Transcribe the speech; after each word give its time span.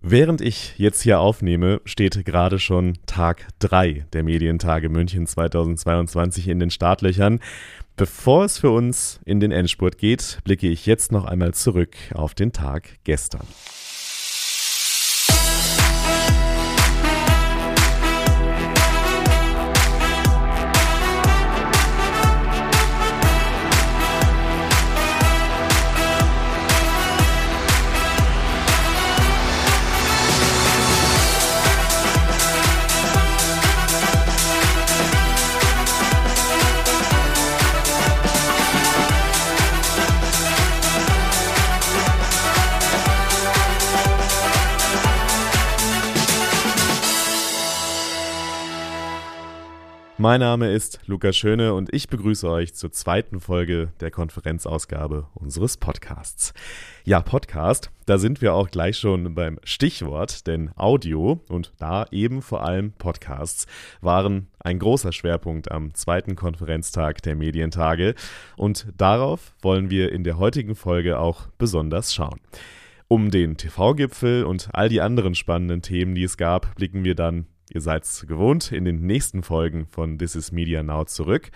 Während 0.00 0.40
ich 0.40 0.74
jetzt 0.78 1.02
hier 1.02 1.20
aufnehme, 1.20 1.80
steht 1.84 2.24
gerade 2.24 2.58
schon 2.58 2.98
Tag 3.06 3.48
3 3.58 4.06
der 4.12 4.22
Medientage 4.22 4.88
München 4.88 5.26
2022 5.26 6.48
in 6.48 6.60
den 6.60 6.70
Startlöchern. 6.70 7.40
Bevor 7.96 8.44
es 8.44 8.58
für 8.58 8.70
uns 8.70 9.20
in 9.24 9.40
den 9.40 9.50
Endspurt 9.50 9.98
geht, 9.98 10.38
blicke 10.44 10.68
ich 10.68 10.86
jetzt 10.86 11.12
noch 11.12 11.24
einmal 11.24 11.54
zurück 11.54 11.96
auf 12.14 12.34
den 12.34 12.52
Tag 12.52 12.98
gestern. 13.04 13.46
Mein 50.20 50.40
Name 50.40 50.70
ist 50.70 51.00
Lukas 51.06 51.34
Schöne 51.34 51.72
und 51.72 51.94
ich 51.94 52.10
begrüße 52.10 52.46
euch 52.46 52.74
zur 52.74 52.92
zweiten 52.92 53.40
Folge 53.40 53.90
der 54.00 54.10
Konferenzausgabe 54.10 55.26
unseres 55.32 55.78
Podcasts. 55.78 56.52
Ja, 57.06 57.22
Podcast, 57.22 57.90
da 58.04 58.18
sind 58.18 58.42
wir 58.42 58.52
auch 58.52 58.70
gleich 58.70 58.98
schon 58.98 59.34
beim 59.34 59.58
Stichwort, 59.64 60.46
denn 60.46 60.72
Audio 60.76 61.40
und 61.48 61.72
da 61.78 62.04
eben 62.10 62.42
vor 62.42 62.62
allem 62.62 62.92
Podcasts 62.92 63.66
waren 64.02 64.48
ein 64.58 64.78
großer 64.78 65.14
Schwerpunkt 65.14 65.72
am 65.72 65.94
zweiten 65.94 66.36
Konferenztag 66.36 67.22
der 67.22 67.34
Medientage 67.34 68.14
und 68.58 68.88
darauf 68.98 69.54
wollen 69.62 69.88
wir 69.88 70.12
in 70.12 70.22
der 70.22 70.36
heutigen 70.36 70.74
Folge 70.74 71.18
auch 71.18 71.46
besonders 71.56 72.12
schauen. 72.12 72.40
Um 73.08 73.30
den 73.30 73.56
TV-Gipfel 73.56 74.44
und 74.44 74.68
all 74.74 74.90
die 74.90 75.00
anderen 75.00 75.34
spannenden 75.34 75.80
Themen, 75.80 76.14
die 76.14 76.24
es 76.24 76.36
gab, 76.36 76.74
blicken 76.74 77.04
wir 77.04 77.14
dann 77.14 77.46
Ihr 77.72 77.80
seid's 77.80 78.26
gewohnt 78.26 78.72
in 78.72 78.84
den 78.84 79.06
nächsten 79.06 79.44
Folgen 79.44 79.86
von 79.86 80.18
This 80.18 80.34
is 80.34 80.50
Media 80.50 80.82
Now 80.82 81.04
zurück. 81.04 81.50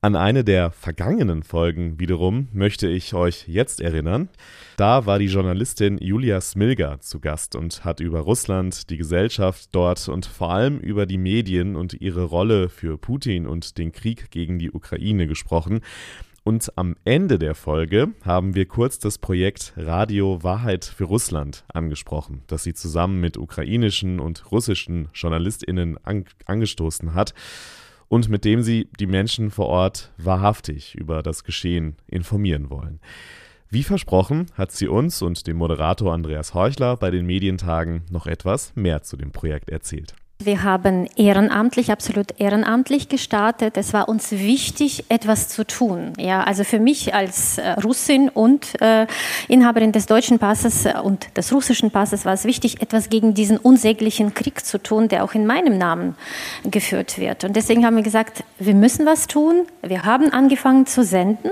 An 0.00 0.16
eine 0.16 0.44
der 0.44 0.70
vergangenen 0.70 1.42
Folgen 1.42 2.00
wiederum 2.00 2.48
möchte 2.52 2.88
ich 2.88 3.12
euch 3.14 3.46
jetzt 3.46 3.80
erinnern. 3.80 4.30
Da 4.76 5.04
war 5.04 5.18
die 5.18 5.26
Journalistin 5.26 5.98
Julia 5.98 6.40
Smilga 6.40 6.98
zu 7.00 7.20
Gast 7.20 7.54
und 7.54 7.84
hat 7.84 8.00
über 8.00 8.20
Russland, 8.20 8.88
die 8.90 8.96
Gesellschaft 8.96 9.68
dort 9.72 10.08
und 10.08 10.26
vor 10.26 10.50
allem 10.50 10.80
über 10.80 11.04
die 11.06 11.18
Medien 11.18 11.76
und 11.76 11.92
ihre 12.00 12.24
Rolle 12.24 12.68
für 12.70 12.96
Putin 12.96 13.46
und 13.46 13.76
den 13.76 13.92
Krieg 13.92 14.30
gegen 14.30 14.58
die 14.58 14.72
Ukraine 14.72 15.26
gesprochen. 15.26 15.82
Und 16.44 16.76
am 16.76 16.96
Ende 17.04 17.38
der 17.38 17.54
Folge 17.54 18.14
haben 18.24 18.56
wir 18.56 18.66
kurz 18.66 18.98
das 18.98 19.18
Projekt 19.18 19.74
Radio 19.76 20.42
Wahrheit 20.42 20.84
für 20.84 21.04
Russland 21.04 21.64
angesprochen, 21.72 22.42
das 22.48 22.64
sie 22.64 22.74
zusammen 22.74 23.20
mit 23.20 23.36
ukrainischen 23.36 24.18
und 24.18 24.50
russischen 24.50 25.08
JournalistInnen 25.14 25.98
an 26.04 26.24
angestoßen 26.46 27.14
hat 27.14 27.32
und 28.08 28.28
mit 28.28 28.44
dem 28.44 28.62
sie 28.62 28.88
die 28.98 29.06
Menschen 29.06 29.52
vor 29.52 29.66
Ort 29.68 30.12
wahrhaftig 30.18 30.96
über 30.96 31.22
das 31.22 31.44
Geschehen 31.44 31.96
informieren 32.08 32.70
wollen. 32.70 32.98
Wie 33.70 33.84
versprochen 33.84 34.46
hat 34.54 34.72
sie 34.72 34.88
uns 34.88 35.22
und 35.22 35.46
dem 35.46 35.56
Moderator 35.56 36.12
Andreas 36.12 36.54
Heuchler 36.54 36.96
bei 36.96 37.12
den 37.12 37.24
Medientagen 37.24 38.02
noch 38.10 38.26
etwas 38.26 38.74
mehr 38.74 39.02
zu 39.02 39.16
dem 39.16 39.30
Projekt 39.30 39.70
erzählt. 39.70 40.16
Wir 40.44 40.62
haben 40.62 41.08
ehrenamtlich, 41.16 41.92
absolut 41.92 42.38
ehrenamtlich 42.38 43.08
gestartet. 43.08 43.76
Es 43.76 43.92
war 43.92 44.08
uns 44.08 44.32
wichtig, 44.32 45.04
etwas 45.08 45.48
zu 45.48 45.66
tun. 45.66 46.12
Ja, 46.18 46.42
also 46.42 46.64
für 46.64 46.80
mich 46.80 47.14
als 47.14 47.58
äh, 47.58 47.70
Russin 47.72 48.28
und 48.28 48.80
äh, 48.80 49.06
Inhaberin 49.48 49.92
des 49.92 50.06
deutschen 50.06 50.38
Passes 50.38 50.86
äh, 50.86 50.94
und 51.02 51.36
des 51.36 51.52
russischen 51.52 51.90
Passes 51.90 52.24
war 52.24 52.32
es 52.32 52.44
wichtig, 52.44 52.82
etwas 52.82 53.08
gegen 53.08 53.34
diesen 53.34 53.56
unsäglichen 53.56 54.34
Krieg 54.34 54.64
zu 54.64 54.82
tun, 54.82 55.08
der 55.08 55.24
auch 55.24 55.34
in 55.34 55.46
meinem 55.46 55.78
Namen 55.78 56.16
geführt 56.64 57.18
wird. 57.18 57.44
Und 57.44 57.54
deswegen 57.54 57.84
haben 57.84 57.96
wir 57.96 58.02
gesagt, 58.02 58.44
wir 58.58 58.74
müssen 58.74 59.06
was 59.06 59.26
tun. 59.26 59.66
Wir 59.82 60.04
haben 60.04 60.32
angefangen 60.32 60.86
zu 60.86 61.04
senden 61.04 61.50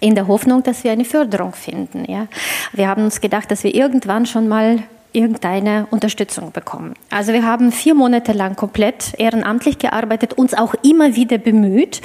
in 0.00 0.14
der 0.14 0.26
Hoffnung, 0.26 0.62
dass 0.62 0.84
wir 0.84 0.92
eine 0.92 1.04
Förderung 1.04 1.54
finden. 1.54 2.04
Ja. 2.10 2.26
Wir 2.72 2.88
haben 2.88 3.04
uns 3.04 3.20
gedacht, 3.20 3.50
dass 3.50 3.64
wir 3.64 3.74
irgendwann 3.74 4.26
schon 4.26 4.48
mal 4.48 4.82
irgendeine 5.14 5.86
Unterstützung 5.90 6.52
bekommen. 6.52 6.94
Also 7.10 7.32
wir 7.32 7.46
haben 7.46 7.72
vier 7.72 7.94
Monate 7.94 8.32
lang 8.32 8.56
komplett 8.56 9.14
ehrenamtlich 9.16 9.78
gearbeitet, 9.78 10.34
uns 10.34 10.54
auch 10.54 10.74
immer 10.82 11.14
wieder 11.14 11.38
bemüht, 11.38 12.00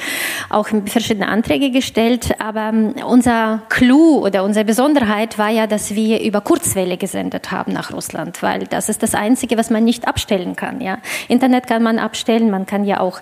auch 0.50 0.70
verschiedene 0.86 1.28
Anträge 1.28 1.72
gestellt, 1.72 2.36
aber 2.40 2.70
ähm, 2.70 2.94
unser 3.06 3.64
Clou 3.70 4.24
oder 4.25 4.44
unsere 4.44 4.66
Besonderheit 4.66 5.38
war 5.38 5.50
ja, 5.50 5.66
dass 5.66 5.96
wir 5.96 6.22
über 6.22 6.42
Kurzwelle 6.42 6.97
gesendet 6.97 7.52
haben 7.52 7.74
nach 7.74 7.92
Russland, 7.92 8.42
weil 8.44 8.68
das 8.68 8.90
ist 8.90 9.02
das 9.02 9.16
Einzige, 9.16 9.58
was 9.58 9.70
man 9.70 9.84
nicht 9.84 10.08
abstellen 10.08 10.56
kann. 10.56 10.80
Ja? 10.80 11.00
Internet 11.28 11.68
kann 11.68 11.81
man 11.81 11.97
abstellen, 11.97 12.52
man 12.52 12.66
kann 12.66 12.86
ja 12.86 13.00
auch, 13.00 13.22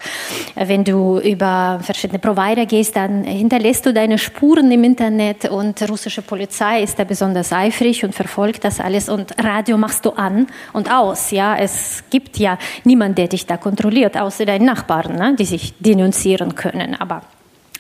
wenn 0.56 0.84
du 0.84 1.20
über 1.20 1.80
verschiedene 1.82 2.20
Provider 2.20 2.66
gehst, 2.66 2.96
dann 2.96 3.24
hinterlässt 3.24 3.86
du 3.86 3.94
deine 3.94 4.18
Spuren 4.18 4.70
im 4.72 4.84
Internet 4.84 5.50
und 5.50 5.90
russische 5.90 6.22
Polizei 6.22 6.84
ist 6.84 7.00
da 7.00 7.06
besonders 7.06 7.54
eifrig 7.54 8.04
und 8.04 8.14
verfolgt 8.14 8.66
das 8.66 8.80
alles 8.80 9.08
und 9.08 9.34
Radio 9.42 9.77
machst 9.78 10.06
du 10.06 10.12
an 10.12 10.48
und 10.74 10.92
aus. 10.92 11.32
Ja, 11.32 11.56
es 11.56 12.04
gibt 12.10 12.38
ja 12.38 12.58
niemanden, 12.84 13.16
der 13.16 13.28
dich 13.28 13.46
da 13.46 13.58
kontrolliert, 13.58 14.18
außer 14.18 14.46
deinen 14.46 14.66
Nachbarn, 14.66 15.16
ne, 15.16 15.36
die 15.38 15.46
sich 15.46 15.74
denunzieren 15.80 16.56
können. 16.56 16.96
Aber 16.96 17.22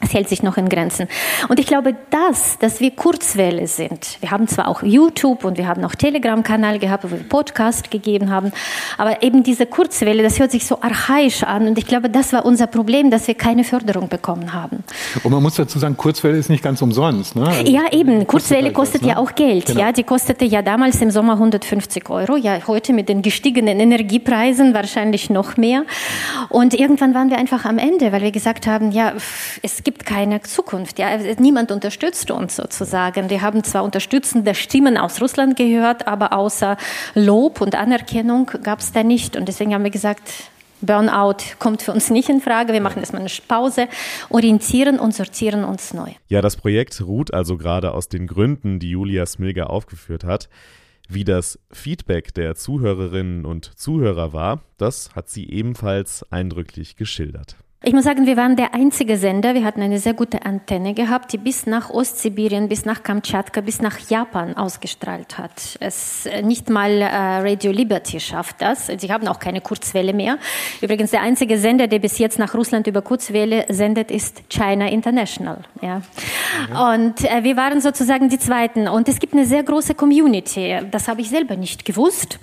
es 0.01 0.13
hält 0.13 0.29
sich 0.29 0.43
noch 0.43 0.57
in 0.57 0.69
Grenzen. 0.69 1.07
Und 1.49 1.59
ich 1.59 1.67
glaube, 1.67 1.95
das, 2.09 2.57
dass 2.59 2.79
wir 2.79 2.91
Kurzwelle 2.91 3.67
sind, 3.67 4.17
wir 4.19 4.31
haben 4.31 4.47
zwar 4.47 4.67
auch 4.67 4.83
YouTube 4.83 5.43
und 5.43 5.57
wir 5.57 5.67
haben 5.67 5.83
auch 5.83 5.95
Telegram-Kanal 5.95 6.79
gehabt, 6.79 7.03
wo 7.03 7.11
wir 7.11 7.17
Podcast 7.17 7.89
gegeben 7.89 8.29
haben, 8.29 8.51
aber 8.97 9.23
eben 9.23 9.43
diese 9.43 9.65
Kurzwelle, 9.65 10.23
das 10.23 10.39
hört 10.39 10.51
sich 10.51 10.65
so 10.65 10.81
archaisch 10.81 11.43
an 11.43 11.67
und 11.67 11.77
ich 11.77 11.87
glaube, 11.87 12.09
das 12.09 12.33
war 12.33 12.45
unser 12.45 12.67
Problem, 12.67 13.09
dass 13.09 13.27
wir 13.27 13.35
keine 13.35 13.63
Förderung 13.63 14.07
bekommen 14.09 14.53
haben. 14.53 14.83
Und 15.23 15.31
man 15.31 15.41
muss 15.41 15.55
dazu 15.55 15.79
sagen, 15.79 15.97
Kurzwelle 15.97 16.37
ist 16.37 16.49
nicht 16.49 16.63
ganz 16.63 16.81
umsonst. 16.81 17.35
Ne? 17.35 17.47
Also 17.47 17.71
ja, 17.71 17.91
eben. 17.91 18.25
Kurzwelle 18.27 18.71
kostet, 18.71 19.01
halt 19.01 19.03
was, 19.03 19.07
ne? 19.07 19.13
ja 19.13 19.17
auch 19.17 19.35
Geld. 19.35 19.65
Genau. 19.67 19.79
Ja, 19.79 19.91
die 19.91 20.03
kostete 20.03 20.45
ja 20.45 20.61
damals 20.61 21.01
im 21.01 21.11
Sommer 21.11 21.33
150 21.33 22.09
Euro. 22.09 22.37
Ja, 22.37 22.59
heute 22.67 22.93
mit 22.93 23.09
den 23.09 23.21
gestiegenen 23.21 23.79
Energiepreisen 23.79 24.73
wahrscheinlich 24.73 25.29
noch 25.29 25.57
mehr. 25.57 25.83
Und 26.49 26.73
irgendwann 26.73 27.13
waren 27.13 27.29
wir 27.29 27.37
einfach 27.37 27.65
am 27.65 27.77
Ende, 27.77 28.11
weil 28.11 28.21
wir 28.21 28.31
gesagt 28.31 28.67
haben, 28.67 28.91
ja, 28.91 29.13
es 29.61 29.83
gibt 29.87 30.05
keine 30.05 30.41
Zukunft. 30.41 30.99
Ja, 30.99 31.17
niemand 31.39 31.71
unterstützt 31.71 32.29
uns 32.29 32.57
sozusagen. 32.57 33.29
Wir 33.29 33.41
haben 33.41 33.63
zwar 33.63 33.85
unterstützende 33.85 34.53
Stimmen 34.53 34.97
aus 34.97 35.21
Russland 35.21 35.55
gehört, 35.55 36.07
aber 36.07 36.33
außer 36.33 36.75
Lob 37.15 37.61
und 37.61 37.73
Anerkennung 37.73 38.51
gab 38.63 38.79
es 38.79 38.91
da 38.91 39.03
nicht. 39.03 39.37
Und 39.37 39.47
deswegen 39.47 39.73
haben 39.73 39.85
wir 39.85 39.89
gesagt, 39.89 40.29
Burnout 40.81 41.37
kommt 41.57 41.83
für 41.83 41.93
uns 41.93 42.09
nicht 42.09 42.27
in 42.27 42.41
Frage. 42.41 42.73
Wir 42.73 42.81
machen 42.81 42.99
erstmal 42.99 43.21
eine 43.21 43.31
Pause, 43.47 43.87
orientieren 44.27 44.99
und 44.99 45.15
sortieren 45.15 45.63
uns 45.63 45.93
neu. 45.93 46.11
Ja, 46.27 46.41
das 46.41 46.57
Projekt 46.57 46.99
ruht 46.99 47.33
also 47.33 47.55
gerade 47.55 47.93
aus 47.93 48.09
den 48.09 48.27
Gründen, 48.27 48.79
die 48.79 48.89
Julia 48.89 49.25
Smilger 49.25 49.69
aufgeführt 49.69 50.25
hat. 50.25 50.49
Wie 51.07 51.23
das 51.23 51.59
Feedback 51.71 52.33
der 52.33 52.55
Zuhörerinnen 52.55 53.45
und 53.45 53.79
Zuhörer 53.79 54.33
war, 54.33 54.63
das 54.77 55.15
hat 55.15 55.29
sie 55.29 55.49
ebenfalls 55.49 56.29
eindrücklich 56.29 56.97
geschildert. 56.97 57.55
Ich 57.83 57.93
muss 57.93 58.05
sagen, 58.05 58.25
wir 58.25 58.37
waren 58.37 58.55
der 58.55 58.73
einzige 58.73 59.17
Sender. 59.17 59.53
Wir 59.53 59.63
hatten 59.63 59.83
eine 59.83 59.99
sehr 59.99 60.15
gute 60.15 60.43
Antenne 60.43 60.95
gehabt, 60.95 61.31
die 61.31 61.37
bis 61.37 61.67
nach 61.67 61.91
Ostsibirien, 61.91 62.69
bis 62.69 62.85
nach 62.85 63.03
Kamtschatka, 63.03 63.61
bis 63.61 63.83
nach 63.83 63.99
Japan 64.09 64.57
ausgestrahlt 64.57 65.37
hat. 65.37 65.77
Es 65.79 66.25
äh, 66.25 66.41
nicht 66.41 66.71
mal 66.71 66.89
äh, 66.89 67.05
Radio 67.05 67.71
Liberty 67.71 68.19
schafft 68.19 68.63
das. 68.63 68.87
Sie 68.87 69.11
haben 69.13 69.27
auch 69.27 69.37
keine 69.37 69.61
Kurzwelle 69.61 70.11
mehr. 70.11 70.39
Übrigens 70.81 71.11
der 71.11 71.21
einzige 71.21 71.59
Sender, 71.59 71.85
der 71.85 71.99
bis 71.99 72.17
jetzt 72.17 72.39
nach 72.39 72.55
Russland 72.55 72.87
über 72.87 73.03
Kurzwelle 73.03 73.65
sendet, 73.69 74.09
ist 74.09 74.49
China 74.49 74.89
International. 74.89 75.59
Ja. 75.79 76.01
ja. 76.71 76.93
Und 76.93 77.23
äh, 77.25 77.43
wir 77.43 77.57
waren 77.57 77.79
sozusagen 77.79 78.27
die 78.27 78.39
Zweiten. 78.39 78.87
Und 78.87 79.07
es 79.07 79.19
gibt 79.19 79.33
eine 79.33 79.45
sehr 79.45 79.61
große 79.61 79.93
Community. 79.93 80.79
Das 80.89 81.07
habe 81.07 81.21
ich 81.21 81.29
selber 81.29 81.55
nicht 81.55 81.85
gewusst. 81.85 82.39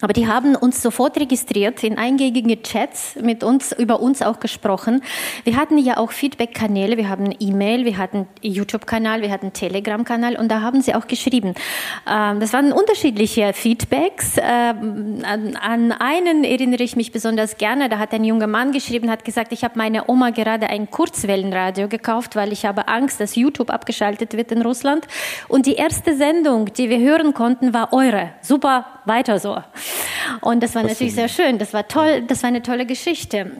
Aber 0.00 0.12
die 0.12 0.26
haben 0.26 0.56
uns 0.56 0.82
sofort 0.82 1.18
registriert, 1.18 1.82
in 1.84 1.98
eingängige 1.98 2.62
Chats 2.62 3.16
mit 3.20 3.44
uns, 3.44 3.72
über 3.72 4.00
uns 4.00 4.22
auch 4.22 4.40
gesprochen. 4.40 5.02
Wir 5.44 5.56
hatten 5.56 5.76
ja 5.76 5.98
auch 5.98 6.10
Feedback-Kanäle, 6.10 6.96
wir 6.96 7.08
haben 7.08 7.34
E-Mail, 7.38 7.84
wir 7.84 7.98
hatten 7.98 8.26
YouTube-Kanal, 8.40 9.20
wir 9.22 9.30
hatten 9.30 9.52
Telegram-Kanal 9.52 10.36
und 10.36 10.48
da 10.48 10.62
haben 10.62 10.80
sie 10.80 10.94
auch 10.94 11.06
geschrieben. 11.06 11.54
Ähm, 12.08 12.40
das 12.40 12.52
waren 12.52 12.72
unterschiedliche 12.72 13.52
Feedbacks. 13.52 14.36
Ähm, 14.40 15.22
an 15.24 15.92
einen 15.92 16.44
erinnere 16.44 16.82
ich 16.82 16.96
mich 16.96 17.12
besonders 17.12 17.58
gerne, 17.58 17.88
da 17.88 17.98
hat 17.98 18.12
ein 18.12 18.24
junger 18.24 18.46
Mann 18.46 18.72
geschrieben, 18.72 19.10
hat 19.10 19.24
gesagt, 19.24 19.52
ich 19.52 19.64
habe 19.64 19.76
meiner 19.76 20.08
Oma 20.08 20.30
gerade 20.30 20.68
ein 20.68 20.90
Kurzwellenradio 20.90 21.88
gekauft, 21.88 22.36
weil 22.36 22.52
ich 22.52 22.64
habe 22.64 22.88
Angst, 22.88 23.20
dass 23.20 23.36
YouTube 23.36 23.70
abgeschaltet 23.70 24.34
wird 24.34 24.50
in 24.52 24.62
Russland. 24.62 25.06
Und 25.48 25.66
die 25.66 25.74
erste 25.74 26.16
Sendung, 26.16 26.72
die 26.72 26.88
wir 26.88 26.98
hören 26.98 27.34
konnten, 27.34 27.74
war 27.74 27.92
eure. 27.92 28.30
Super 28.40 28.99
weiter 29.04 29.38
so. 29.38 29.62
Und 30.40 30.62
das 30.62 30.74
war 30.74 30.82
natürlich 30.82 31.14
sehr 31.14 31.28
schön, 31.28 31.58
das 31.58 31.72
war 31.72 31.88
toll, 31.88 32.22
das 32.22 32.42
war 32.42 32.48
eine 32.48 32.62
tolle 32.62 32.86
Geschichte. 32.86 33.50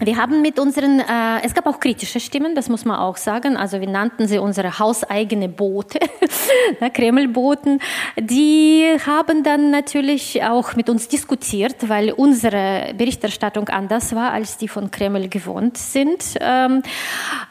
Wir 0.00 0.16
haben 0.18 0.42
mit 0.42 0.58
unseren, 0.58 0.98
äh, 0.98 1.42
es 1.42 1.54
gab 1.54 1.66
auch 1.66 1.78
kritische 1.80 2.18
Stimmen, 2.18 2.54
das 2.54 2.68
muss 2.68 2.84
man 2.84 2.98
auch 2.98 3.16
sagen. 3.16 3.56
Also 3.56 3.80
wir 3.80 3.88
nannten 3.88 4.26
sie 4.26 4.38
unsere 4.38 4.78
hauseigene 4.78 5.48
Boote, 5.48 6.00
Kremlboten. 6.92 7.80
Die 8.18 8.84
haben 9.06 9.44
dann 9.44 9.70
natürlich 9.70 10.42
auch 10.42 10.74
mit 10.74 10.90
uns 10.90 11.08
diskutiert, 11.08 11.88
weil 11.88 12.10
unsere 12.10 12.94
Berichterstattung 12.98 13.68
anders 13.68 14.14
war, 14.14 14.32
als 14.32 14.58
die 14.58 14.68
von 14.68 14.90
Kreml 14.90 15.28
gewohnt 15.28 15.78
sind. 15.78 16.34
Ähm, 16.40 16.82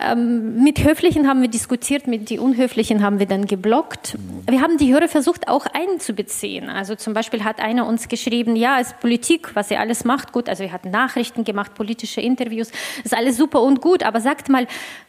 ähm, 0.05 0.61
mit 0.61 0.83
Höflichen 0.83 1.27
haben 1.27 1.41
wir 1.41 1.49
diskutiert, 1.49 2.05
mit 2.05 2.29
die 2.29 2.37
Unhöflichen 2.37 3.01
haben 3.01 3.17
wir 3.17 3.27
dann 3.27 3.47
geblockt. 3.47 4.17
Wir 4.47 4.61
haben 4.61 4.77
die 4.77 4.93
Hörer 4.93 5.07
versucht 5.07 5.47
auch 5.47 5.65
einzubeziehen. 5.67 6.69
Also 6.69 6.95
zum 6.95 7.13
Beispiel 7.13 7.43
hat 7.45 7.59
einer 7.59 7.87
uns 7.87 8.07
geschrieben, 8.09 8.55
ja, 8.57 8.79
es 8.79 8.87
ist 8.87 8.99
Politik, 8.99 9.55
was 9.55 9.71
ihr 9.71 9.79
alles 9.79 10.03
macht, 10.03 10.33
gut. 10.33 10.49
Also 10.49 10.63
wir 10.63 10.73
hatten 10.73 10.91
Nachrichten 10.91 11.45
gemacht, 11.45 11.73
politische 11.73 12.24
Interviews, 12.25 12.71
das 12.71 13.05
ist 13.05 13.17
alles 13.17 13.37
super 13.37 13.61
und 13.61 13.81
gut, 13.81 14.03
aber 14.03 14.19
sagt 14.19 14.49
mal, 14.49 14.67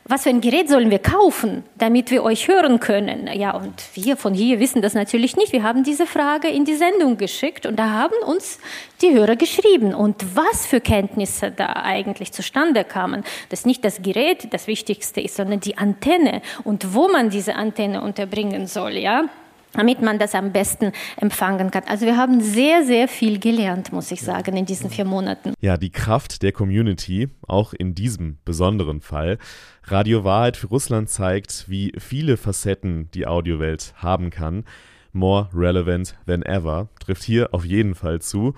was 0.08 0.22
für 0.22 0.28
ein 0.28 0.40
Gerät 0.40 0.68
sollen 0.68 0.90
wir 0.90 1.00
kaufen, 1.00 1.64
damit 1.78 2.12
wir 2.12 2.22
euch 2.22 2.46
hören 2.46 2.78
können? 2.78 3.28
Ja, 3.32 3.56
und 3.56 3.74
wir 3.94 4.16
von 4.16 4.34
hier 4.34 4.60
wissen 4.60 4.80
das 4.80 4.94
natürlich 4.94 5.36
nicht. 5.36 5.52
Wir 5.52 5.64
haben 5.64 5.82
diese 5.82 6.06
Frage 6.06 6.48
in 6.48 6.64
die 6.64 6.76
Sendung 6.76 7.16
geschickt 7.16 7.66
und 7.66 7.76
da 7.76 7.90
haben 7.90 8.14
uns 8.24 8.60
die 9.02 9.12
Hörer 9.12 9.34
geschrieben. 9.34 9.94
Und 9.94 10.36
was 10.36 10.64
für 10.66 10.80
Kenntnisse 10.80 11.50
da 11.50 11.72
eigentlich 11.82 12.32
zustande 12.32 12.84
kamen, 12.84 13.24
dass 13.48 13.66
nicht 13.66 13.84
das 13.84 14.00
Gerät 14.00 14.52
das 14.52 14.68
Wichtigste 14.68 15.20
ist, 15.20 15.36
sondern 15.36 15.58
die 15.58 15.76
Antenne 15.76 16.40
und 16.62 16.94
wo 16.94 17.08
man 17.08 17.30
diese 17.30 17.56
Antenne 17.56 18.00
unterbringen 18.02 18.68
soll, 18.68 18.92
ja 18.92 19.28
damit 19.76 20.02
man 20.02 20.18
das 20.18 20.34
am 20.34 20.52
besten 20.52 20.92
empfangen 21.16 21.70
kann. 21.70 21.84
Also 21.86 22.06
wir 22.06 22.16
haben 22.16 22.40
sehr, 22.40 22.84
sehr 22.84 23.08
viel 23.08 23.38
gelernt, 23.38 23.92
muss 23.92 24.10
ich 24.10 24.22
sagen, 24.22 24.56
in 24.56 24.66
diesen 24.66 24.90
vier 24.90 25.04
Monaten. 25.04 25.54
Ja, 25.60 25.76
die 25.76 25.90
Kraft 25.90 26.42
der 26.42 26.52
Community, 26.52 27.28
auch 27.46 27.72
in 27.72 27.94
diesem 27.94 28.38
besonderen 28.44 29.00
Fall. 29.00 29.38
Radio 29.84 30.24
Wahrheit 30.24 30.56
für 30.56 30.68
Russland 30.68 31.08
zeigt, 31.08 31.68
wie 31.68 31.92
viele 31.98 32.36
Facetten 32.36 33.10
die 33.12 33.26
Audiowelt 33.26 33.94
haben 33.96 34.30
kann. 34.30 34.64
More 35.12 35.48
relevant 35.54 36.16
than 36.26 36.42
ever 36.42 36.88
trifft 37.00 37.22
hier 37.22 37.54
auf 37.54 37.64
jeden 37.64 37.94
Fall 37.94 38.20
zu. 38.20 38.54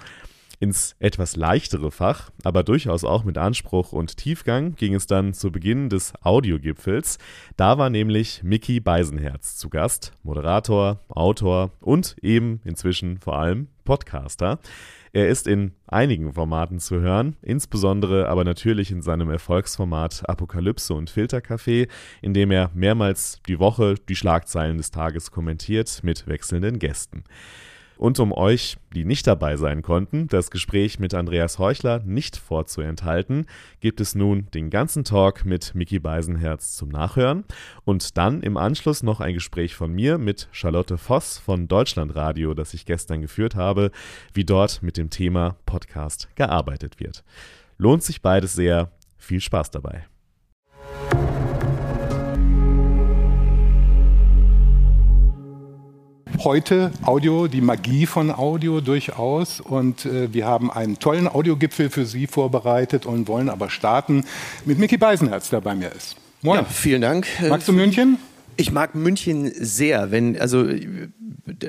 Ins 0.60 0.96
etwas 0.98 1.36
leichtere 1.36 1.92
Fach, 1.92 2.30
aber 2.42 2.64
durchaus 2.64 3.04
auch 3.04 3.22
mit 3.22 3.38
Anspruch 3.38 3.92
und 3.92 4.16
Tiefgang 4.16 4.74
ging 4.74 4.94
es 4.94 5.06
dann 5.06 5.32
zu 5.32 5.52
Beginn 5.52 5.88
des 5.88 6.12
Audiogipfels. 6.22 7.18
Da 7.56 7.78
war 7.78 7.90
nämlich 7.90 8.42
Mickey 8.42 8.80
Beisenherz 8.80 9.56
zu 9.56 9.70
Gast, 9.70 10.12
Moderator, 10.24 10.98
Autor 11.08 11.70
und 11.80 12.16
eben 12.22 12.60
inzwischen 12.64 13.18
vor 13.18 13.38
allem 13.38 13.68
Podcaster. 13.84 14.58
Er 15.12 15.28
ist 15.28 15.46
in 15.46 15.72
einigen 15.86 16.32
Formaten 16.32 16.80
zu 16.80 17.00
hören, 17.00 17.36
insbesondere 17.40 18.28
aber 18.28 18.44
natürlich 18.44 18.90
in 18.90 19.00
seinem 19.00 19.30
Erfolgsformat 19.30 20.28
Apokalypse 20.28 20.92
und 20.92 21.10
Filtercafé, 21.10 21.88
in 22.20 22.34
dem 22.34 22.50
er 22.50 22.70
mehrmals 22.74 23.40
die 23.48 23.58
Woche 23.58 23.94
die 24.08 24.16
Schlagzeilen 24.16 24.76
des 24.76 24.90
Tages 24.90 25.30
kommentiert 25.30 26.00
mit 26.02 26.26
wechselnden 26.26 26.78
Gästen. 26.78 27.24
Und 27.98 28.20
um 28.20 28.32
euch, 28.32 28.76
die 28.94 29.04
nicht 29.04 29.26
dabei 29.26 29.56
sein 29.56 29.82
konnten, 29.82 30.28
das 30.28 30.52
Gespräch 30.52 31.00
mit 31.00 31.14
Andreas 31.14 31.58
Heuchler 31.58 32.00
nicht 32.04 32.36
vorzuenthalten, 32.36 33.46
gibt 33.80 34.00
es 34.00 34.14
nun 34.14 34.46
den 34.54 34.70
ganzen 34.70 35.02
Talk 35.02 35.44
mit 35.44 35.74
Mickey 35.74 35.98
Beisenherz 35.98 36.76
zum 36.76 36.90
Nachhören 36.90 37.44
und 37.84 38.16
dann 38.16 38.40
im 38.42 38.56
Anschluss 38.56 39.02
noch 39.02 39.20
ein 39.20 39.34
Gespräch 39.34 39.74
von 39.74 39.92
mir 39.92 40.16
mit 40.16 40.48
Charlotte 40.52 40.96
Voss 40.96 41.38
von 41.38 41.66
Deutschlandradio, 41.66 42.54
das 42.54 42.72
ich 42.72 42.86
gestern 42.86 43.20
geführt 43.20 43.56
habe, 43.56 43.90
wie 44.32 44.44
dort 44.44 44.80
mit 44.80 44.96
dem 44.96 45.10
Thema 45.10 45.56
Podcast 45.66 46.28
gearbeitet 46.36 47.00
wird. 47.00 47.24
Lohnt 47.78 48.04
sich 48.04 48.22
beides 48.22 48.52
sehr. 48.54 48.92
Viel 49.16 49.40
Spaß 49.40 49.72
dabei. 49.72 50.06
Heute 56.44 56.92
Audio, 57.04 57.48
die 57.48 57.60
Magie 57.60 58.06
von 58.06 58.30
Audio 58.30 58.80
durchaus. 58.80 59.60
Und 59.60 60.06
äh, 60.06 60.32
wir 60.32 60.46
haben 60.46 60.70
einen 60.70 60.98
tollen 60.98 61.26
Audiogipfel 61.26 61.90
für 61.90 62.06
Sie 62.06 62.26
vorbereitet 62.26 63.06
und 63.06 63.28
wollen 63.28 63.48
aber 63.48 63.70
starten 63.70 64.24
mit 64.64 64.78
Mickey 64.78 64.96
Beisenherz, 64.96 65.50
der 65.50 65.60
bei 65.60 65.74
mir 65.74 65.90
ist. 65.92 66.16
Moin. 66.42 66.60
Ja, 66.60 66.64
vielen 66.64 67.02
Dank. 67.02 67.26
Magst 67.48 67.66
du 67.68 67.72
München? 67.72 68.18
Ich 68.56 68.72
mag 68.72 68.94
München 68.94 69.52
sehr, 69.54 70.10
wenn, 70.10 70.38
also 70.38 70.66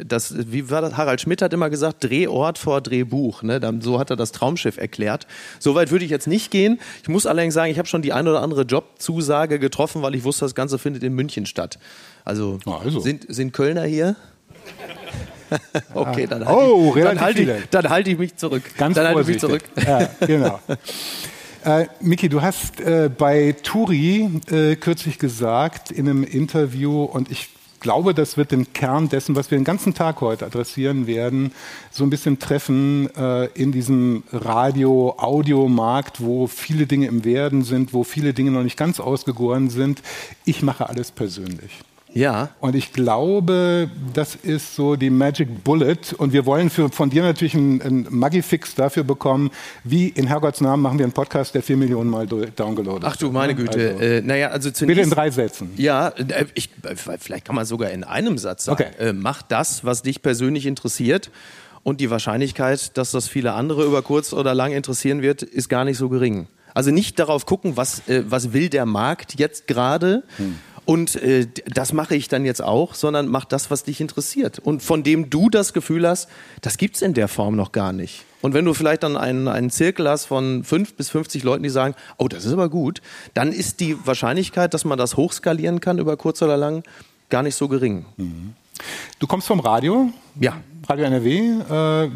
das, 0.06 0.52
wie 0.52 0.70
war 0.70 0.82
das? 0.82 0.98
Harald 0.98 1.22
Schmidt 1.22 1.42
hat 1.42 1.54
immer 1.54 1.70
gesagt, 1.70 2.04
Drehort 2.04 2.58
vor 2.58 2.82
Drehbuch. 2.82 3.44
Ne? 3.44 3.60
So 3.82 4.00
hat 4.00 4.10
er 4.10 4.16
das 4.16 4.32
Traumschiff 4.32 4.78
erklärt. 4.78 5.28
Soweit 5.60 5.92
würde 5.92 6.06
ich 6.06 6.12
jetzt 6.12 6.28
nicht 6.28 6.52
gehen. 6.52 6.80
Ich 7.02 7.10
muss 7.10 7.26
allerdings 7.26 7.54
sagen, 7.54 7.72
ich 7.72 7.78
habe 7.78 7.88
schon 7.88 8.02
die 8.02 8.14
ein 8.14 8.28
oder 8.28 8.42
andere 8.42 8.64
Jobzusage 8.64 9.60
getroffen, 9.60 10.02
weil 10.02 10.16
ich 10.16 10.24
wusste, 10.24 10.46
das 10.46 10.56
Ganze 10.56 10.80
findet 10.80 11.04
in 11.04 11.14
München 11.14 11.46
statt. 11.46 11.80
Also, 12.26 12.60
also. 12.66 13.00
Sind, 13.00 13.26
sind 13.30 13.54
Kölner 13.54 13.84
hier? 13.84 14.16
okay, 15.94 16.28
dann 16.28 16.46
halte 16.46 16.76
oh, 16.76 16.94
ich, 16.96 17.04
dann 17.04 17.20
halte 17.20 17.42
ich, 17.42 17.70
dann 17.72 17.90
halte 17.90 18.10
ich 18.12 18.18
mich 18.18 18.36
zurück. 18.36 18.64
Ganz 18.78 18.96
dann 18.96 19.08
halte 19.08 19.22
ich 19.22 19.28
mich 19.28 19.40
zurück. 19.40 19.64
Ja, 19.86 20.10
genau. 20.26 20.60
Äh, 21.66 21.88
Miki, 22.00 22.30
du 22.30 22.42
hast 22.42 22.80
äh, 22.80 23.10
bei 23.10 23.54
Turi 23.64 24.30
äh, 24.50 24.78
kürzlich 24.78 25.20
gesagt 25.20 25.92
in 25.92 26.08
einem 26.08 26.24
Interview, 26.24 27.04
und 27.04 27.30
ich 27.30 27.50
glaube, 27.80 28.14
das 28.14 28.38
wird 28.38 28.52
den 28.52 28.72
Kern 28.74 29.10
dessen, 29.10 29.36
was 29.36 29.52
wir 29.52 29.58
den 29.58 29.66
ganzen 29.66 29.94
Tag 29.94 30.22
heute 30.22 30.46
adressieren 30.46 31.06
werden, 31.08 31.52
so 31.92 32.06
ein 32.06 32.10
bisschen 32.10 32.40
treffen 32.40 33.14
äh, 33.16 33.46
in 33.48 33.72
diesem 33.72 34.24
Radio-Audio-Markt, 34.32 36.22
wo 36.22 36.48
viele 36.48 36.88
Dinge 36.88 37.08
im 37.08 37.26
Werden 37.26 37.64
sind, 37.64 37.94
wo 37.94 38.04
viele 38.04 38.34
Dinge 38.34 38.52
noch 38.52 38.64
nicht 38.64 38.78
ganz 38.78 39.00
ausgegoren 39.00 39.70
sind. 39.70 40.02
Ich 40.46 40.62
mache 40.64 40.88
alles 40.88 41.12
persönlich. 41.12 41.72
Ja. 42.14 42.50
Und 42.60 42.76
ich 42.76 42.92
glaube, 42.94 43.90
das 44.14 44.36
ist 44.36 44.76
so 44.76 44.96
die 44.96 45.10
Magic 45.10 45.64
Bullet. 45.64 45.98
Und 46.18 46.34
wir 46.34 46.46
wollen 46.46 46.70
für, 46.70 46.90
von 46.90 47.10
dir 47.10 47.24
natürlich 47.24 47.56
einen, 47.56 47.82
einen 47.82 48.08
Magifix 48.10 48.76
dafür 48.76 49.04
bekommen, 49.04 49.52
wie 49.84 50.10
in 50.10 50.28
Herrgotts 50.28 50.62
Namen 50.62 50.82
machen 50.82 50.98
wir 50.98 51.06
einen 51.06 51.14
Podcast, 51.14 51.54
der 51.56 51.64
vier 51.64 51.78
Millionen 51.78 52.10
Mal 52.10 52.28
downgeloadet 52.28 53.04
Ach 53.06 53.16
du 53.16 53.32
meine 53.32 53.56
Güte. 53.56 53.92
Also, 53.92 54.04
äh, 54.04 54.22
naja, 54.22 54.50
also 54.50 54.72
zunächst, 54.72 54.88
bitte 54.88 55.02
in 55.02 55.10
drei 55.10 55.30
Sätzen. 55.32 55.72
Ja, 55.78 56.10
äh, 56.10 56.46
ich, 56.56 56.70
äh, 56.84 56.96
vielleicht 56.96 57.46
kann 57.46 57.56
man 57.56 57.66
sogar 57.66 57.92
in 57.92 58.04
einem 58.04 58.38
Satz 58.38 58.66
sagen. 58.66 58.84
Okay. 58.84 59.10
Äh, 59.10 59.14
mach 59.14 59.42
das, 59.42 59.86
was 59.86 60.02
dich 60.02 60.22
persönlich 60.22 60.66
interessiert. 60.66 61.32
Und 61.82 62.02
die 62.02 62.10
Wahrscheinlichkeit, 62.10 62.98
dass 62.98 63.12
das 63.12 63.28
viele 63.28 63.54
andere 63.54 63.86
über 63.86 64.02
kurz 64.02 64.34
oder 64.34 64.54
lang 64.54 64.74
interessieren 64.74 65.22
wird, 65.22 65.44
ist 65.44 65.70
gar 65.70 65.86
nicht 65.86 65.98
so 65.98 66.10
gering. 66.10 66.48
Also 66.74 66.92
nicht 66.92 67.18
darauf 67.20 67.46
gucken, 67.46 67.78
was, 67.78 68.08
äh, 68.08 68.24
was 68.28 68.54
will 68.54 68.70
der 68.70 68.86
Markt 68.86 69.40
jetzt 69.40 69.68
gerade, 69.68 70.24
hm 70.38 70.56
und 70.90 71.18
äh, 71.18 71.46
das 71.68 71.94
mache 71.94 72.16
ich 72.16 72.30
dann 72.30 72.46
jetzt 72.46 72.64
auch, 72.64 72.96
sondern 72.96 73.28
mach 73.28 73.46
das, 73.46 73.70
was 73.70 73.84
dich 73.84 74.02
interessiert. 74.02 74.58
Und 74.58 74.82
von 74.82 75.04
dem 75.04 75.30
du 75.30 75.52
das 75.52 75.74
Gefühl 75.74 76.08
hast, 76.08 76.28
das 76.62 76.78
gibt's 76.78 77.04
in 77.04 77.14
der 77.14 77.28
Form 77.28 77.56
noch 77.56 77.72
gar 77.72 77.94
nicht. 77.94 78.26
Und 78.42 78.56
wenn 78.56 78.66
du 78.66 78.74
vielleicht 78.74 79.04
dann 79.04 79.16
einen, 79.16 79.48
einen 79.48 79.70
Zirkel 79.70 80.10
hast 80.10 80.26
von 80.26 80.64
fünf 80.64 80.96
bis 80.96 81.10
50 81.10 81.44
Leuten, 81.44 81.62
die 81.62 81.70
sagen, 81.70 81.94
oh, 82.18 82.28
das 82.28 82.44
ist 82.44 82.54
aber 82.54 82.70
gut, 82.70 83.04
dann 83.36 83.52
ist 83.52 83.82
die 83.82 84.04
Wahrscheinlichkeit, 84.04 84.74
dass 84.74 84.84
man 84.84 84.98
das 84.98 85.16
hochskalieren 85.16 85.80
kann 85.80 86.00
über 86.00 86.18
kurz 86.18 86.42
oder 86.42 86.58
lang, 86.58 86.82
gar 87.30 87.44
nicht 87.44 87.54
so 87.54 87.68
gering. 87.68 88.08
Mhm. 88.18 88.56
Du 89.20 89.28
kommst 89.28 89.48
vom 89.48 89.60
Radio? 89.60 90.10
Ja. 90.40 90.58
Radio 90.88 91.06
NRW, 91.06 91.38
äh, 91.38 92.10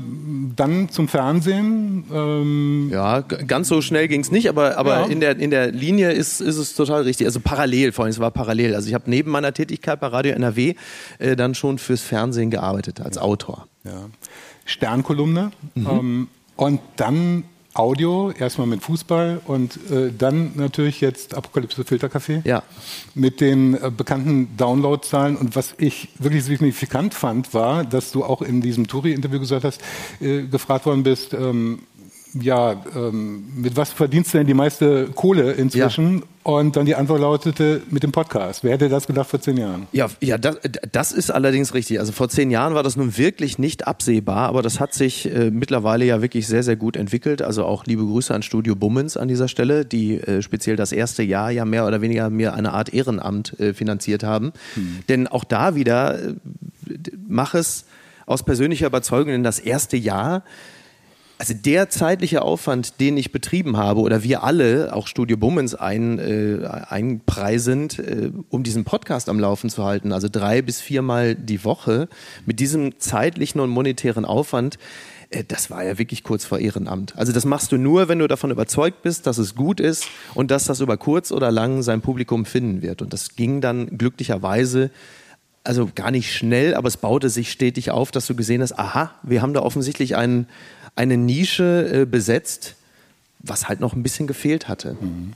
dann 0.55 0.89
zum 0.89 1.07
Fernsehen. 1.07 2.05
Ähm 2.11 2.89
ja, 2.91 3.21
ganz 3.21 3.67
so 3.67 3.81
schnell 3.81 4.07
ging 4.07 4.21
es 4.21 4.31
nicht, 4.31 4.49
aber, 4.49 4.77
aber 4.77 5.01
ja. 5.01 5.05
in, 5.05 5.19
der, 5.19 5.37
in 5.37 5.51
der 5.51 5.71
Linie 5.71 6.11
ist, 6.11 6.41
ist 6.41 6.57
es 6.57 6.73
total 6.73 7.03
richtig. 7.03 7.27
Also 7.27 7.39
parallel, 7.39 7.91
vor 7.91 8.05
allem, 8.05 8.11
es 8.11 8.19
war 8.19 8.31
parallel. 8.31 8.73
Also 8.73 8.87
ich 8.87 8.95
habe 8.95 9.07
neben 9.07 9.29
meiner 9.29 9.53
Tätigkeit 9.53 9.99
bei 9.99 10.07
Radio 10.07 10.33
NRW 10.33 10.73
äh, 11.19 11.35
dann 11.35 11.53
schon 11.53 11.77
fürs 11.77 12.01
Fernsehen 12.01 12.49
gearbeitet 12.49 12.99
als 12.99 13.19
Autor. 13.19 13.67
Ja. 13.83 14.09
Sternkolumne. 14.65 15.51
Mhm. 15.75 15.87
Ähm, 15.87 16.27
und 16.55 16.79
dann 16.95 17.43
Audio, 17.73 18.31
erstmal 18.31 18.67
mit 18.67 18.83
Fußball 18.83 19.41
und 19.45 19.77
äh, 19.89 20.11
dann 20.15 20.51
natürlich 20.55 21.01
jetzt 21.01 21.33
Apokalypse 21.35 21.81
Filtercafé. 21.81 22.47
Ja. 22.47 22.61
Mit 23.15 23.41
den 23.41 23.73
äh, 23.73 23.89
bekannten 23.89 24.55
Downloadzahlen. 24.57 25.35
Und 25.35 25.55
was 25.55 25.73
ich 25.79 26.09
wirklich 26.19 26.43
signifikant 26.43 27.15
fand, 27.15 27.53
war, 27.53 27.83
dass 27.83 28.11
du 28.11 28.23
auch 28.23 28.43
in 28.43 28.61
diesem 28.61 28.87
Touri-Interview 28.87 29.39
gesagt 29.39 29.63
hast, 29.63 29.81
äh, 30.21 30.43
gefragt 30.43 30.85
worden 30.85 31.01
bist, 31.01 31.33
ähm, 31.33 31.79
ja, 32.39 32.83
ähm, 32.95 33.43
mit 33.55 33.75
was 33.75 33.91
verdienst 33.91 34.33
du 34.33 34.39
denn 34.39 34.47
die 34.47 34.53
meiste 34.53 35.07
Kohle 35.13 35.51
inzwischen? 35.51 36.19
Ja. 36.19 36.23
Und 36.43 36.75
dann 36.75 36.85
die 36.85 36.95
Antwort 36.95 37.21
lautete, 37.21 37.81
mit 37.89 38.03
dem 38.03 38.11
Podcast. 38.11 38.65
Wer 38.65 38.73
hätte 38.73 38.89
das 38.89 39.07
gedacht 39.07 39.29
vor 39.29 39.39
zehn 39.39 39.55
Jahren? 39.55 39.87
Ja, 39.93 40.09
ja 40.19 40.37
das, 40.37 40.57
das 40.91 41.11
ist 41.13 41.31
allerdings 41.31 41.73
richtig. 41.73 41.99
Also 41.99 42.11
vor 42.11 42.27
zehn 42.27 42.51
Jahren 42.51 42.73
war 42.73 42.83
das 42.83 42.97
nun 42.97 43.17
wirklich 43.17 43.59
nicht 43.59 43.87
absehbar, 43.87 44.49
aber 44.49 44.61
das 44.61 44.81
hat 44.81 44.93
sich 44.93 45.33
äh, 45.33 45.51
mittlerweile 45.51 46.03
ja 46.03 46.21
wirklich 46.21 46.47
sehr, 46.47 46.63
sehr 46.63 46.75
gut 46.75 46.97
entwickelt. 46.97 47.41
Also 47.41 47.63
auch 47.63 47.85
liebe 47.85 48.03
Grüße 48.03 48.33
an 48.33 48.43
Studio 48.43 48.75
Bummens 48.75 49.15
an 49.15 49.29
dieser 49.29 49.47
Stelle, 49.47 49.85
die 49.85 50.19
äh, 50.19 50.41
speziell 50.41 50.75
das 50.75 50.91
erste 50.91 51.23
Jahr 51.23 51.49
ja 51.49 51.63
mehr 51.63 51.87
oder 51.87 52.01
weniger 52.01 52.29
mir 52.29 52.53
eine 52.55 52.73
Art 52.73 52.93
Ehrenamt 52.93 53.57
äh, 53.59 53.73
finanziert 53.73 54.23
haben. 54.23 54.51
Hm. 54.73 54.99
Denn 55.07 55.27
auch 55.29 55.45
da 55.45 55.75
wieder, 55.75 56.21
äh, 56.21 56.33
mach 57.25 57.53
es 57.53 57.85
aus 58.25 58.43
persönlicher 58.43 58.87
Überzeugung 58.87 59.33
in 59.33 59.43
das 59.43 59.59
erste 59.59 59.97
Jahr 59.97 60.43
also 61.43 61.55
der 61.55 61.89
zeitliche 61.89 62.41
Aufwand, 62.41 63.01
den 63.01 63.17
ich 63.17 63.33
betrieben 63.33 63.75
habe 63.75 63.99
oder 63.99 64.23
wir 64.23 64.43
alle, 64.43 64.95
auch 64.95 65.07
Studio 65.07 65.35
Bummens, 65.35 65.75
ein, 65.75 66.17
äh, 66.17 66.65
einpreisend, 66.65 67.99
äh, 67.99 68.31
um 68.47 68.63
diesen 68.63 68.85
Podcast 68.85 69.27
am 69.27 69.41
Laufen 69.41 69.69
zu 69.69 69.83
halten, 69.83 70.13
also 70.13 70.29
drei 70.31 70.61
bis 70.61 70.79
viermal 70.79 71.35
die 71.35 71.65
Woche, 71.65 72.07
mit 72.45 72.61
diesem 72.61 72.97
zeitlichen 72.97 73.59
und 73.59 73.71
monetären 73.71 74.23
Aufwand, 74.23 74.77
äh, 75.31 75.43
das 75.45 75.69
war 75.69 75.83
ja 75.83 75.97
wirklich 75.97 76.23
kurz 76.23 76.45
vor 76.45 76.59
Ehrenamt. 76.59 77.17
Also 77.17 77.33
das 77.33 77.43
machst 77.43 77.73
du 77.73 77.77
nur, 77.77 78.07
wenn 78.07 78.19
du 78.19 78.27
davon 78.29 78.49
überzeugt 78.49 79.01
bist, 79.01 79.27
dass 79.27 79.37
es 79.37 79.53
gut 79.53 79.81
ist 79.81 80.07
und 80.35 80.49
dass 80.49 80.63
das 80.63 80.79
über 80.79 80.95
kurz 80.95 81.29
oder 81.33 81.51
lang 81.51 81.81
sein 81.81 81.99
Publikum 81.99 82.45
finden 82.45 82.81
wird. 82.81 83.01
Und 83.01 83.11
das 83.11 83.35
ging 83.35 83.59
dann 83.59 83.97
glücklicherweise 83.97 84.91
also 85.65 85.89
gar 85.93 86.11
nicht 86.11 86.33
schnell, 86.33 86.75
aber 86.75 86.87
es 86.87 86.97
baute 86.97 87.29
sich 87.29 87.51
stetig 87.51 87.91
auf, 87.91 88.11
dass 88.11 88.27
du 88.27 88.35
gesehen 88.35 88.61
hast, 88.61 88.77
aha, 88.77 89.11
wir 89.23 89.41
haben 89.41 89.53
da 89.53 89.61
offensichtlich 89.61 90.15
einen, 90.15 90.47
eine 90.95 91.17
Nische 91.17 92.01
äh, 92.01 92.05
besetzt, 92.05 92.75
was 93.39 93.67
halt 93.67 93.79
noch 93.79 93.93
ein 93.93 94.03
bisschen 94.03 94.27
gefehlt 94.27 94.67
hatte. 94.67 94.97
Mhm. 94.99 95.33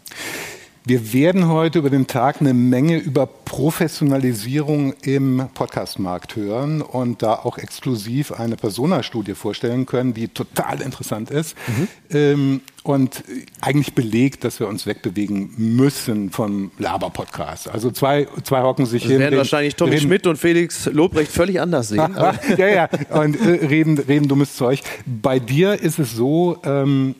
Wir 0.87 1.11
werden 1.11 1.49
heute 1.49 1.79
über 1.79 1.89
den 1.89 2.07
Tag 2.07 2.39
eine 2.39 2.53
Menge 2.53 2.95
über 2.95 3.27
Professionalisierung 3.27 4.93
im 5.01 5.49
Podcastmarkt 5.53 6.37
hören 6.37 6.81
und 6.81 7.21
da 7.21 7.33
auch 7.33 7.57
exklusiv 7.57 8.31
eine 8.31 8.55
Persona-Studie 8.55 9.33
vorstellen 9.33 9.85
können, 9.85 10.13
die 10.13 10.29
total 10.29 10.81
interessant 10.81 11.29
ist 11.29 11.57
mhm. 11.67 11.87
ähm, 12.11 12.61
und 12.87 13.23
eigentlich 13.59 13.93
belegt, 13.95 14.45
dass 14.45 14.61
wir 14.61 14.67
uns 14.67 14.85
wegbewegen 14.85 15.51
müssen 15.57 16.31
vom 16.31 16.71
Laber-Podcast. 16.79 17.67
Also 17.69 17.91
zwei, 17.91 18.27
zwei 18.43 18.61
hocken 18.61 18.85
sich 18.85 19.03
das 19.03 19.11
hin. 19.11 19.19
werden 19.19 19.37
wahrscheinlich 19.37 19.75
Tommy 19.75 19.91
reden, 19.91 20.03
Schmidt 20.03 20.25
und 20.25 20.37
Felix 20.37 20.85
Lobrecht 20.85 21.29
völlig 21.29 21.59
anders 21.59 21.89
sehen. 21.89 22.15
ja, 22.57 22.67
ja, 22.67 22.89
und 23.09 23.35
äh, 23.41 23.65
reden, 23.67 23.97
reden 23.97 24.29
dummes 24.29 24.55
Zeug. 24.55 24.79
Bei 25.05 25.37
dir 25.37 25.73
ist 25.81 25.99
es 25.99 26.13
so, 26.13 26.59
ähm, 26.63 27.15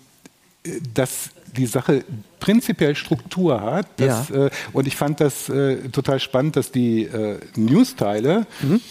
dass 0.94 1.32
die 1.58 1.66
Sache 1.66 2.06
prinzipiell 2.40 2.96
Struktur 2.96 3.60
hat. 3.60 3.88
Dass, 3.98 4.30
ja. 4.30 4.46
äh, 4.46 4.50
und 4.72 4.88
ich 4.88 4.96
fand 4.96 5.20
das 5.20 5.50
äh, 5.50 5.90
total 5.90 6.22
spannend, 6.22 6.56
dass 6.56 6.72
die 6.72 7.04
äh, 7.04 7.40
News-Teile 7.58 8.48
mhm. 8.62 8.82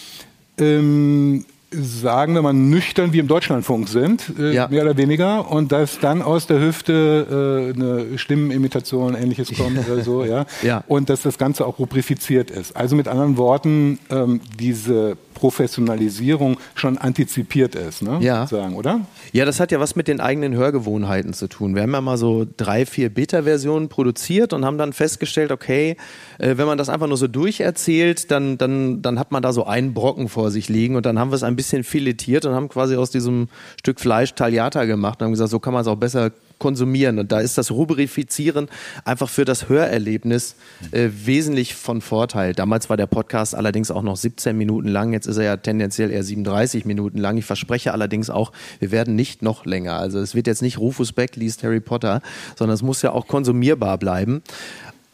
ähm, 0.59 1.45
sagen 1.71 2.35
wir 2.35 2.43
mal, 2.43 2.53
nüchtern 2.53 3.13
wie 3.13 3.19
im 3.19 3.27
Deutschlandfunk 3.27 3.89
sind, 3.89 4.33
äh, 4.39 4.53
ja. 4.53 4.69
mehr 4.69 4.83
oder 4.83 4.97
weniger, 4.97 5.51
und 5.51 5.73
dass 5.73 5.99
dann 5.99 6.23
aus 6.23 6.47
der 6.47 6.61
Hüfte 6.61 7.73
äh, 7.75 7.75
eine 7.75 8.19
Stimmenimitation, 8.19 9.15
ähnliches 9.15 9.53
kommt 9.57 9.79
oder 9.79 10.03
so, 10.03 10.25
ja? 10.25 10.47
ja. 10.63 10.85
Und 10.87 11.11
dass 11.11 11.23
das 11.23 11.39
Ganze 11.39 11.67
auch 11.67 11.79
rubrifiziert 11.79 12.51
ist. 12.51 12.77
Also 12.77 12.95
mit 12.95 13.09
anderen 13.09 13.37
Worten, 13.37 13.99
ähm, 14.11 14.41
diese 14.59 15.17
Professionalisierung 15.37 16.57
schon 16.75 16.97
antizipiert 16.97 17.75
ist, 17.75 18.01
ne? 18.01 18.19
Ja. 18.23 18.47
Sagen, 18.47 18.75
oder? 18.75 19.03
Ja, 19.33 19.45
das 19.45 19.61
hat 19.61 19.71
ja 19.71 19.79
was 19.79 19.95
mit 19.95 20.09
den 20.09 20.19
eigenen 20.19 20.55
Hörgewohnheiten 20.55 21.35
zu 21.35 21.47
tun. 21.47 21.75
Wir 21.75 21.83
haben 21.83 21.93
ja 21.93 22.01
mal 22.01 22.17
so 22.17 22.47
drei, 22.57 22.87
vier 22.87 23.11
Beta-Versionen 23.11 23.91
produziert 23.91 24.55
und 24.55 24.65
haben 24.65 24.79
dann 24.79 24.95
festgestellt, 24.95 25.53
okay, 25.53 25.99
äh, 26.39 26.57
wenn 26.57 26.67
man 26.67 26.79
das 26.79 26.89
einfach 26.89 27.07
nur 27.07 27.19
so 27.19 27.29
durcherzählt, 27.29 28.31
dann, 28.31 28.57
dann, 28.57 29.03
dann 29.03 29.19
hat 29.19 29.31
man 29.31 29.43
da 29.43 29.53
so 29.53 29.67
einen 29.67 29.93
Brocken 29.93 30.31
vor 30.31 30.51
sich 30.51 30.71
liegen 30.71 30.97
und 30.97 31.05
dann 31.05 31.19
haben 31.19 31.31
wir 31.31 31.37
es 31.37 31.43
ein 31.43 31.55
bisschen 31.55 31.85
filetiert 31.85 32.47
und 32.47 32.55
haben 32.55 32.71
quasi 32.71 32.97
aus 32.97 33.11
diesem 33.11 33.49
Stück 33.79 34.01
Fleisch 34.01 34.35
Tagliata 34.35 34.87
gemacht 34.87 35.21
und 35.21 35.27
haben 35.27 35.33
gesagt, 35.33 35.51
so 35.51 35.61
kann 35.61 35.75
man 35.75 35.83
es 35.83 35.87
auch 35.87 35.97
besser 35.97 36.31
konsumieren. 36.59 37.19
Und 37.19 37.33
da 37.33 37.41
ist 37.41 37.59
das 37.59 37.71
Rubrifizieren 37.71 38.69
einfach 39.05 39.29
für 39.29 39.45
das 39.45 39.69
Hörerlebnis 39.69 40.57
äh, 40.93 41.09
wesentlich 41.13 41.75
von 41.75 42.01
Vorteil. 42.01 42.53
Damals 42.53 42.89
war 42.89 42.97
der 42.97 43.07
Podcast 43.07 43.55
allerdings 43.55 43.91
auch 43.91 44.03
noch 44.03 44.17
17 44.17 44.57
Minuten 44.57 44.89
lang. 44.89 45.13
Jetzt 45.13 45.27
ist 45.27 45.37
er 45.37 45.45
ja 45.45 45.57
tendenziell 45.57 46.11
eher 46.11 46.23
37 46.23 46.85
Minuten 46.85 47.19
lang. 47.19 47.37
Ich 47.37 47.45
verspreche 47.45 47.93
allerdings 47.93 48.31
auch, 48.31 48.53
wir 48.79 48.91
werden 48.91 49.17
nicht 49.17 49.43
noch 49.43 49.65
länger. 49.67 49.95
Also 49.95 50.19
es 50.19 50.35
wird 50.35 50.47
jetzt 50.47 50.63
nicht 50.63 50.79
Rufus 50.79 51.13
Beck 51.13 51.37
liest 51.37 51.63
Harry 51.63 51.81
Potter, 51.81 52.23
sondern 52.57 52.75
es 52.75 52.83
muss 52.83 53.03
ja 53.03 53.13
auch 53.13 53.27
konsumierbar 53.27 53.99
bleiben. 53.99 54.43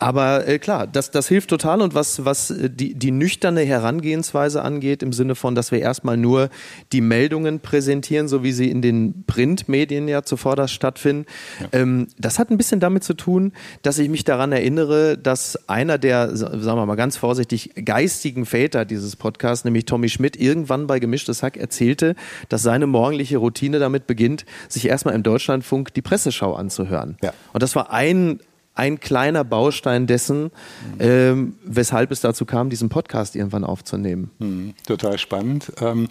Aber 0.02 0.46
äh, 0.46 0.58
klar, 0.58 0.86
das, 0.86 1.10
das 1.10 1.28
hilft 1.28 1.50
total 1.50 1.80
und 1.80 1.94
was, 1.94 2.24
was 2.24 2.50
äh, 2.50 2.70
die, 2.70 2.94
die 2.94 3.10
nüchterne 3.10 3.62
Herangehensweise 3.62 4.62
angeht, 4.62 5.02
im 5.02 5.12
Sinne 5.12 5.34
von, 5.34 5.54
dass 5.54 5.72
wir 5.72 5.80
erstmal 5.80 6.16
nur 6.16 6.50
die 6.92 7.00
Meldungen 7.00 7.60
präsentieren, 7.60 8.28
so 8.28 8.42
wie 8.42 8.52
sie 8.52 8.70
in 8.70 8.82
den 8.82 9.24
Printmedien 9.26 10.08
ja 10.08 10.22
zuvor 10.22 10.52
stattfinden, 10.68 11.26
ja. 11.60 11.80
ähm, 11.80 12.08
das 12.18 12.38
hat 12.38 12.50
ein 12.50 12.58
bisschen 12.58 12.80
damit 12.80 13.04
zu 13.04 13.14
tun, 13.14 13.52
dass 13.82 13.98
ich 13.98 14.08
mich 14.08 14.24
daran 14.24 14.52
erinnere, 14.52 15.16
dass 15.16 15.68
einer 15.68 15.98
der, 15.98 16.36
sagen 16.36 16.64
wir 16.64 16.86
mal 16.86 16.96
ganz 16.96 17.16
vorsichtig, 17.16 17.70
geistigen 17.84 18.44
Väter 18.44 18.84
dieses 18.84 19.16
Podcasts, 19.16 19.64
nämlich 19.64 19.86
Tommy 19.86 20.08
Schmidt, 20.08 20.36
irgendwann 20.36 20.86
bei 20.86 20.98
Gemischtes 20.98 21.42
Hack 21.42 21.56
erzählte, 21.56 22.14
dass 22.48 22.62
seine 22.62 22.86
morgendliche 22.86 23.38
Routine 23.38 23.78
damit 23.78 24.06
beginnt, 24.06 24.44
sich 24.68 24.86
erstmal 24.86 25.14
im 25.14 25.22
Deutschlandfunk 25.22 25.94
die 25.94 26.02
Presseschau 26.02 26.54
anzuhören. 26.54 27.16
Ja. 27.22 27.32
Und 27.52 27.62
das 27.62 27.74
war 27.76 27.92
ein, 27.92 28.40
ein 28.74 29.00
kleiner 29.00 29.44
Baustein 29.44 30.06
dessen, 30.06 30.50
ähm, 30.98 31.54
weshalb 31.64 32.10
es 32.10 32.20
dazu 32.22 32.46
kam, 32.46 32.70
diesen 32.70 32.88
Podcast 32.88 33.36
irgendwann 33.36 33.64
aufzunehmen. 33.64 34.30
Mhm, 34.38 34.74
total 34.86 35.18
spannend. 35.18 35.72
Ähm, 35.80 36.08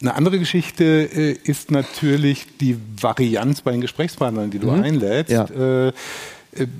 eine 0.00 0.14
andere 0.14 0.38
Geschichte 0.38 0.84
äh, 0.84 1.32
ist 1.32 1.70
natürlich 1.70 2.46
die 2.58 2.76
Varianz 3.00 3.62
bei 3.62 3.72
den 3.72 3.80
Gesprächspartnern, 3.80 4.50
die 4.50 4.58
du 4.58 4.70
mhm. 4.70 4.82
einlädst. 4.82 5.32
Ja. 5.32 5.44
Äh, 5.46 5.88
äh 5.88 5.92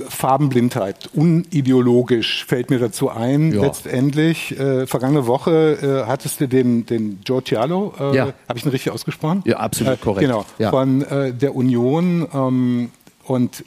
Farbenblindheit, 0.07 1.09
unideologisch 1.15 2.45
fällt 2.45 2.69
mir 2.69 2.79
dazu 2.79 3.09
ein. 3.09 3.55
Ja. 3.55 3.63
Letztendlich, 3.63 4.59
äh, 4.61 4.87
vergangene 4.87 5.27
Woche 5.27 6.05
äh, 6.05 6.07
hattest 6.07 6.43
du 6.43 6.49
den, 6.49 6.85
den 6.85 7.21
Joe 7.25 7.43
Cialo, 7.43 7.95
äh, 7.99 8.15
ja. 8.15 8.35
habe 8.47 8.59
ich 8.59 8.67
ihn 8.67 8.71
richtig 8.71 8.93
ausgesprochen? 8.93 9.43
Ja, 9.47 9.57
absolut 9.61 9.99
korrekt. 10.03 10.27
Genau, 10.27 10.45
ja. 10.59 10.69
von 10.69 11.01
äh, 11.01 11.33
der 11.33 11.57
Union. 11.57 12.29
Ähm, 12.35 12.91
und 13.25 13.65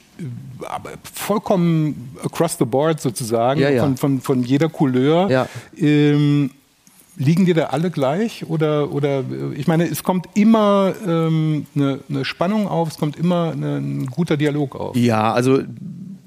vollkommen 1.14 2.16
across 2.22 2.56
the 2.58 2.64
board 2.64 3.00
sozusagen, 3.00 3.60
ja, 3.60 3.70
ja. 3.70 3.82
Von, 3.82 3.96
von, 3.96 4.20
von 4.20 4.42
jeder 4.42 4.68
Couleur. 4.68 5.30
Ja. 5.30 5.48
Ähm, 5.76 6.50
liegen 7.16 7.46
dir 7.46 7.54
da 7.54 7.64
alle 7.66 7.90
gleich? 7.90 8.44
Oder, 8.48 8.92
oder 8.92 9.20
äh, 9.20 9.54
ich 9.56 9.66
meine, 9.66 9.84
es 9.84 10.02
kommt 10.02 10.28
immer 10.34 10.94
ähm, 11.06 11.66
eine, 11.74 12.00
eine, 12.08 12.24
Spannung 12.24 12.68
auf, 12.68 12.88
es 12.88 12.98
kommt 12.98 13.16
immer 13.16 13.52
eine, 13.52 13.78
ein 13.78 14.06
guter 14.06 14.36
Dialog 14.36 14.76
auf. 14.76 14.96
Ja, 14.96 15.32
also 15.32 15.60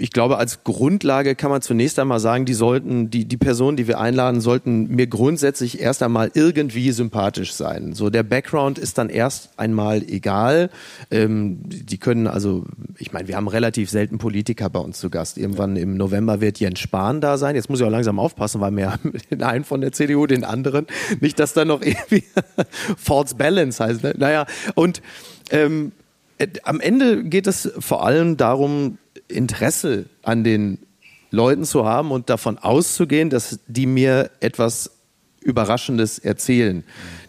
ich 0.02 0.12
glaube, 0.12 0.38
als 0.38 0.64
Grundlage 0.64 1.36
kann 1.36 1.52
man 1.52 1.62
zunächst 1.62 2.00
einmal 2.00 2.22
sagen, 2.22 2.46
die 2.46 2.54
sollten, 2.54 3.10
die, 3.10 3.26
die 3.26 3.36
Personen, 3.36 3.76
die 3.76 3.88
wir 3.88 4.00
einladen, 4.00 4.40
sollten 4.40 4.88
mir 4.88 5.08
grundsätzlich 5.08 5.82
erst 5.82 6.02
einmal 6.02 6.32
irgendwie 6.34 6.92
sympathisch 6.92 7.54
sein. 7.54 7.94
So, 7.94 8.10
der 8.10 8.24
Background 8.24 8.80
ist 8.80 8.98
dann 8.98 9.10
erst 9.10 9.60
einmal 9.60 10.02
egal. 10.04 10.70
Ähm, 11.12 11.60
die 11.66 11.98
können 11.98 12.28
also, 12.28 12.66
ich 12.98 13.12
meine, 13.12 13.28
wir 13.28 13.36
haben 13.36 13.50
relativ 13.50 13.90
selten 13.90 14.20
Politiker 14.20 14.70
bei 14.70 14.80
uns 14.80 15.00
zu 15.00 15.10
Gast. 15.10 15.38
Irgendwann 15.38 15.76
im 15.76 15.98
November 15.98 16.40
wird 16.40 16.62
Jens 16.62 16.80
Spahn 16.80 17.20
da 17.20 17.38
sein. 17.38 17.58
Jetzt 17.58 17.70
muss 17.70 17.82
ich 17.82 17.86
auch 17.86 17.92
langsam 17.92 18.20
aufpassen, 18.20 18.62
weil 18.62 18.76
wir 18.78 18.94
haben 18.94 19.14
den 19.32 19.44
einen 19.44 19.66
von 19.66 19.82
der 19.82 19.92
CDU, 19.92 20.28
den 20.28 20.46
anderen. 20.46 20.88
Nicht, 21.20 21.40
dass 21.40 21.54
da 21.54 21.66
noch 21.66 21.82
irgendwie 21.84 22.24
False 22.98 23.36
Balance 23.36 23.84
heißt. 23.84 24.04
Ne? 24.04 24.14
Naja, 24.18 24.46
und 24.76 25.02
ähm, 25.52 25.92
äh, 26.38 26.48
am 26.64 26.80
Ende 26.80 27.26
geht 27.26 27.48
es 27.48 27.70
vor 27.80 28.06
allem 28.06 28.38
darum, 28.38 28.98
Interesse 29.30 30.06
an 30.24 30.44
den 30.44 30.80
Leuten 31.32 31.64
zu 31.64 31.86
haben 31.86 32.12
und 32.12 32.30
davon 32.30 32.58
auszugehen, 32.58 33.30
dass 33.30 33.60
die 33.68 33.86
mir 33.86 34.32
etwas 34.40 34.92
Überraschendes 35.42 36.20
erzählen. 36.20 36.84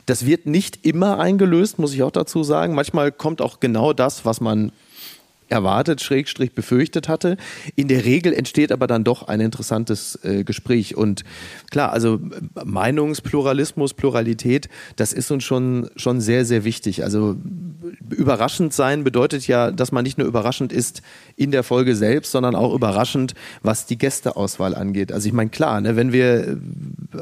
Das 0.07 0.26
wird 0.26 0.47
nicht 0.47 0.85
immer 0.85 1.21
eingelöst, 1.21 1.78
muss 1.78 1.95
ich 1.95 2.02
auch 2.02 2.11
dazu 2.11 2.42
sagen. 2.42 2.75
Manchmal 2.75 3.12
kommt 3.12 3.40
auch 3.40 3.61
genau 3.61 3.92
das, 3.92 4.25
was 4.25 4.40
man 4.40 4.73
erwartet, 5.50 6.00
schrägstrich 6.00 6.54
befürchtet 6.54 7.09
hatte. 7.09 7.37
In 7.76 7.88
der 7.88 8.04
Regel 8.04 8.33
entsteht 8.33 8.73
aber 8.73 8.87
dann 8.87 9.04
doch 9.04 9.28
ein 9.28 9.40
interessantes 9.40 10.19
äh, 10.23 10.45
Gespräch. 10.45 10.97
Und 10.97 11.25
klar, 11.71 11.92
also 11.92 12.21
Meinungspluralismus, 12.64 13.95
Pluralität, 13.95 14.69
das 14.97 15.12
ist 15.12 15.30
uns 15.30 15.45
schon, 15.45 15.90
schon 15.97 16.21
sehr, 16.21 16.45
sehr 16.45 16.64
wichtig. 16.64 17.02
Also 17.04 17.37
überraschend 18.11 18.73
sein 18.73 19.04
bedeutet 19.04 19.47
ja, 19.47 19.71
dass 19.71 19.92
man 19.92 20.04
nicht 20.04 20.19
nur 20.19 20.26
überraschend 20.26 20.73
ist 20.73 21.02
in 21.37 21.50
der 21.50 21.62
Folge 21.62 21.97
selbst, 21.97 22.33
sondern 22.33 22.54
auch 22.54 22.73
überraschend, 22.73 23.35
was 23.62 23.87
die 23.87 23.99
Gästeauswahl 23.99 24.75
angeht. 24.75 25.12
Also 25.12 25.26
ich 25.26 25.33
meine, 25.33 25.50
klar, 25.50 25.80
ne, 25.80 25.97
wenn 25.97 26.12
wir, 26.12 26.59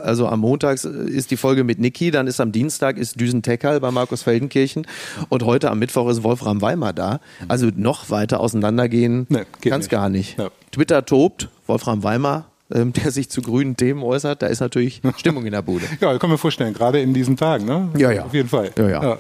also 0.02 0.28
am 0.28 0.40
Montag 0.40 0.82
ist 0.84 1.30
die 1.30 1.36
Folge 1.36 1.64
mit 1.64 1.78
Niki, 1.78 2.10
dann 2.10 2.26
ist 2.26 2.40
am 2.40 2.52
Dienstag 2.52 2.98
ist 2.98 3.20
Düsen 3.20 3.42
bei 3.42 3.90
Markus 3.90 4.22
Feldenkirchen 4.22 4.86
und 5.30 5.42
heute 5.44 5.70
am 5.70 5.78
Mittwoch 5.78 6.08
ist 6.10 6.22
Wolfram 6.22 6.60
Weimar 6.60 6.92
da. 6.92 7.20
Also 7.48 7.70
noch 7.74 8.10
weiter 8.10 8.17
auseinandergehen 8.26 9.26
nee, 9.28 9.44
kann 9.68 9.80
es 9.80 9.88
gar 9.88 10.08
nicht. 10.08 10.38
Ja. 10.38 10.50
Twitter 10.70 11.04
tobt, 11.04 11.48
Wolfram 11.66 12.02
Weimar 12.02 12.46
ähm, 12.70 12.92
der 12.92 13.10
sich 13.10 13.30
zu 13.30 13.40
grünen 13.42 13.76
Themen 13.76 14.02
äußert, 14.02 14.42
da 14.42 14.46
ist 14.46 14.60
natürlich 14.60 15.00
Stimmung 15.16 15.46
in 15.46 15.52
der 15.52 15.62
Bude. 15.62 15.86
ja, 16.00 16.16
kann 16.18 16.30
mir 16.30 16.38
vorstellen, 16.38 16.74
gerade 16.74 17.00
in 17.00 17.14
diesen 17.14 17.36
Tagen, 17.36 17.64
ne? 17.64 17.88
Ja, 17.96 18.10
ja. 18.10 18.24
Auf 18.24 18.34
jeden 18.34 18.48
Fall. 18.48 18.70
Ja, 18.76 18.88
ja. 18.88 19.02
ja. 19.02 19.18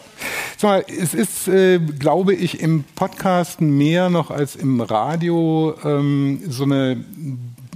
Mal, 0.62 0.84
es 0.86 1.14
ist, 1.14 1.48
äh, 1.48 1.78
glaube 1.78 2.34
ich, 2.34 2.60
im 2.60 2.84
Podcasten 2.94 3.76
mehr 3.76 4.10
noch 4.10 4.30
als 4.30 4.56
im 4.56 4.80
Radio 4.80 5.74
ähm, 5.84 6.40
so 6.48 6.64
eine 6.64 7.04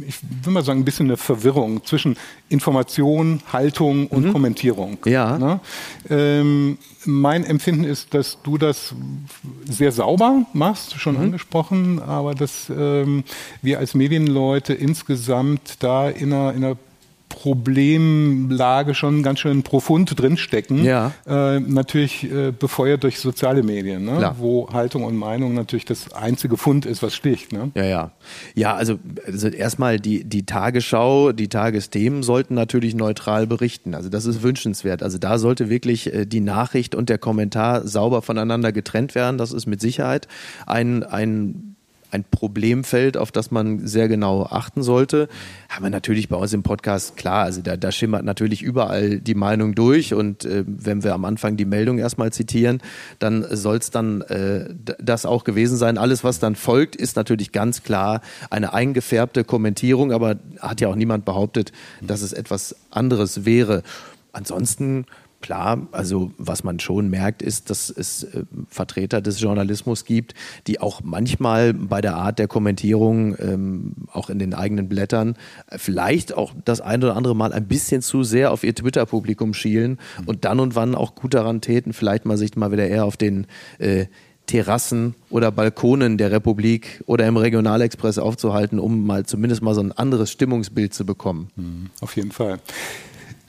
ich 0.06 0.18
will 0.42 0.52
mal 0.52 0.62
sagen, 0.62 0.80
ein 0.80 0.84
bisschen 0.84 1.06
eine 1.06 1.16
Verwirrung 1.16 1.84
zwischen 1.84 2.16
Information, 2.48 3.40
Haltung 3.52 4.06
und 4.08 4.26
mhm. 4.26 4.32
Kommentierung. 4.32 4.98
Ja. 5.04 5.38
Ne? 5.38 5.60
Ähm, 6.10 6.78
mein 7.04 7.44
Empfinden 7.44 7.84
ist, 7.84 8.14
dass 8.14 8.38
du 8.42 8.58
das 8.58 8.94
sehr 9.68 9.92
sauber 9.92 10.46
machst, 10.52 11.00
schon 11.00 11.16
mhm. 11.16 11.22
angesprochen, 11.22 12.00
aber 12.00 12.34
dass 12.34 12.70
ähm, 12.70 13.24
wir 13.60 13.78
als 13.78 13.94
Medienleute 13.94 14.74
insgesamt 14.74 15.76
da 15.80 16.08
in 16.08 16.32
einer, 16.32 16.52
in 16.52 16.64
einer 16.64 16.76
Problemlage 17.32 18.94
schon 18.94 19.22
ganz 19.22 19.40
schön 19.40 19.62
profund 19.62 20.20
drinstecken. 20.20 20.84
Ja. 20.84 21.12
Äh, 21.26 21.60
natürlich 21.60 22.30
äh, 22.30 22.52
befeuert 22.52 23.04
durch 23.04 23.18
soziale 23.18 23.62
Medien, 23.62 24.04
ne? 24.04 24.34
wo 24.38 24.68
Haltung 24.70 25.04
und 25.04 25.16
Meinung 25.16 25.54
natürlich 25.54 25.86
das 25.86 26.12
einzige 26.12 26.58
Fund 26.58 26.84
ist, 26.84 27.02
was 27.02 27.14
sticht. 27.14 27.52
Ne? 27.52 27.70
Ja, 27.74 27.84
ja. 27.84 28.10
Ja, 28.54 28.74
also, 28.74 28.98
also 29.26 29.48
erstmal 29.48 29.98
die, 29.98 30.24
die 30.24 30.44
Tagesschau, 30.44 31.32
die 31.32 31.48
Tagesthemen 31.48 32.22
sollten 32.22 32.54
natürlich 32.54 32.94
neutral 32.94 33.46
berichten. 33.46 33.94
Also 33.94 34.10
das 34.10 34.26
ist 34.26 34.42
wünschenswert. 34.42 35.02
Also 35.02 35.16
da 35.16 35.38
sollte 35.38 35.70
wirklich 35.70 36.12
äh, 36.12 36.26
die 36.26 36.40
Nachricht 36.40 36.94
und 36.94 37.08
der 37.08 37.18
Kommentar 37.18 37.88
sauber 37.88 38.20
voneinander 38.20 38.72
getrennt 38.72 39.14
werden. 39.14 39.38
Das 39.38 39.52
ist 39.52 39.64
mit 39.66 39.80
Sicherheit 39.80 40.28
ein, 40.66 41.02
ein 41.02 41.71
ein 42.12 42.24
Problemfeld, 42.24 43.16
auf 43.16 43.32
das 43.32 43.50
man 43.50 43.86
sehr 43.86 44.06
genau 44.06 44.44
achten 44.44 44.82
sollte. 44.82 45.28
Haben 45.70 45.84
wir 45.84 45.90
natürlich 45.90 46.28
bei 46.28 46.36
uns 46.36 46.52
im 46.52 46.62
Podcast, 46.62 47.16
klar, 47.16 47.44
also 47.44 47.62
da, 47.62 47.76
da 47.76 47.90
schimmert 47.90 48.24
natürlich 48.24 48.62
überall 48.62 49.18
die 49.18 49.34
Meinung 49.34 49.74
durch 49.74 50.12
und 50.12 50.44
äh, 50.44 50.64
wenn 50.66 51.02
wir 51.02 51.14
am 51.14 51.24
Anfang 51.24 51.56
die 51.56 51.64
Meldung 51.64 51.98
erstmal 51.98 52.30
zitieren, 52.30 52.82
dann 53.18 53.44
soll 53.50 53.78
es 53.78 53.90
dann 53.90 54.20
äh, 54.22 54.68
das 54.98 55.24
auch 55.24 55.44
gewesen 55.44 55.78
sein. 55.78 55.96
Alles, 55.96 56.22
was 56.22 56.38
dann 56.38 56.54
folgt, 56.54 56.96
ist 56.96 57.16
natürlich 57.16 57.50
ganz 57.50 57.82
klar 57.82 58.20
eine 58.50 58.74
eingefärbte 58.74 59.42
Kommentierung, 59.42 60.12
aber 60.12 60.36
hat 60.60 60.82
ja 60.82 60.88
auch 60.88 60.96
niemand 60.96 61.24
behauptet, 61.24 61.72
dass 62.02 62.20
es 62.20 62.34
etwas 62.34 62.76
anderes 62.90 63.46
wäre. 63.46 63.82
Ansonsten 64.32 65.06
Klar, 65.42 65.88
also 65.92 66.32
was 66.38 66.64
man 66.64 66.80
schon 66.80 67.10
merkt, 67.10 67.42
ist, 67.42 67.68
dass 67.68 67.90
es 67.90 68.24
äh, 68.24 68.44
Vertreter 68.68 69.20
des 69.20 69.40
Journalismus 69.40 70.04
gibt, 70.04 70.34
die 70.66 70.80
auch 70.80 71.00
manchmal 71.04 71.74
bei 71.74 72.00
der 72.00 72.16
Art 72.16 72.38
der 72.38 72.48
Kommentierung, 72.48 73.36
ähm, 73.38 73.92
auch 74.12 74.30
in 74.30 74.38
den 74.38 74.54
eigenen 74.54 74.88
Blättern, 74.88 75.36
vielleicht 75.76 76.34
auch 76.34 76.54
das 76.64 76.80
ein 76.80 77.02
oder 77.02 77.16
andere 77.16 77.36
Mal 77.36 77.52
ein 77.52 77.66
bisschen 77.66 78.02
zu 78.02 78.22
sehr 78.22 78.52
auf 78.52 78.64
ihr 78.64 78.74
Twitter-Publikum 78.74 79.52
schielen 79.52 79.98
und 80.26 80.44
dann 80.44 80.60
und 80.60 80.74
wann 80.74 80.94
auch 80.94 81.14
gut 81.14 81.34
daran 81.34 81.60
täten, 81.60 81.92
vielleicht 81.92 82.24
mal 82.24 82.38
sich 82.38 82.56
mal 82.56 82.72
wieder 82.72 82.86
eher 82.86 83.04
auf 83.04 83.16
den 83.16 83.46
äh, 83.78 84.06
Terrassen 84.46 85.14
oder 85.30 85.50
Balkonen 85.50 86.18
der 86.18 86.30
Republik 86.30 87.02
oder 87.06 87.26
im 87.26 87.36
Regionalexpress 87.36 88.18
aufzuhalten, 88.18 88.78
um 88.78 89.06
mal 89.06 89.24
zumindest 89.24 89.62
mal 89.62 89.74
so 89.74 89.80
ein 89.80 89.92
anderes 89.92 90.30
Stimmungsbild 90.30 90.92
zu 90.92 91.06
bekommen. 91.06 91.50
Mhm, 91.56 91.90
auf 92.00 92.16
jeden 92.16 92.32
Fall. 92.32 92.58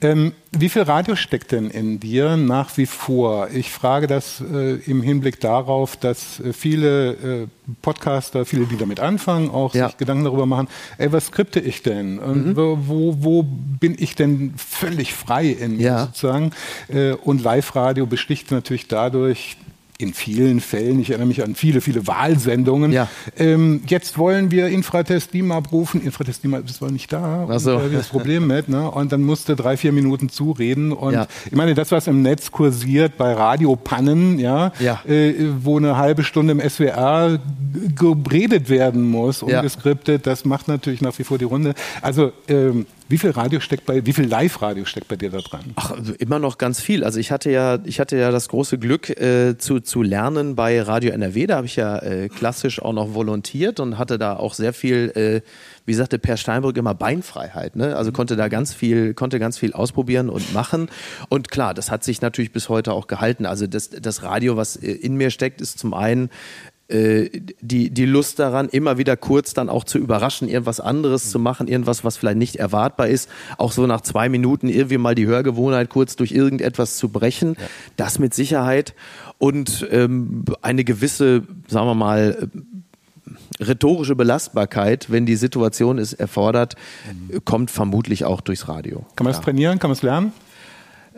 Ähm, 0.03 0.33
wie 0.51 0.69
viel 0.69 0.81
Radio 0.81 1.15
steckt 1.15 1.53
denn 1.53 1.69
in 1.69 1.99
dir 1.99 2.35
nach 2.35 2.77
wie 2.77 2.85
vor? 2.85 3.49
Ich 3.51 3.71
frage 3.71 4.05
das 4.05 4.41
äh, 4.41 4.75
im 4.85 5.01
Hinblick 5.01 5.39
darauf, 5.39 5.95
dass 5.95 6.41
äh, 6.41 6.51
viele 6.51 7.11
äh, 7.43 7.47
Podcaster, 7.81 8.45
viele, 8.45 8.65
die 8.65 8.77
damit 8.77 8.99
anfangen, 8.99 9.49
auch 9.49 9.73
ja. 9.73 9.87
sich 9.87 9.97
Gedanken 9.97 10.25
darüber 10.25 10.45
machen, 10.45 10.67
ey, 10.97 11.11
was 11.13 11.27
skripte 11.27 11.61
ich 11.61 11.83
denn? 11.83 12.15
Mhm. 12.15 12.55
Wo, 12.55 13.15
wo 13.19 13.43
bin 13.43 13.95
ich 13.97 14.15
denn 14.15 14.53
völlig 14.57 15.13
frei 15.13 15.47
in 15.47 15.77
mir 15.77 15.83
ja. 15.83 16.05
sozusagen? 16.05 16.51
Äh, 16.89 17.13
und 17.13 17.41
Live-Radio 17.41 18.05
besticht 18.05 18.51
natürlich 18.51 18.87
dadurch, 18.89 19.55
in 19.99 20.13
vielen 20.13 20.59
Fällen, 20.59 20.99
ich 20.99 21.09
erinnere 21.09 21.27
mich 21.27 21.43
an 21.43 21.55
viele, 21.55 21.79
viele 21.79 22.07
Wahlsendungen. 22.07 22.91
Ja. 22.91 23.07
Ähm, 23.37 23.83
jetzt 23.87 24.17
wollen 24.17 24.49
wir 24.49 24.67
Infratest 24.67 25.33
DIMA 25.33 25.57
abrufen. 25.57 26.03
Infratest 26.03 26.43
DIMA 26.43 26.59
ist 26.59 26.81
wohl 26.81 26.91
nicht 26.91 27.13
da. 27.13 27.47
Ach 27.49 27.59
so. 27.59 27.77
Und, 27.77 27.91
äh, 27.91 27.95
das 27.95 28.07
Problem 28.07 28.47
mit. 28.47 28.69
Ne? 28.69 28.89
Und 28.89 29.11
dann 29.11 29.21
musste 29.21 29.55
drei, 29.55 29.77
vier 29.77 29.91
Minuten 29.91 30.29
zureden. 30.29 30.91
Und 30.91 31.13
ja. 31.13 31.27
ich 31.45 31.53
meine, 31.53 31.75
das, 31.75 31.91
was 31.91 32.07
im 32.07 32.23
Netz 32.23 32.51
kursiert 32.51 33.17
bei 33.17 33.33
Radiopannen, 33.33 34.39
ja, 34.39 34.73
ja. 34.79 35.01
Äh, 35.07 35.35
wo 35.61 35.77
eine 35.77 35.95
halbe 35.95 36.23
Stunde 36.23 36.53
im 36.53 36.69
SWR 36.69 37.39
geredet 37.95 38.69
werden 38.69 39.09
muss, 39.09 39.43
ungeskriptet, 39.43 40.25
das 40.25 40.43
macht 40.43 40.67
natürlich 40.67 41.01
nach 41.01 41.17
wie 41.19 41.23
vor 41.23 41.37
die 41.37 41.45
Runde. 41.45 41.75
Also 42.01 42.31
ähm, 42.47 42.87
wie 43.09 43.17
viel 43.17 43.31
Radio 43.31 43.59
steckt 43.59 43.85
bei, 43.85 44.05
wie 44.05 44.13
viel 44.13 44.25
Live-Radio 44.25 44.85
steckt 44.85 45.07
bei 45.07 45.15
dir 45.15 45.29
da 45.29 45.39
dran? 45.39 45.61
Ach, 45.75 45.93
immer 46.19 46.39
noch 46.39 46.57
ganz 46.57 46.79
viel. 46.79 47.03
Also 47.03 47.19
ich 47.19 47.31
hatte 47.31 47.51
ja, 47.51 47.79
ich 47.83 47.99
hatte 47.99 48.17
ja 48.17 48.31
das 48.31 48.47
große 48.49 48.77
Glück 48.77 49.09
äh, 49.09 49.57
zu, 49.57 49.79
zu 49.79 50.01
lernen 50.01 50.55
bei 50.55 50.81
Radio 50.81 51.11
NRW. 51.11 51.47
Da 51.47 51.57
habe 51.57 51.65
ich 51.65 51.75
ja 51.75 51.99
äh, 51.99 52.29
klassisch 52.29 52.81
auch 52.81 52.93
noch 52.93 53.13
volontiert 53.13 53.79
und 53.79 53.97
hatte 53.97 54.17
da 54.17 54.35
auch 54.35 54.53
sehr 54.53 54.73
viel, 54.73 55.11
äh, 55.15 55.41
wie 55.85 55.93
sagte 55.93 56.17
Per 56.17 56.37
Steinbrück 56.37 56.77
immer 56.77 56.93
Beinfreiheit. 56.93 57.75
Ne? 57.75 57.95
Also 57.95 58.11
konnte 58.11 58.35
da 58.35 58.47
ganz 58.47 58.73
viel, 58.73 59.13
konnte 59.13 59.39
ganz 59.39 59.57
viel 59.57 59.73
ausprobieren 59.73 60.29
und 60.29 60.53
machen. 60.53 60.89
Und 61.29 61.51
klar, 61.51 61.73
das 61.73 61.91
hat 61.91 62.03
sich 62.03 62.21
natürlich 62.21 62.51
bis 62.51 62.69
heute 62.69 62.93
auch 62.93 63.07
gehalten. 63.07 63.45
Also 63.45 63.67
das, 63.67 63.89
das 63.89 64.23
Radio, 64.23 64.57
was 64.57 64.75
äh, 64.75 64.91
in 64.91 65.15
mir 65.15 65.29
steckt, 65.29 65.61
ist 65.61 65.77
zum 65.77 65.93
einen 65.93 66.29
äh, 66.93 67.29
die, 67.59 67.89
die 67.89 68.05
Lust 68.05 68.39
daran, 68.39 68.69
immer 68.69 68.97
wieder 68.97 69.17
kurz 69.17 69.53
dann 69.53 69.69
auch 69.69 69.83
zu 69.83 69.97
überraschen, 69.97 70.47
irgendwas 70.47 70.79
anderes 70.79 71.31
zu 71.31 71.39
machen, 71.39 71.67
irgendwas, 71.67 72.03
was 72.03 72.17
vielleicht 72.17 72.37
nicht 72.37 72.57
erwartbar 72.57 73.07
ist, 73.07 73.29
auch 73.57 73.71
so 73.71 73.87
nach 73.87 74.01
zwei 74.01 74.29
Minuten 74.29 74.69
irgendwie 74.69 74.99
mal 74.99 75.15
die 75.15 75.25
Hörgewohnheit 75.25 75.89
kurz 75.89 76.15
durch 76.15 76.31
irgendetwas 76.31 76.97
zu 76.97 77.09
brechen, 77.09 77.55
ja. 77.59 77.65
das 77.97 78.19
mit 78.19 78.33
Sicherheit 78.33 78.93
und 79.39 79.87
ähm, 79.91 80.45
eine 80.61 80.83
gewisse, 80.83 81.43
sagen 81.67 81.87
wir 81.87 81.95
mal, 81.95 82.49
rhetorische 83.59 84.15
Belastbarkeit, 84.15 85.11
wenn 85.11 85.25
die 85.25 85.35
Situation 85.35 85.97
es 85.97 86.13
erfordert, 86.13 86.75
mhm. 87.05 87.43
kommt 87.43 87.71
vermutlich 87.71 88.25
auch 88.25 88.41
durchs 88.41 88.67
Radio. 88.67 89.05
Kann 89.15 89.25
man 89.25 89.33
es 89.33 89.41
trainieren? 89.41 89.79
Kann 89.79 89.89
man 89.89 89.97
es 89.97 90.03
lernen? 90.03 90.33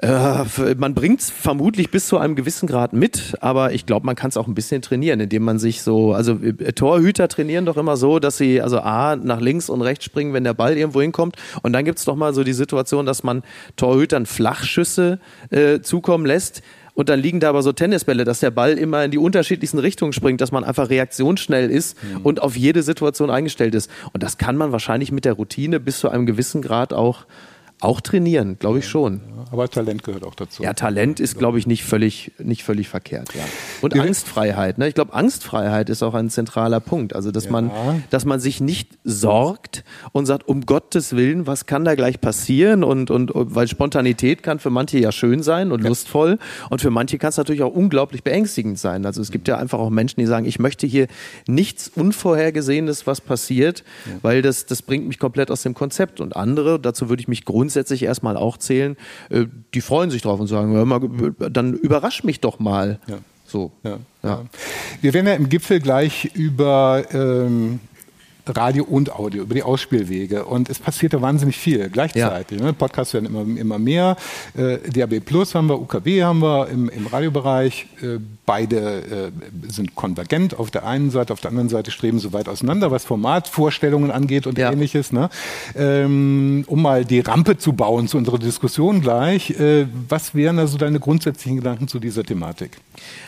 Äh, 0.02 0.44
man 0.78 0.94
bringt 0.94 1.22
es 1.22 1.30
vermutlich 1.30 1.90
bis 1.90 2.08
zu 2.08 2.18
einem 2.18 2.36
gewissen 2.36 2.68
Grad 2.68 2.92
mit, 2.92 3.36
aber 3.40 3.72
ich 3.72 3.86
glaube, 3.86 4.06
man 4.06 4.16
kann 4.16 4.30
es 4.30 4.36
auch 4.36 4.48
ein 4.48 4.54
bisschen 4.54 4.82
trainieren, 4.82 5.22
indem 5.22 5.44
man 5.44 5.58
sich 5.58 5.84
so, 5.84 6.14
also 6.14 6.34
äh, 6.34 6.74
Torhüter 6.74 7.30
trainieren 7.30 7.66
doch 7.66 7.78
immer 7.78 7.96
so, 7.96 8.20
dass 8.20 8.38
sie 8.38 8.62
also 8.62 8.80
A, 8.80 9.16
nach 9.16 9.40
links 9.40 9.70
und 9.70 9.82
rechts 9.82 10.04
springen, 10.04 10.34
wenn 10.34 10.44
der 10.44 10.54
Ball 10.54 10.78
irgendwo 10.78 11.02
hinkommt. 11.02 11.38
Und 11.62 11.72
dann 11.72 11.86
gibt 11.86 12.00
es 12.00 12.06
doch 12.06 12.16
mal 12.16 12.34
so 12.34 12.44
die 12.44 12.54
Situation, 12.54 13.06
dass 13.06 13.24
man 13.24 13.44
Torhütern 13.78 14.26
Flachschüsse 14.26 15.20
äh, 15.50 15.80
zukommen 15.80 16.26
lässt. 16.26 16.62
Und 16.94 17.10
dann 17.10 17.20
liegen 17.20 17.42
da 17.42 17.50
aber 17.50 17.62
so 17.62 17.74
Tennisbälle, 17.74 18.24
dass 18.24 18.40
der 18.40 18.52
Ball 18.52 18.78
immer 18.78 19.04
in 19.04 19.12
die 19.12 19.18
unterschiedlichsten 19.18 19.80
Richtungen 19.80 20.14
springt, 20.14 20.40
dass 20.40 20.52
man 20.52 20.64
einfach 20.64 20.90
reaktionsschnell 20.90 21.70
ist 21.70 22.02
mhm. 22.02 22.22
und 22.24 22.42
auf 22.42 22.56
jede 22.56 22.84
Situation 22.84 23.30
eingestellt 23.30 23.76
ist. 23.76 23.90
Und 24.14 24.24
das 24.24 24.38
kann 24.38 24.56
man 24.56 24.72
wahrscheinlich 24.72 25.12
mit 25.12 25.26
der 25.26 25.34
Routine 25.34 25.80
bis 25.80 26.00
zu 26.00 26.10
einem 26.10 26.26
gewissen 26.26 26.62
Grad 26.62 26.94
auch 26.94 27.26
auch 27.86 28.02
trainieren, 28.02 28.58
glaube 28.60 28.80
ich 28.80 28.88
schon. 28.88 29.22
Ja, 29.26 29.46
aber 29.52 29.70
Talent 29.70 30.04
gehört 30.04 30.26
auch 30.26 30.36
dazu. 30.36 30.64
Ja, 30.64 30.74
Talent 30.74 31.20
ist, 31.20 31.38
glaube 31.38 31.60
ich, 31.60 31.68
nicht 31.68 31.84
völlig, 31.84 32.32
nicht 32.40 32.64
völlig 32.64 32.90
verkehrt. 32.90 33.34
Ja. 33.34 33.44
Und 33.82 33.96
ja. 33.96 34.02
Angstfreiheit. 34.02 34.78
Ne? 34.78 34.88
Ich 34.88 34.96
glaube, 34.96 35.14
Angstfreiheit 35.14 35.90
ist 35.90 36.04
auch 36.04 36.14
ein 36.14 36.30
zentraler 36.30 36.80
Punkt. 36.80 37.16
Also, 37.16 37.32
dass, 37.32 37.46
ja. 37.46 37.52
man, 37.52 37.72
dass 38.10 38.26
man 38.26 38.40
sich 38.40 38.60
nicht 38.60 38.90
sorgt 39.04 39.84
und 40.12 40.26
sagt, 40.26 40.48
um 40.48 40.66
Gottes 40.66 41.16
Willen, 41.16 41.48
was 41.48 41.66
kann 41.68 41.86
da 41.86 41.96
gleich 41.96 42.20
passieren? 42.20 42.84
Und, 42.84 43.12
und 43.12 43.32
weil 43.34 43.68
Spontanität 43.68 44.44
kann 44.44 44.60
für 44.60 44.72
manche 44.72 44.98
ja 44.98 45.12
schön 45.12 45.44
sein 45.44 45.72
und 45.72 45.84
lustvoll. 45.84 46.40
Und 46.70 46.82
für 46.82 46.90
manche 46.90 47.18
kann 47.18 47.30
es 47.30 47.38
natürlich 47.38 47.64
auch 47.64 47.74
unglaublich 47.74 48.24
beängstigend 48.24 48.80
sein. 48.80 49.06
Also 49.06 49.22
es 49.22 49.32
gibt 49.32 49.48
ja 49.48 49.58
einfach 49.58 49.80
auch 49.80 49.90
Menschen, 49.90 50.20
die 50.20 50.26
sagen, 50.26 50.46
ich 50.46 50.60
möchte 50.60 50.88
hier 50.88 51.08
nichts 51.48 51.88
Unvorhergesehenes, 51.88 53.08
was 53.08 53.22
passiert, 53.22 53.84
weil 54.22 54.42
das, 54.42 54.66
das 54.66 54.82
bringt 54.82 55.08
mich 55.08 55.20
komplett 55.20 55.52
aus 55.52 55.62
dem 55.62 55.76
Konzept. 55.76 56.20
Und 56.20 56.36
andere, 56.36 56.80
dazu 56.80 57.10
würde 57.10 57.22
ich 57.22 57.28
mich 57.28 57.46
grundsätzlich 57.46 57.75
grundsätzlich 57.76 58.04
erstmal 58.04 58.38
auch 58.38 58.58
zählen, 58.58 58.96
äh, 59.30 59.46
die 59.74 59.82
freuen 59.82 60.10
sich 60.10 60.22
drauf 60.22 60.40
und 60.40 60.48
sagen, 60.48 60.74
hör 60.74 60.86
mal, 60.86 61.02
dann 61.52 61.74
überrasch 61.74 62.24
mich 62.24 62.40
doch 62.40 62.60
mal. 62.60 63.00
Ja. 63.08 63.18
So. 63.46 63.72
Ja, 63.84 63.98
ja. 64.24 64.46
Wir 65.02 65.14
werden 65.14 65.28
ja 65.28 65.34
im 65.34 65.50
Gipfel 65.50 65.80
gleich 65.80 66.32
über 66.34 67.04
ähm, 67.12 67.80
Radio 68.48 68.84
und 68.84 69.14
Audio, 69.14 69.44
über 69.44 69.56
die 69.56 69.64
Ausspielwege. 69.64 70.46
Und 70.46 70.70
es 70.70 70.80
passiert 70.80 71.14
da 71.14 71.22
wahnsinnig 71.22 71.58
viel 71.58 71.90
gleichzeitig. 71.90 72.60
Ja. 72.60 72.66
Ne? 72.66 72.74
Podcasts 72.74 73.14
werden 73.14 73.26
immer, 73.26 73.60
immer 73.60 73.80
mehr. 73.80 74.16
Äh, 74.56 74.78
DAB 74.90 75.20
Plus 75.20 75.56
haben 75.56 75.68
wir, 75.68 75.80
UKW 75.80 76.24
haben 76.24 76.40
wir 76.40 76.68
im, 76.70 76.90
im 76.90 77.08
Radiobereich. 77.08 77.88
Äh, 78.02 78.20
beide 78.46 79.32
äh, 79.32 79.72
sind 79.72 79.96
konvergent 79.96 80.58
auf 80.60 80.70
der 80.70 80.86
einen 80.86 81.10
Seite, 81.10 81.34
auf 81.34 81.42
der 81.42 81.50
anderen 81.50 81.70
Seite 81.70 81.92
streben 81.92 82.20
so 82.20 82.34
weit 82.34 82.48
auseinander, 82.48 82.92
was 82.92 83.04
Formatvorstellungen 83.06 84.12
angeht 84.12 84.46
und 84.46 84.58
ja. 84.58 84.72
ähnliches. 84.72 85.12
Ne? 85.12 85.30
Ähm, 85.76 86.64
um 86.68 86.82
mal 86.82 87.06
die 87.06 87.22
Rampe 87.22 87.58
zu 87.58 87.74
bauen 87.74 88.08
zu 88.08 88.18
unserer 88.18 88.40
Diskussion 88.40 89.02
gleich. 89.02 89.52
Äh, 89.52 89.88
was 90.08 90.36
wären 90.36 90.60
also 90.60 90.78
deine 90.78 91.00
grundsätzlichen 91.00 91.58
Gedanken 91.58 91.88
zu 91.88 92.00
dieser 92.00 92.24
Thematik? 92.24 92.78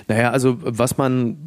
Naja, 0.08 0.32
also 0.32 0.58
was 0.62 0.98
man 0.98 1.38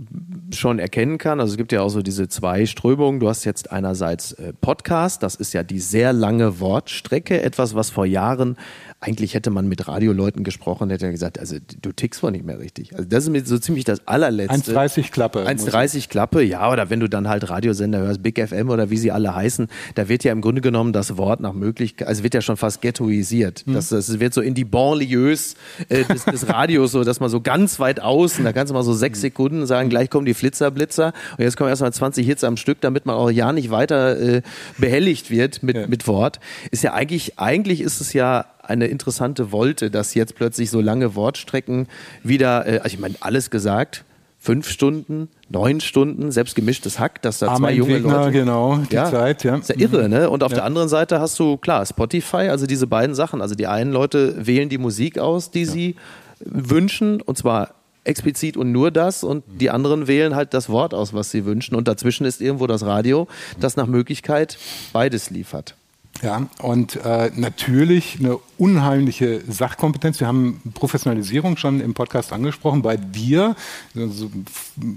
schon 0.54 0.78
erkennen 0.78 1.18
kann. 1.18 1.40
Also 1.40 1.52
es 1.52 1.56
gibt 1.56 1.72
ja 1.72 1.82
auch 1.82 1.88
so 1.88 2.02
diese 2.02 2.28
zwei 2.28 2.66
Strömungen. 2.66 3.20
Du 3.20 3.28
hast 3.28 3.44
jetzt 3.44 3.59
einerseits 3.68 4.32
äh, 4.32 4.52
Podcast, 4.52 5.22
das 5.22 5.34
ist 5.34 5.52
ja 5.52 5.62
die 5.62 5.80
sehr 5.80 6.12
lange 6.12 6.60
Wortstrecke, 6.60 7.42
etwas, 7.42 7.74
was 7.74 7.90
vor 7.90 8.06
Jahren 8.06 8.56
eigentlich 9.02 9.32
hätte 9.32 9.48
man 9.48 9.66
mit 9.66 9.88
Radioleuten 9.88 10.44
gesprochen, 10.44 10.90
hätte 10.90 11.06
er 11.06 11.12
gesagt, 11.12 11.38
also 11.38 11.56
du 11.80 11.90
tickst 11.90 12.22
wohl 12.22 12.32
nicht 12.32 12.44
mehr 12.44 12.58
richtig. 12.58 12.94
Also 12.94 13.08
das 13.08 13.24
ist 13.24 13.30
mir 13.30 13.42
so 13.46 13.58
ziemlich 13.58 13.84
das 13.84 14.06
allerletzte. 14.06 14.78
1,30 14.78 15.10
Klappe. 15.10 15.46
1,30 15.46 16.10
Klappe, 16.10 16.42
ja, 16.42 16.70
oder 16.70 16.90
wenn 16.90 17.00
du 17.00 17.08
dann 17.08 17.26
halt 17.26 17.48
Radiosender 17.48 18.00
hörst, 18.00 18.22
Big 18.22 18.38
FM 18.38 18.68
oder 18.68 18.90
wie 18.90 18.98
sie 18.98 19.10
alle 19.10 19.34
heißen, 19.34 19.68
da 19.94 20.10
wird 20.10 20.22
ja 20.22 20.32
im 20.32 20.42
Grunde 20.42 20.60
genommen 20.60 20.92
das 20.92 21.16
Wort 21.16 21.40
nach 21.40 21.54
Möglichkeit, 21.54 22.08
also 22.08 22.22
wird 22.22 22.34
ja 22.34 22.42
schon 22.42 22.58
fast 22.58 22.82
ghettoisiert. 22.82 23.62
Hm. 23.64 23.72
Das, 23.72 23.88
das 23.88 24.20
wird 24.20 24.34
so 24.34 24.42
in 24.42 24.54
die 24.54 24.66
Banlieues 24.66 25.54
äh, 25.88 26.04
des, 26.04 26.26
des 26.26 26.48
Radios, 26.48 26.92
so 26.92 27.02
dass 27.02 27.20
man 27.20 27.30
so 27.30 27.40
ganz 27.40 27.80
weit 27.80 28.00
außen, 28.00 28.44
da 28.44 28.52
kannst 28.52 28.70
du 28.70 28.74
mal 28.74 28.82
so 28.82 28.92
sechs 28.92 29.16
hm. 29.18 29.22
Sekunden 29.22 29.66
sagen, 29.66 29.88
gleich 29.88 30.10
kommen 30.10 30.26
die 30.26 30.34
Flitzerblitzer 30.34 31.14
und 31.38 31.44
jetzt 31.44 31.56
kommen 31.56 31.70
erstmal 31.70 31.90
20 31.92 32.26
Hits 32.26 32.44
am 32.44 32.58
Stück, 32.58 32.82
damit 32.82 33.06
man 33.06 33.16
auch 33.16 33.30
ja 33.30 33.54
nicht 33.54 33.70
weiter 33.70 34.20
äh, 34.20 34.42
behelligt 34.76 35.30
wird 35.30 35.62
mit, 35.62 35.76
ja. 35.76 35.86
mit 35.86 36.06
Wort. 36.06 36.38
Ist 36.70 36.82
ja 36.82 36.92
eigentlich, 36.92 37.38
eigentlich 37.38 37.80
ist 37.80 38.02
es 38.02 38.12
ja 38.12 38.44
eine 38.62 38.86
interessante 38.86 39.52
Wolte, 39.52 39.90
dass 39.90 40.14
jetzt 40.14 40.34
plötzlich 40.34 40.70
so 40.70 40.80
lange 40.80 41.14
Wortstrecken 41.14 41.88
wieder, 42.22 42.66
äh, 42.66 42.78
also 42.78 42.94
ich 42.94 42.98
meine, 42.98 43.14
alles 43.20 43.50
gesagt, 43.50 44.04
fünf 44.38 44.68
Stunden, 44.70 45.28
neun 45.50 45.80
Stunden, 45.80 46.32
selbst 46.32 46.54
gemischtes 46.54 46.98
Hack, 46.98 47.20
dass 47.22 47.38
da 47.40 47.54
zwei 47.56 47.72
junge 47.72 47.96
Wegner, 47.96 48.24
Leute. 48.24 48.32
genau, 48.32 48.78
die 48.90 48.94
ja, 48.94 49.10
Zeit, 49.10 49.44
ja. 49.44 49.56
Ist 49.56 49.68
ja 49.68 49.76
irre, 49.76 50.08
ne? 50.08 50.30
Und 50.30 50.42
auf 50.42 50.52
ja. 50.52 50.56
der 50.56 50.64
anderen 50.64 50.88
Seite 50.88 51.20
hast 51.20 51.38
du, 51.38 51.58
klar, 51.58 51.84
Spotify, 51.84 52.48
also 52.48 52.66
diese 52.66 52.86
beiden 52.86 53.14
Sachen. 53.14 53.42
Also 53.42 53.54
die 53.54 53.66
einen 53.66 53.92
Leute 53.92 54.46
wählen 54.46 54.70
die 54.70 54.78
Musik 54.78 55.18
aus, 55.18 55.50
die 55.50 55.64
ja. 55.64 55.70
sie 55.70 55.96
wünschen, 56.40 57.20
und 57.20 57.36
zwar 57.36 57.74
explizit 58.04 58.56
und 58.56 58.72
nur 58.72 58.90
das 58.90 59.22
und 59.22 59.44
die 59.60 59.68
anderen 59.68 60.08
wählen 60.08 60.34
halt 60.34 60.54
das 60.54 60.70
Wort 60.70 60.94
aus, 60.94 61.12
was 61.12 61.30
sie 61.30 61.44
wünschen 61.44 61.74
und 61.74 61.86
dazwischen 61.86 62.24
ist 62.24 62.40
irgendwo 62.40 62.66
das 62.66 62.84
Radio, 62.84 63.28
das 63.60 63.76
nach 63.76 63.86
Möglichkeit 63.86 64.56
beides 64.94 65.28
liefert. 65.28 65.74
Ja, 66.22 66.48
und 66.60 66.96
äh, 66.96 67.30
natürlich 67.34 68.18
eine 68.20 68.38
unheimliche 68.58 69.40
Sachkompetenz. 69.48 70.20
Wir 70.20 70.26
haben 70.26 70.60
Professionalisierung 70.74 71.56
schon 71.56 71.80
im 71.80 71.94
Podcast 71.94 72.30
angesprochen. 72.34 72.82
Bei 72.82 72.98
dir, 72.98 73.56
also 73.96 74.30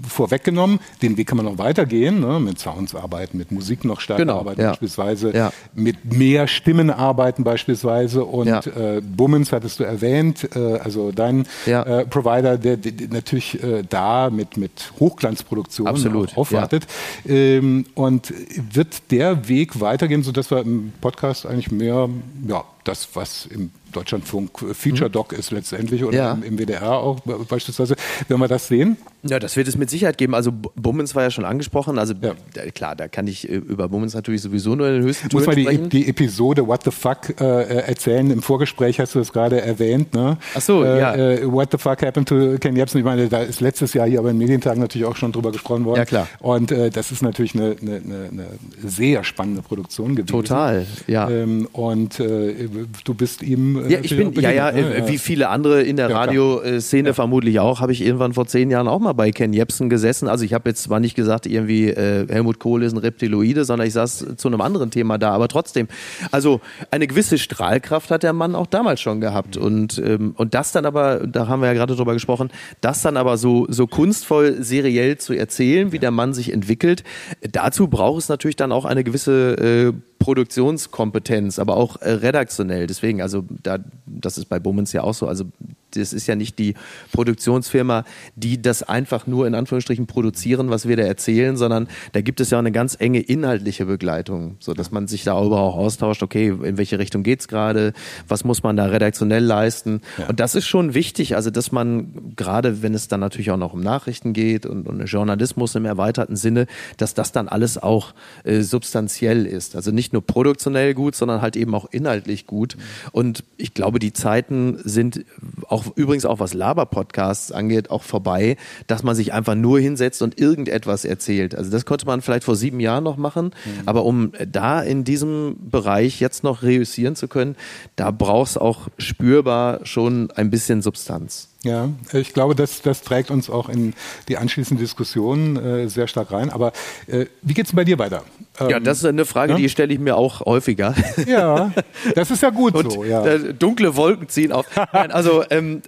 vorweggenommen, 0.06 0.80
den 1.00 1.16
Weg 1.16 1.28
kann 1.28 1.38
man 1.38 1.46
noch 1.46 1.56
weitergehen, 1.56 2.20
ne? 2.20 2.40
mit 2.40 2.58
Sounds 2.58 2.94
arbeiten, 2.94 3.38
mit 3.38 3.52
Musik 3.52 3.86
noch 3.86 4.00
stärker 4.00 4.24
genau, 4.24 4.40
arbeiten 4.40 4.60
ja. 4.60 4.70
beispielsweise, 4.70 5.34
ja. 5.34 5.50
mit 5.72 6.12
mehr 6.12 6.46
Stimmen 6.46 6.90
arbeiten 6.90 7.42
beispielsweise. 7.42 8.24
Und 8.24 8.48
ja. 8.48 8.60
äh, 8.60 9.00
Bummens 9.00 9.50
hattest 9.50 9.80
du 9.80 9.84
erwähnt, 9.84 10.46
äh, 10.54 10.78
also 10.78 11.10
dein 11.10 11.46
äh, 11.64 12.04
Provider, 12.04 12.58
der, 12.58 12.76
der, 12.76 12.92
der 12.92 13.08
natürlich 13.08 13.62
äh, 13.62 13.82
da 13.88 14.28
mit, 14.28 14.58
mit 14.58 14.92
Hochglanzproduktionen 15.00 16.28
aufwartet. 16.34 16.86
Ähm, 17.26 17.86
und 17.94 18.34
wird 18.72 19.10
der 19.10 19.48
Weg 19.48 19.80
weitergehen, 19.80 20.22
sodass 20.22 20.50
wir 20.50 20.58
im 20.58 20.92
Podcast 21.00 21.13
eigentlich 21.46 21.70
mehr 21.70 22.08
ja, 22.46 22.64
das, 22.84 23.08
was 23.14 23.46
im 23.46 23.70
Deutschlandfunk 23.92 24.50
Feature 24.74 25.08
Doc 25.08 25.32
ist 25.32 25.50
letztendlich 25.50 26.04
oder 26.04 26.16
ja. 26.16 26.32
im, 26.32 26.42
im, 26.42 26.58
WDR 26.58 26.92
auch 26.92 27.20
beispielsweise. 27.20 27.96
Wenn 28.28 28.38
wir 28.38 28.48
das 28.48 28.68
sehen, 28.68 28.96
ja, 29.26 29.38
das 29.38 29.56
wird 29.56 29.68
es 29.68 29.76
mit 29.76 29.88
Sicherheit 29.88 30.18
geben. 30.18 30.34
Also 30.34 30.52
Bummens 30.52 31.14
war 31.14 31.22
ja 31.22 31.30
schon 31.30 31.46
angesprochen. 31.46 31.98
Also 31.98 32.12
ja. 32.20 32.34
klar, 32.74 32.94
da 32.94 33.08
kann 33.08 33.26
ich 33.26 33.48
äh, 33.48 33.54
über 33.54 33.88
Bummens 33.88 34.14
natürlich 34.14 34.42
sowieso 34.42 34.74
nur 34.74 34.90
den 34.90 35.02
höchsten 35.02 35.28
Muss 35.32 35.46
man 35.46 35.56
die, 35.56 35.88
die, 35.88 36.08
Episode 36.08 36.66
What 36.66 36.84
the 36.84 36.90
Fuck 36.90 37.40
äh, 37.40 37.44
erzählen. 37.44 38.30
Im 38.30 38.42
Vorgespräch 38.42 39.00
hast 39.00 39.14
du 39.14 39.20
es 39.20 39.32
gerade 39.32 39.62
erwähnt. 39.62 40.12
Ne? 40.12 40.36
Ach 40.54 40.60
so, 40.60 40.84
äh, 40.84 41.00
ja. 41.00 41.14
Äh, 41.14 41.50
What 41.50 41.70
the 41.72 41.78
Fuck 41.78 42.02
happened 42.02 42.28
to 42.28 42.58
Ken 42.58 42.76
Jebsen? 42.76 42.98
Ich 42.98 43.04
meine, 43.04 43.28
da 43.28 43.42
ist 43.42 43.60
letztes 43.60 43.94
Jahr 43.94 44.06
hier 44.06 44.18
aber 44.18 44.30
in 44.30 44.38
Medientagen 44.38 44.80
natürlich 44.80 45.06
auch 45.06 45.16
schon 45.16 45.32
drüber 45.32 45.52
gesprochen 45.52 45.86
worden. 45.86 45.98
Ja, 45.98 46.04
klar. 46.04 46.28
Und 46.40 46.70
äh, 46.70 46.90
das 46.90 47.10
ist 47.10 47.22
natürlich 47.22 47.54
eine, 47.54 47.76
eine, 47.80 47.96
eine, 48.30 48.46
sehr 48.84 49.24
spannende 49.24 49.62
Produktion 49.62 50.16
gewesen. 50.16 50.26
Total, 50.26 50.86
ja. 51.06 51.30
Ähm, 51.30 51.66
und 51.72 52.20
äh, 52.20 52.68
du 53.04 53.14
bist 53.14 53.42
ihm 53.42 53.88
Ja, 53.88 53.98
ich 54.02 54.16
bin, 54.16 54.32
ja, 54.34 54.50
ja, 54.50 54.70
ja, 54.70 55.08
wie 55.08 55.18
viele 55.18 55.48
andere 55.48 55.82
in 55.82 55.96
der 55.96 56.10
ja, 56.10 56.16
Radioszene 56.16 57.14
vermutlich 57.14 57.60
auch, 57.60 57.80
habe 57.80 57.92
ich 57.92 58.02
irgendwann 58.02 58.32
vor 58.32 58.46
zehn 58.46 58.70
Jahren 58.70 58.88
auch 58.88 59.00
mal 59.00 59.12
bei 59.12 59.30
Ken 59.30 59.52
Jebsen 59.52 59.88
gesessen. 59.88 60.28
Also 60.28 60.44
ich 60.44 60.54
habe 60.54 60.68
jetzt 60.70 60.82
zwar 60.82 61.00
nicht 61.00 61.14
gesagt, 61.14 61.46
irgendwie 61.46 61.88
äh, 61.88 62.26
Helmut 62.28 62.58
Kohl 62.58 62.82
ist 62.82 62.92
ein 62.92 62.98
Reptiloide, 62.98 63.64
sondern 63.64 63.86
ich 63.86 63.94
saß 63.94 64.26
zu 64.36 64.48
einem 64.48 64.60
anderen 64.60 64.90
Thema 64.90 65.18
da. 65.18 65.30
Aber 65.30 65.48
trotzdem, 65.48 65.88
also 66.30 66.60
eine 66.90 67.06
gewisse 67.06 67.38
Strahlkraft 67.38 68.10
hat 68.10 68.22
der 68.22 68.32
Mann 68.32 68.54
auch 68.54 68.66
damals 68.66 69.00
schon 69.00 69.20
gehabt. 69.20 69.56
Und, 69.56 69.98
ähm, 69.98 70.34
und 70.36 70.54
das 70.54 70.72
dann 70.72 70.86
aber, 70.86 71.26
da 71.26 71.48
haben 71.48 71.60
wir 71.60 71.66
ja 71.68 71.74
gerade 71.74 71.96
drüber 71.96 72.12
gesprochen, 72.12 72.50
das 72.80 73.02
dann 73.02 73.16
aber 73.16 73.36
so, 73.36 73.66
so 73.68 73.86
kunstvoll 73.86 74.62
seriell 74.62 75.18
zu 75.18 75.32
erzählen, 75.32 75.92
wie 75.92 75.98
der 75.98 76.10
Mann 76.10 76.34
sich 76.34 76.52
entwickelt, 76.52 77.04
dazu 77.40 77.88
braucht 77.88 78.22
es 78.22 78.28
natürlich 78.28 78.56
dann 78.56 78.72
auch 78.72 78.84
eine 78.84 79.04
gewisse 79.04 79.92
äh, 79.92 79.92
Produktionskompetenz, 80.24 81.58
aber 81.58 81.76
auch 81.76 82.00
äh, 82.00 82.10
redaktionell. 82.12 82.86
Deswegen, 82.86 83.20
also 83.20 83.44
da, 83.62 83.76
das 84.06 84.38
ist 84.38 84.46
bei 84.46 84.58
Bummens 84.58 84.94
ja 84.94 85.02
auch 85.02 85.12
so. 85.12 85.28
Also 85.28 85.44
das 85.90 86.14
ist 86.14 86.26
ja 86.26 86.34
nicht 86.34 86.58
die 86.58 86.74
Produktionsfirma, 87.12 88.04
die 88.34 88.60
das 88.60 88.82
einfach 88.82 89.26
nur 89.26 89.46
in 89.46 89.54
Anführungsstrichen 89.54 90.06
produzieren, 90.06 90.70
was 90.70 90.88
wir 90.88 90.96
da 90.96 91.02
erzählen, 91.02 91.58
sondern 91.58 91.88
da 92.12 92.22
gibt 92.22 92.40
es 92.40 92.48
ja 92.50 92.58
eine 92.58 92.72
ganz 92.72 92.96
enge 92.98 93.20
inhaltliche 93.20 93.84
Begleitung, 93.84 94.56
so 94.60 94.72
dass 94.72 94.90
man 94.90 95.08
sich 95.08 95.24
darüber 95.24 95.60
auch 95.60 95.76
austauscht, 95.76 96.22
okay, 96.22 96.48
in 96.48 96.78
welche 96.78 96.98
Richtung 96.98 97.22
geht's 97.22 97.46
gerade, 97.46 97.92
was 98.26 98.44
muss 98.44 98.62
man 98.62 98.78
da 98.78 98.86
redaktionell 98.86 99.44
leisten. 99.44 100.00
Ja. 100.16 100.28
Und 100.28 100.40
das 100.40 100.54
ist 100.54 100.66
schon 100.66 100.94
wichtig, 100.94 101.36
also 101.36 101.50
dass 101.50 101.70
man 101.70 102.32
gerade, 102.34 102.82
wenn 102.82 102.94
es 102.94 103.08
dann 103.08 103.20
natürlich 103.20 103.50
auch 103.50 103.58
noch 103.58 103.74
um 103.74 103.80
Nachrichten 103.80 104.32
geht 104.32 104.64
und, 104.64 104.88
und 104.88 105.04
Journalismus 105.04 105.74
im 105.74 105.84
erweiterten 105.84 106.36
Sinne, 106.36 106.66
dass 106.96 107.12
das 107.12 107.30
dann 107.30 107.46
alles 107.46 107.76
auch 107.76 108.14
äh, 108.44 108.62
substanziell 108.62 109.44
ist. 109.44 109.76
Also 109.76 109.90
nicht 109.90 110.13
nur 110.14 110.26
produktionell 110.26 110.94
gut, 110.94 111.14
sondern 111.14 111.42
halt 111.42 111.56
eben 111.56 111.74
auch 111.74 111.86
inhaltlich 111.90 112.46
gut. 112.46 112.76
Und 113.12 113.44
ich 113.58 113.74
glaube, 113.74 113.98
die 113.98 114.12
Zeiten 114.12 114.78
sind 114.84 115.24
auch 115.68 115.84
übrigens 115.96 116.24
auch 116.24 116.38
was 116.38 116.54
Laber-Podcasts 116.54 117.52
angeht, 117.52 117.90
auch 117.90 118.02
vorbei, 118.02 118.56
dass 118.86 119.02
man 119.02 119.14
sich 119.14 119.32
einfach 119.34 119.54
nur 119.54 119.78
hinsetzt 119.78 120.22
und 120.22 120.40
irgendetwas 120.40 121.04
erzählt. 121.04 121.54
Also 121.54 121.70
das 121.70 121.84
konnte 121.84 122.06
man 122.06 122.22
vielleicht 122.22 122.44
vor 122.44 122.56
sieben 122.56 122.80
Jahren 122.80 123.04
noch 123.04 123.18
machen, 123.18 123.46
mhm. 123.46 123.82
aber 123.86 124.04
um 124.04 124.32
da 124.50 124.80
in 124.80 125.04
diesem 125.04 125.56
Bereich 125.70 126.20
jetzt 126.20 126.44
noch 126.44 126.62
reüssieren 126.62 127.16
zu 127.16 127.28
können, 127.28 127.56
da 127.96 128.10
braucht 128.10 128.50
es 128.52 128.56
auch 128.56 128.88
spürbar 128.96 129.84
schon 129.84 130.30
ein 130.30 130.50
bisschen 130.50 130.80
Substanz. 130.80 131.48
Ja, 131.64 131.88
ich 132.12 132.34
glaube, 132.34 132.54
das, 132.54 132.82
das 132.82 133.00
trägt 133.00 133.30
uns 133.30 133.48
auch 133.48 133.70
in 133.70 133.94
die 134.28 134.36
anschließende 134.36 134.82
Diskussion 134.82 135.56
äh, 135.56 135.88
sehr 135.88 136.06
stark 136.08 136.30
rein. 136.30 136.50
Aber 136.50 136.72
äh, 137.06 137.26
wie 137.40 137.54
geht 137.54 137.66
es 137.66 137.72
bei 137.72 137.84
dir 137.84 137.98
weiter? 137.98 138.22
Ähm, 138.60 138.70
ja, 138.70 138.80
das 138.80 138.98
ist 138.98 139.04
eine 139.04 139.24
Frage, 139.24 139.52
ja? 139.52 139.58
die 139.58 139.68
stelle 139.68 139.92
ich 139.92 139.98
mir 139.98 140.16
auch 140.16 140.40
häufiger. 140.40 140.94
Ja, 141.26 141.72
das 142.14 142.30
ist 142.30 142.42
ja 142.42 142.50
gut 142.50 142.74
Und 142.74 142.92
so. 142.92 143.04
Ja. 143.04 143.24
Äh, 143.24 143.54
dunkle 143.54 143.96
Wolken 143.96 144.28
ziehen 144.28 144.52
auf. 144.52 144.66
Nein, 144.92 145.10
also, 145.10 145.42
ähm, 145.50 145.82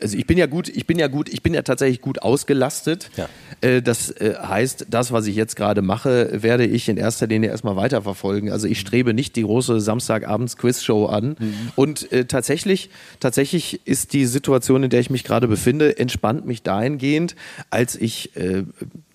also 0.00 0.16
ich 0.16 0.26
bin 0.26 0.38
ja 0.38 0.46
gut, 0.46 0.68
ich 0.68 0.86
bin 0.86 0.98
ja 0.98 1.06
gut, 1.06 1.28
ich 1.28 1.42
bin 1.42 1.54
ja 1.54 1.62
tatsächlich 1.62 2.00
gut 2.00 2.22
ausgelastet. 2.22 3.10
Ja. 3.16 3.28
Äh, 3.60 3.82
das 3.82 4.10
äh, 4.10 4.34
heißt, 4.34 4.86
das, 4.90 5.12
was 5.12 5.26
ich 5.26 5.36
jetzt 5.36 5.54
gerade 5.56 5.82
mache, 5.82 6.42
werde 6.42 6.64
ich 6.66 6.88
in 6.88 6.96
erster 6.96 7.26
Linie 7.26 7.50
erstmal 7.50 7.76
weiterverfolgen. 7.76 8.50
Also 8.50 8.66
ich 8.66 8.80
strebe 8.80 9.14
nicht 9.14 9.36
die 9.36 9.42
große 9.42 9.80
Samstagabends-Quiz-Show 9.80 11.06
an. 11.06 11.36
Mhm. 11.38 11.54
Und 11.74 12.10
äh, 12.12 12.24
tatsächlich, 12.24 12.90
tatsächlich 13.20 13.86
ist 13.86 14.12
die 14.12 14.26
Situation 14.26 14.82
in 14.82 14.90
der 14.90 15.00
ich 15.00 15.10
mich 15.10 15.24
gerade 15.24 15.46
befinde, 15.48 15.98
entspannt 15.98 16.46
mich 16.46 16.62
dahingehend, 16.62 17.36
als 17.70 17.96
ich 17.96 18.30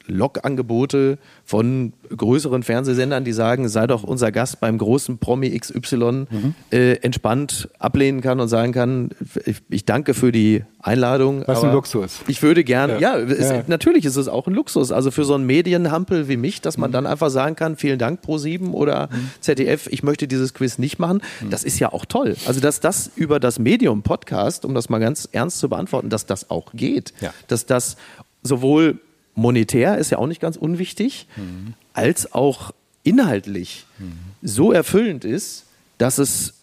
Log-Angebote 0.08 1.18
von 1.46 1.94
größeren 2.16 2.64
Fernsehsendern, 2.64 3.24
die 3.24 3.34
sagen, 3.34 3.70
sei 3.70 3.88
doch 3.88 4.04
unser 4.04 4.32
Gast 4.32 4.60
beim 4.60 4.78
großen 4.78 5.18
Promi 5.18 5.58
XY, 5.58 6.28
mhm. 6.30 6.56
äh, 6.72 6.94
entspannt 6.96 7.70
ablehnen 7.80 8.22
kann 8.22 8.40
und 8.40 8.48
sagen 8.48 8.74
kann, 8.74 9.10
ich, 9.46 9.58
ich 9.70 9.86
danke 9.86 10.14
für 10.14 10.32
die 10.32 10.64
Einladung. 10.80 11.44
Was 11.46 11.64
ein 11.64 11.72
Luxus. 11.72 12.22
Ich 12.28 12.42
würde 12.42 12.64
gerne, 12.64 13.00
ja, 13.00 13.18
ja, 13.18 13.26
es, 13.26 13.50
ja, 13.50 13.64
natürlich 13.68 14.06
ist 14.06 14.16
es 14.16 14.28
auch 14.28 14.48
ein 14.48 14.54
Luxus. 14.54 14.92
Also 14.92 15.12
für 15.12 15.24
so 15.24 15.36
einen 15.36 15.46
Medienhampel 15.46 16.28
wie 16.28 16.38
mich, 16.38 16.62
dass 16.62 16.78
man 16.78 16.90
mhm. 16.90 16.94
dann 16.94 17.06
einfach 17.08 17.30
sagen 17.30 17.56
kann, 17.56 17.78
vielen 17.78 18.00
Dank 18.00 18.22
Pro7 18.26 18.72
oder 18.72 19.10
mhm. 19.12 19.30
ZDF, 19.40 19.88
ich 19.88 20.04
möchte 20.04 20.28
dieses 20.28 20.54
Quiz 20.54 20.78
nicht 20.78 21.00
machen. 21.00 21.22
Mhm. 21.42 21.50
Das 21.50 21.64
ist 21.64 21.80
ja 21.80 21.94
auch 21.94 22.06
toll. 22.06 22.36
Also 22.46 22.60
dass 22.60 22.80
das 22.80 23.12
über 23.16 23.40
das 23.40 23.60
Medium 23.60 24.02
Podcast, 24.04 24.66
um 24.66 24.74
das 24.74 24.90
mal 24.90 25.00
ganz 25.00 25.30
ernst 25.32 25.60
zu 25.60 25.70
beantworten, 25.70 26.10
dass 26.10 26.26
das 26.26 26.50
auch 26.50 26.74
geht. 26.74 27.14
Ja. 27.22 27.34
Dass 27.48 27.66
das 27.66 27.98
sowohl 28.44 29.00
monetär 29.42 29.98
ist 29.98 30.12
ja 30.12 30.18
auch 30.18 30.28
nicht 30.28 30.42
ganz 30.42 30.56
unwichtig, 30.56 31.28
mhm. 31.36 31.74
als 31.94 32.34
auch 32.34 32.72
inhaltlich 33.04 33.86
mhm. 33.98 34.14
so 34.42 34.72
erfüllend 34.72 35.26
ist, 35.26 35.66
dass 35.98 36.18
es 36.18 36.54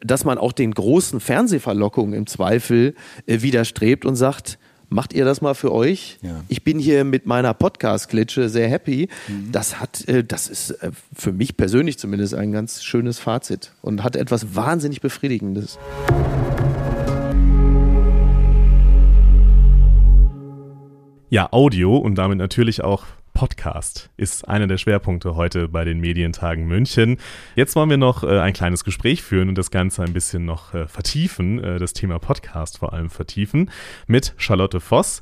dass 0.00 0.26
man 0.26 0.36
auch 0.36 0.52
den 0.52 0.72
großen 0.72 1.18
Fernsehverlockungen 1.18 2.12
im 2.12 2.26
Zweifel 2.26 2.94
äh, 3.26 3.40
widerstrebt 3.40 4.04
und 4.04 4.16
sagt, 4.16 4.58
macht 4.90 5.12
ihr 5.12 5.24
das 5.24 5.40
mal 5.40 5.54
für 5.54 5.72
euch? 5.72 6.18
Ja. 6.22 6.44
Ich 6.48 6.62
bin 6.62 6.78
hier 6.78 7.04
mit 7.04 7.26
meiner 7.26 7.54
Podcast-Klitsche 7.54 8.48
sehr 8.48 8.68
happy. 8.68 9.08
Mhm. 9.28 9.52
Das 9.52 9.80
hat, 9.80 10.06
äh, 10.08 10.24
das 10.24 10.48
ist 10.48 10.70
äh, 10.70 10.90
für 11.16 11.32
mich 11.32 11.56
persönlich 11.56 11.98
zumindest 11.98 12.34
ein 12.34 12.52
ganz 12.52 12.82
schönes 12.82 13.18
Fazit 13.18 13.72
und 13.82 14.02
hat 14.02 14.16
etwas 14.16 14.54
wahnsinnig 14.54 15.00
Befriedigendes. 15.00 15.78
Ja, 21.30 21.52
Audio 21.52 21.94
und 21.94 22.14
damit 22.14 22.38
natürlich 22.38 22.82
auch 22.82 23.04
Podcast 23.34 24.08
ist 24.16 24.48
einer 24.48 24.66
der 24.66 24.78
Schwerpunkte 24.78 25.36
heute 25.36 25.68
bei 25.68 25.84
den 25.84 26.00
Medientagen 26.00 26.66
München. 26.66 27.18
Jetzt 27.54 27.76
wollen 27.76 27.90
wir 27.90 27.98
noch 27.98 28.24
äh, 28.24 28.40
ein 28.40 28.54
kleines 28.54 28.82
Gespräch 28.82 29.22
führen 29.22 29.50
und 29.50 29.58
das 29.58 29.70
Ganze 29.70 30.02
ein 30.02 30.14
bisschen 30.14 30.46
noch 30.46 30.72
äh, 30.72 30.88
vertiefen, 30.88 31.62
äh, 31.62 31.78
das 31.78 31.92
Thema 31.92 32.18
Podcast 32.18 32.78
vor 32.78 32.94
allem 32.94 33.10
vertiefen, 33.10 33.70
mit 34.06 34.32
Charlotte 34.38 34.80
Voss. 34.80 35.20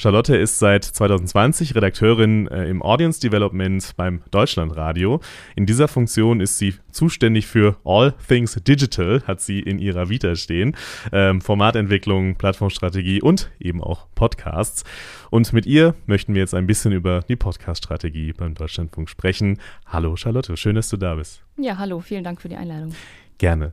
Charlotte 0.00 0.36
ist 0.36 0.60
seit 0.60 0.84
2020 0.84 1.74
Redakteurin 1.74 2.46
äh, 2.46 2.68
im 2.68 2.82
Audience 2.82 3.18
Development 3.18 3.96
beim 3.96 4.22
Deutschlandradio. 4.30 5.20
In 5.56 5.66
dieser 5.66 5.88
Funktion 5.88 6.40
ist 6.40 6.56
sie 6.56 6.76
zuständig 6.92 7.48
für 7.48 7.76
All 7.84 8.14
Things 8.28 8.54
Digital, 8.62 9.24
hat 9.26 9.40
sie 9.40 9.58
in 9.58 9.80
ihrer 9.80 10.08
Vita 10.08 10.36
stehen. 10.36 10.76
Ähm, 11.10 11.40
Formatentwicklung, 11.40 12.36
Plattformstrategie 12.36 13.20
und 13.20 13.50
eben 13.58 13.82
auch 13.82 14.06
Podcasts. 14.14 14.84
Und 15.30 15.52
mit 15.52 15.66
ihr 15.66 15.96
möchten 16.06 16.32
wir 16.32 16.42
jetzt 16.42 16.54
ein 16.54 16.68
bisschen 16.68 16.92
über 16.92 17.22
die 17.28 17.34
Podcast-Strategie 17.34 18.32
beim 18.34 18.54
Deutschlandfunk 18.54 19.10
sprechen. 19.10 19.58
Hallo 19.84 20.14
Charlotte, 20.14 20.56
schön, 20.56 20.76
dass 20.76 20.90
du 20.90 20.96
da 20.96 21.16
bist. 21.16 21.42
Ja, 21.56 21.76
hallo, 21.76 21.98
vielen 21.98 22.22
Dank 22.22 22.40
für 22.40 22.48
die 22.48 22.56
Einladung. 22.56 22.94
Gerne. 23.38 23.72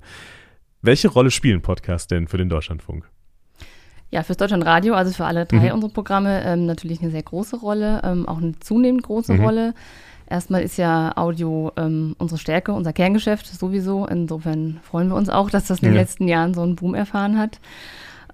Welche 0.81 1.07
Rolle 1.07 1.29
spielen 1.29 1.61
Podcasts 1.61 2.07
denn 2.07 2.27
für 2.27 2.39
den 2.39 2.49
Deutschlandfunk? 2.49 3.07
Ja, 4.15 4.23
fürs 4.23 4.37
Deutschlandradio, 4.37 4.93
also 4.93 5.11
für 5.11 5.25
alle 5.25 5.45
drei 5.45 5.67
mhm. 5.67 5.73
unserer 5.73 5.91
Programme, 5.91 6.41
ähm, 6.45 6.65
natürlich 6.65 7.01
eine 7.01 7.11
sehr 7.11 7.21
große 7.21 7.57
Rolle, 7.57 7.99
ähm, 8.05 8.25
auch 8.29 8.37
eine 8.37 8.57
zunehmend 8.61 9.03
große 9.03 9.33
mhm. 9.33 9.43
Rolle. 9.43 9.73
Erstmal 10.25 10.63
ist 10.63 10.77
ja 10.77 11.11
Audio 11.17 11.73
ähm, 11.75 12.15
unsere 12.17 12.39
Stärke, 12.39 12.71
unser 12.71 12.93
Kerngeschäft 12.93 13.45
sowieso. 13.45 14.05
Insofern 14.05 14.79
freuen 14.83 15.09
wir 15.09 15.17
uns 15.17 15.27
auch, 15.27 15.49
dass 15.49 15.65
das 15.65 15.79
in 15.79 15.89
den 15.89 15.95
ja. 15.95 15.99
letzten 15.99 16.29
Jahren 16.29 16.53
so 16.53 16.61
einen 16.61 16.77
Boom 16.77 16.95
erfahren 16.95 17.37
hat. 17.37 17.59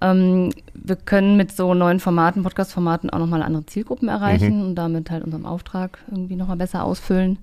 Ähm, 0.00 0.50
wir 0.72 0.94
können 0.94 1.36
mit 1.36 1.50
so 1.50 1.74
neuen 1.74 1.98
Formaten, 1.98 2.44
Podcast-Formaten 2.44 3.10
auch 3.10 3.18
nochmal 3.18 3.42
andere 3.42 3.66
Zielgruppen 3.66 4.08
erreichen 4.08 4.58
mhm. 4.58 4.64
und 4.66 4.74
damit 4.76 5.10
halt 5.10 5.24
unseren 5.24 5.46
Auftrag 5.46 5.98
irgendwie 6.08 6.36
nochmal 6.36 6.58
besser 6.58 6.84
ausfüllen. 6.84 7.38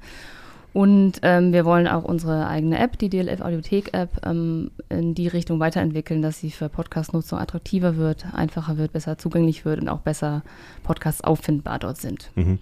Und 0.72 1.20
ähm, 1.24 1.52
wir 1.52 1.66
wollen 1.66 1.88
auch 1.88 2.04
unsere 2.04 2.48
eigene 2.48 2.78
App, 2.78 2.98
die 3.00 3.10
DLF 3.10 3.42
Audiothek 3.42 3.94
App, 3.94 4.26
ähm, 4.26 4.72
in 4.90 5.16
die 5.16 5.28
Richtung 5.28 5.60
weiterentwickeln, 5.60 6.22
dass 6.22 6.40
sie 6.40 6.52
für 6.52 6.70
Podcast-Nutzung 6.70 7.40
attraktiver 7.40 7.98
wird, 7.98 8.26
einfacher 8.34 8.78
wird, 8.78 8.94
besser 8.94 9.18
zugänglich 9.18 9.66
wird 9.66 9.82
und 9.82 9.90
auch 9.90 10.02
besser 10.02 10.44
Podcasts 10.84 11.24
auffindbar 11.24 11.80
dort 11.80 11.98
sind. 11.98 12.30
Mhm. 12.36 12.60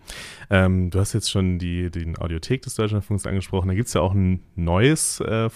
Ähm, 0.49 0.89
du 0.89 0.99
hast 0.99 1.13
jetzt 1.13 1.29
schon 1.29 1.59
die, 1.59 1.91
die 1.91 2.13
Audiothek 2.17 2.61
des 2.61 2.75
Deutschlandfunks 2.75 3.25
angesprochen. 3.25 3.67
Da 3.67 3.73
gibt 3.73 3.87
es 3.87 3.93
ja 3.93 4.01
auch 4.01 4.13
ein 4.13 4.41
neues 4.55 5.19
äh, 5.19 5.47
äh, 5.47 5.49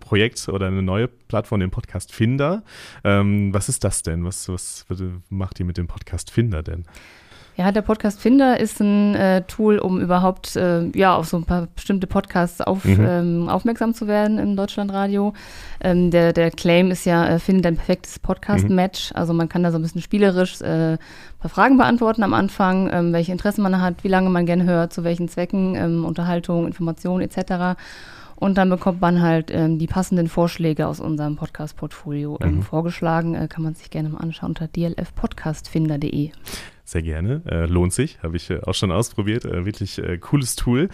Projekt 0.00 0.48
oder 0.48 0.66
eine 0.66 0.82
neue 0.82 1.08
Plattform, 1.08 1.60
den 1.60 1.70
Podcast 1.70 2.12
Finder. 2.12 2.64
Ähm, 3.04 3.54
was 3.54 3.68
ist 3.68 3.84
das 3.84 4.02
denn? 4.02 4.24
Was, 4.24 4.48
was 4.48 4.84
macht 5.30 5.60
ihr 5.60 5.66
mit 5.66 5.78
dem 5.78 5.86
Podcast 5.86 6.30
Finder 6.30 6.62
denn? 6.62 6.84
Ja, 7.54 7.70
der 7.70 7.82
Podcast 7.82 8.18
Finder 8.18 8.58
ist 8.58 8.80
ein 8.80 9.14
äh, 9.14 9.42
Tool, 9.42 9.78
um 9.78 10.00
überhaupt 10.00 10.56
äh, 10.56 10.88
ja 10.96 11.14
auf 11.14 11.26
so 11.26 11.36
ein 11.36 11.44
paar 11.44 11.68
bestimmte 11.74 12.06
Podcasts 12.06 12.62
auf, 12.62 12.86
mhm. 12.86 13.06
ähm, 13.06 13.48
aufmerksam 13.50 13.92
zu 13.92 14.06
werden 14.06 14.38
im 14.38 14.56
Deutschlandradio. 14.56 15.34
Ähm, 15.82 16.10
der, 16.10 16.32
der 16.32 16.50
Claim 16.50 16.90
ist 16.90 17.04
ja, 17.04 17.26
äh, 17.26 17.38
finde 17.38 17.60
dein 17.60 17.76
perfektes 17.76 18.18
Podcast-Match. 18.18 19.10
Mhm. 19.10 19.16
Also 19.16 19.34
man 19.34 19.50
kann 19.50 19.62
da 19.62 19.70
so 19.70 19.78
ein 19.78 19.82
bisschen 19.82 20.00
spielerisch 20.00 20.62
äh, 20.62 20.92
ein 20.94 20.98
paar 21.40 21.50
Fragen 21.50 21.76
beantworten 21.76 22.22
am 22.22 22.32
Anfang, 22.32 22.88
ähm, 22.90 23.12
welche 23.12 23.32
Interessen 23.32 23.62
man 23.62 23.82
hat, 23.82 24.02
wie 24.02 24.08
lange 24.08 24.30
man 24.30 24.46
gerne 24.46 24.64
hört, 24.64 24.94
zu 24.94 25.04
welchen 25.04 25.28
Zwecken, 25.28 25.74
ähm, 25.74 26.06
Unterhaltung, 26.06 26.66
Information 26.66 27.20
etc. 27.20 27.78
Und 28.36 28.56
dann 28.56 28.70
bekommt 28.70 29.02
man 29.02 29.20
halt 29.20 29.50
ähm, 29.52 29.78
die 29.78 29.86
passenden 29.86 30.28
Vorschläge 30.28 30.86
aus 30.86 31.00
unserem 31.00 31.36
Podcast-Portfolio 31.36 32.38
ähm, 32.40 32.56
mhm. 32.56 32.62
vorgeschlagen. 32.62 33.34
Äh, 33.34 33.46
kann 33.46 33.62
man 33.62 33.74
sich 33.74 33.90
gerne 33.90 34.08
mal 34.08 34.18
anschauen 34.18 34.48
unter 34.52 34.68
dlfpodcastfinder.de. 34.68 36.30
Sehr 36.84 37.02
gerne. 37.02 37.42
Äh, 37.46 37.66
lohnt 37.66 37.92
sich. 37.92 38.22
Habe 38.22 38.36
ich 38.36 38.50
äh, 38.50 38.60
auch 38.62 38.74
schon 38.74 38.90
ausprobiert. 38.90 39.44
Äh, 39.44 39.64
wirklich 39.64 39.98
äh, 39.98 40.18
cooles 40.18 40.56
Tool. 40.56 40.88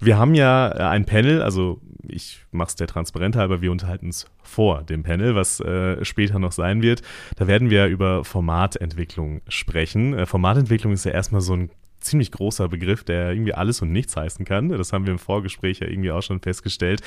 Wir 0.00 0.18
haben 0.18 0.34
ja 0.34 0.68
äh, 0.68 0.82
ein 0.82 1.04
Panel, 1.04 1.42
also 1.42 1.80
ich 2.08 2.44
mache 2.50 2.68
es 2.68 2.76
der 2.76 2.88
Transparent 2.88 3.36
halber, 3.36 3.62
wir 3.62 3.70
unterhalten 3.70 4.06
uns 4.06 4.26
vor 4.42 4.82
dem 4.82 5.04
Panel, 5.04 5.36
was 5.36 5.60
äh, 5.60 6.04
später 6.04 6.40
noch 6.40 6.50
sein 6.50 6.82
wird. 6.82 7.02
Da 7.36 7.46
werden 7.46 7.70
wir 7.70 7.86
über 7.86 8.24
Formatentwicklung 8.24 9.42
sprechen. 9.46 10.26
Formatentwicklung 10.26 10.92
ist 10.92 11.04
ja 11.04 11.12
erstmal 11.12 11.40
so 11.40 11.54
ein 11.54 11.70
ziemlich 12.00 12.32
großer 12.32 12.68
Begriff, 12.68 13.04
der 13.04 13.30
irgendwie 13.30 13.54
alles 13.54 13.80
und 13.80 13.92
nichts 13.92 14.16
heißen 14.16 14.44
kann. 14.44 14.70
Das 14.70 14.92
haben 14.92 15.06
wir 15.06 15.12
im 15.12 15.18
Vorgespräch 15.18 15.78
ja 15.78 15.86
irgendwie 15.86 16.10
auch 16.10 16.22
schon 16.22 16.40
festgestellt. 16.40 17.00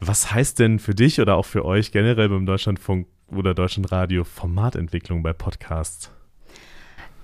Was 0.00 0.32
heißt 0.32 0.58
denn 0.58 0.78
für 0.78 0.94
dich 0.94 1.20
oder 1.20 1.36
auch 1.36 1.46
für 1.46 1.64
euch 1.64 1.92
generell 1.92 2.28
beim 2.28 2.46
Deutschlandfunk 2.46 3.06
oder 3.28 3.54
Deutschlandradio 3.54 4.24
Formatentwicklung 4.24 5.22
bei 5.22 5.32
Podcasts? 5.32 6.13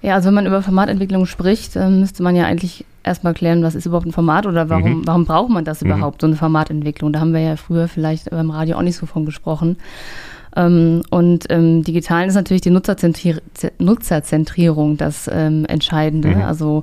Ja, 0.02 0.14
also 0.14 0.28
wenn 0.28 0.34
man 0.34 0.46
über 0.46 0.62
Formatentwicklung 0.62 1.26
spricht, 1.26 1.76
ähm, 1.76 2.00
müsste 2.00 2.22
man 2.22 2.34
ja 2.34 2.46
eigentlich 2.46 2.84
erstmal 3.02 3.34
klären, 3.34 3.62
was 3.62 3.74
ist 3.74 3.86
überhaupt 3.86 4.06
ein 4.06 4.12
Format 4.12 4.46
oder 4.46 4.68
warum, 4.68 5.00
mhm. 5.00 5.06
warum 5.06 5.24
braucht 5.24 5.50
man 5.50 5.64
das 5.64 5.82
mhm. 5.82 5.90
überhaupt, 5.90 6.22
so 6.22 6.26
eine 6.26 6.36
Formatentwicklung? 6.36 7.12
Da 7.12 7.20
haben 7.20 7.32
wir 7.32 7.40
ja 7.40 7.56
früher 7.56 7.88
vielleicht 7.88 8.30
beim 8.30 8.50
Radio 8.50 8.76
auch 8.76 8.82
nicht 8.82 8.96
so 8.96 9.06
von 9.06 9.26
gesprochen. 9.26 9.76
Ähm, 10.56 11.02
und 11.10 11.46
ähm, 11.50 11.84
digitalen 11.84 12.28
ist 12.28 12.34
natürlich 12.34 12.62
die 12.62 12.70
Nutzerzentrier 12.70 13.40
Nutzerzentrierung 13.78 14.96
das 14.96 15.30
ähm, 15.32 15.64
Entscheidende. 15.66 16.28
Mhm. 16.28 16.42
Also 16.42 16.82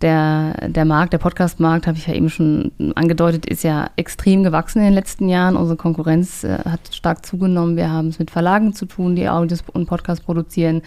der, 0.00 0.54
der 0.68 0.84
Markt, 0.84 1.12
der 1.12 1.18
Podcast-Markt, 1.18 1.86
habe 1.86 1.96
ich 1.98 2.06
ja 2.06 2.14
eben 2.14 2.28
schon 2.28 2.72
angedeutet, 2.94 3.46
ist 3.46 3.64
ja 3.64 3.90
extrem 3.96 4.42
gewachsen 4.42 4.78
in 4.78 4.84
den 4.84 4.94
letzten 4.94 5.28
Jahren. 5.28 5.56
Unsere 5.56 5.76
Konkurrenz 5.76 6.44
äh, 6.44 6.58
hat 6.64 6.80
stark 6.92 7.26
zugenommen. 7.26 7.76
Wir 7.76 7.90
haben 7.90 8.08
es 8.08 8.18
mit 8.18 8.30
Verlagen 8.30 8.74
zu 8.74 8.86
tun, 8.86 9.16
die 9.16 9.28
Audios 9.28 9.64
und 9.72 9.86
Podcasts 9.86 10.24
produzieren 10.24 10.82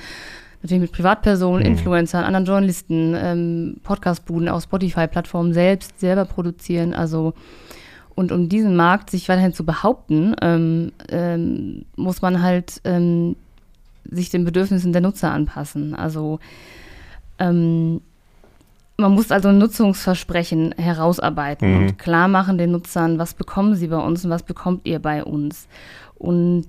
natürlich 0.68 0.92
mit 0.92 0.92
Privatpersonen, 0.92 1.64
mhm. 1.64 1.78
Influencern, 1.78 2.24
anderen 2.24 2.46
Journalisten, 2.46 3.16
ähm, 3.16 3.78
Podcastbuden 3.84 4.50
auf 4.50 4.64
Spotify-Plattformen 4.64 5.54
selbst 5.54 6.00
selber 6.00 6.26
produzieren. 6.26 6.94
Also 6.94 7.34
und 8.16 8.32
um 8.32 8.50
diesen 8.50 8.76
Markt 8.76 9.12
sich 9.12 9.30
weiterhin 9.30 9.54
zu 9.54 9.64
behaupten, 9.64 10.36
ähm, 10.42 10.92
ähm, 11.10 11.86
muss 11.96 12.22
man 12.22 12.42
halt 12.42 12.82
ähm, 12.84 13.36
sich 14.10 14.30
den 14.30 14.44
Bedürfnissen 14.44 14.92
der 14.92 15.02
Nutzer 15.02 15.32
anpassen. 15.32 15.94
Also 15.94 16.40
ähm, 17.38 18.02
man 18.98 19.12
muss 19.12 19.32
also 19.32 19.50
ein 19.50 19.60
Nutzungsversprechen 19.60 20.74
herausarbeiten 20.78 21.72
mhm. 21.72 21.78
und 21.78 22.00
klar 22.00 22.28
machen 22.28 22.58
den 22.58 22.72
Nutzern, 22.72 23.20
was 23.20 23.36
bekommen 23.36 23.76
sie 23.76 23.88
bei 23.88 24.00
uns 24.00 24.26
und 24.26 24.32
was 24.32 24.44
bekommt 24.44 24.88
ihr 24.88 25.00
bei 25.00 25.24
uns. 25.24 25.68
Und 26.16 26.66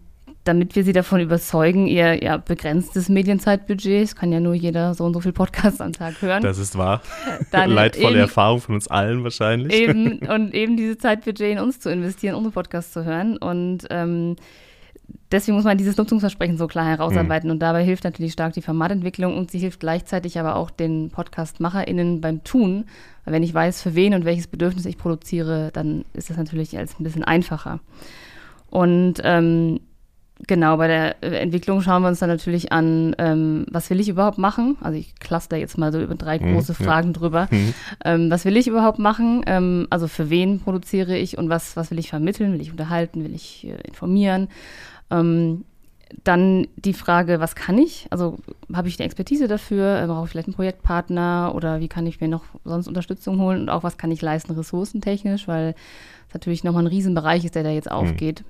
damit 0.49 0.75
wir 0.75 0.83
sie 0.83 0.95
davon 0.95 1.21
überzeugen, 1.21 1.87
ihr 1.87 2.25
ja, 2.25 2.39
begrenztes 2.39 3.11
Medienzeitbudget, 3.11 4.03
es 4.03 4.17
kann 4.17 4.33
ja 4.33 4.41
nur 4.41 4.55
jeder 4.55 4.95
so 4.95 5.05
und 5.05 5.13
so 5.13 5.21
viel 5.21 5.33
Podcasts 5.33 5.81
am 5.83 5.93
Tag 5.93 6.23
hören. 6.23 6.43
Das 6.43 6.57
ist 6.57 6.79
wahr. 6.79 7.03
Dann 7.51 7.71
Leidvolle 7.71 8.13
eben, 8.13 8.21
Erfahrung 8.21 8.61
von 8.61 8.75
uns 8.75 8.89
allen 8.89 9.23
wahrscheinlich. 9.23 9.75
Eben, 9.75 10.19
und 10.29 10.55
eben 10.55 10.79
diese 10.79 10.97
Zeitbudget 10.97 11.53
in 11.53 11.59
uns 11.59 11.81
zu 11.81 11.91
investieren, 11.91 12.35
unsere 12.35 12.53
Podcasts 12.53 12.95
zu 12.95 13.05
hören. 13.05 13.37
Und 13.37 13.87
ähm, 13.91 14.37
deswegen 15.31 15.55
muss 15.55 15.65
man 15.65 15.77
dieses 15.77 15.99
Nutzungsversprechen 15.99 16.57
so 16.57 16.67
klar 16.67 16.87
herausarbeiten. 16.87 17.49
Mhm. 17.49 17.53
Und 17.53 17.59
dabei 17.61 17.85
hilft 17.85 18.05
natürlich 18.05 18.33
stark 18.33 18.55
die 18.55 18.63
Formatentwicklung 18.63 19.37
und 19.37 19.51
sie 19.51 19.59
hilft 19.59 19.81
gleichzeitig 19.81 20.39
aber 20.39 20.57
auch 20.57 20.71
den 20.71 21.11
Podcast-MacherInnen 21.11 22.23
beim 22.23 22.43
Tun. 22.43 22.87
Weil 23.27 23.35
wenn 23.35 23.43
ich 23.43 23.53
weiß, 23.53 23.83
für 23.83 23.95
wen 23.95 24.15
und 24.15 24.25
welches 24.25 24.47
Bedürfnis 24.47 24.87
ich 24.87 24.97
produziere, 24.97 25.71
dann 25.75 26.07
ist 26.15 26.31
das 26.31 26.39
natürlich 26.39 26.79
als 26.79 26.99
ein 26.99 27.05
bisschen 27.05 27.25
einfacher. 27.25 27.81
Und 28.71 29.21
ähm, 29.25 29.81
Genau, 30.47 30.77
bei 30.77 30.87
der 30.87 31.23
äh, 31.23 31.37
Entwicklung 31.39 31.83
schauen 31.83 32.03
wir 32.03 32.09
uns 32.09 32.21
dann 32.21 32.29
natürlich 32.29 32.71
an, 32.71 33.15
ähm, 33.19 33.67
was 33.71 33.91
will 33.91 33.99
ich 33.99 34.09
überhaupt 34.09 34.39
machen? 34.39 34.77
Also 34.81 34.97
ich 34.97 35.17
cluster 35.17 35.57
jetzt 35.57 35.77
mal 35.79 35.93
so 35.93 36.01
über 36.01 36.15
drei 36.15 36.39
mhm, 36.39 36.55
große 36.55 36.75
Fragen 36.75 37.09
ja. 37.09 37.13
drüber. 37.15 37.49
Mhm. 37.51 37.75
Ähm, 38.05 38.31
was 38.31 38.45
will 38.45 38.57
ich 38.57 38.69
überhaupt 38.69 39.01
machen? 39.01 39.43
Ähm, 39.47 39.89
also 39.91 40.07
für 40.07 40.31
wen 40.31 40.61
produziere 40.61 41.17
ich 41.17 41.39
und 41.39 41.49
was, 41.49 41.77
was 41.77 41.91
will 41.91 41.99
ich 41.99 42.09
vermitteln? 42.09 42.53
Will 42.53 42.61
ich 42.61 42.71
unterhalten? 42.71 43.25
Will 43.25 43.35
ich 43.35 43.67
äh, 43.67 43.81
informieren? 43.89 44.49
Ähm, 45.11 45.65
dann 46.25 46.69
die 46.77 46.95
Frage, 46.95 47.41
was 47.41 47.55
kann 47.55 47.77
ich? 47.77 48.07
Also 48.11 48.39
habe 48.73 48.89
ich 48.89 48.99
eine 48.99 49.07
Expertise 49.07 49.49
dafür? 49.49 50.01
Äh, 50.01 50.07
brauche 50.07 50.27
ich 50.27 50.31
vielleicht 50.31 50.49
einen 50.49 50.55
Projektpartner 50.55 51.53
oder 51.55 51.81
wie 51.81 51.89
kann 51.89 52.07
ich 52.07 52.21
mir 52.21 52.29
noch 52.29 52.45
sonst 52.65 52.87
Unterstützung 52.87 53.41
holen? 53.41 53.63
Und 53.63 53.71
auch 53.71 53.83
was 53.83 53.99
kann 53.99 54.13
ich 54.13 54.23
leisten 54.23 54.53
ressourcentechnisch? 54.53 55.49
Weil 55.49 55.75
es 56.29 56.35
natürlich 56.35 56.63
nochmal 56.63 56.85
ein 56.85 56.89
Riesenbereich 56.89 57.45
ist, 57.45 57.57
der 57.57 57.65
da 57.65 57.71
jetzt 57.71 57.91
mhm. 57.91 58.45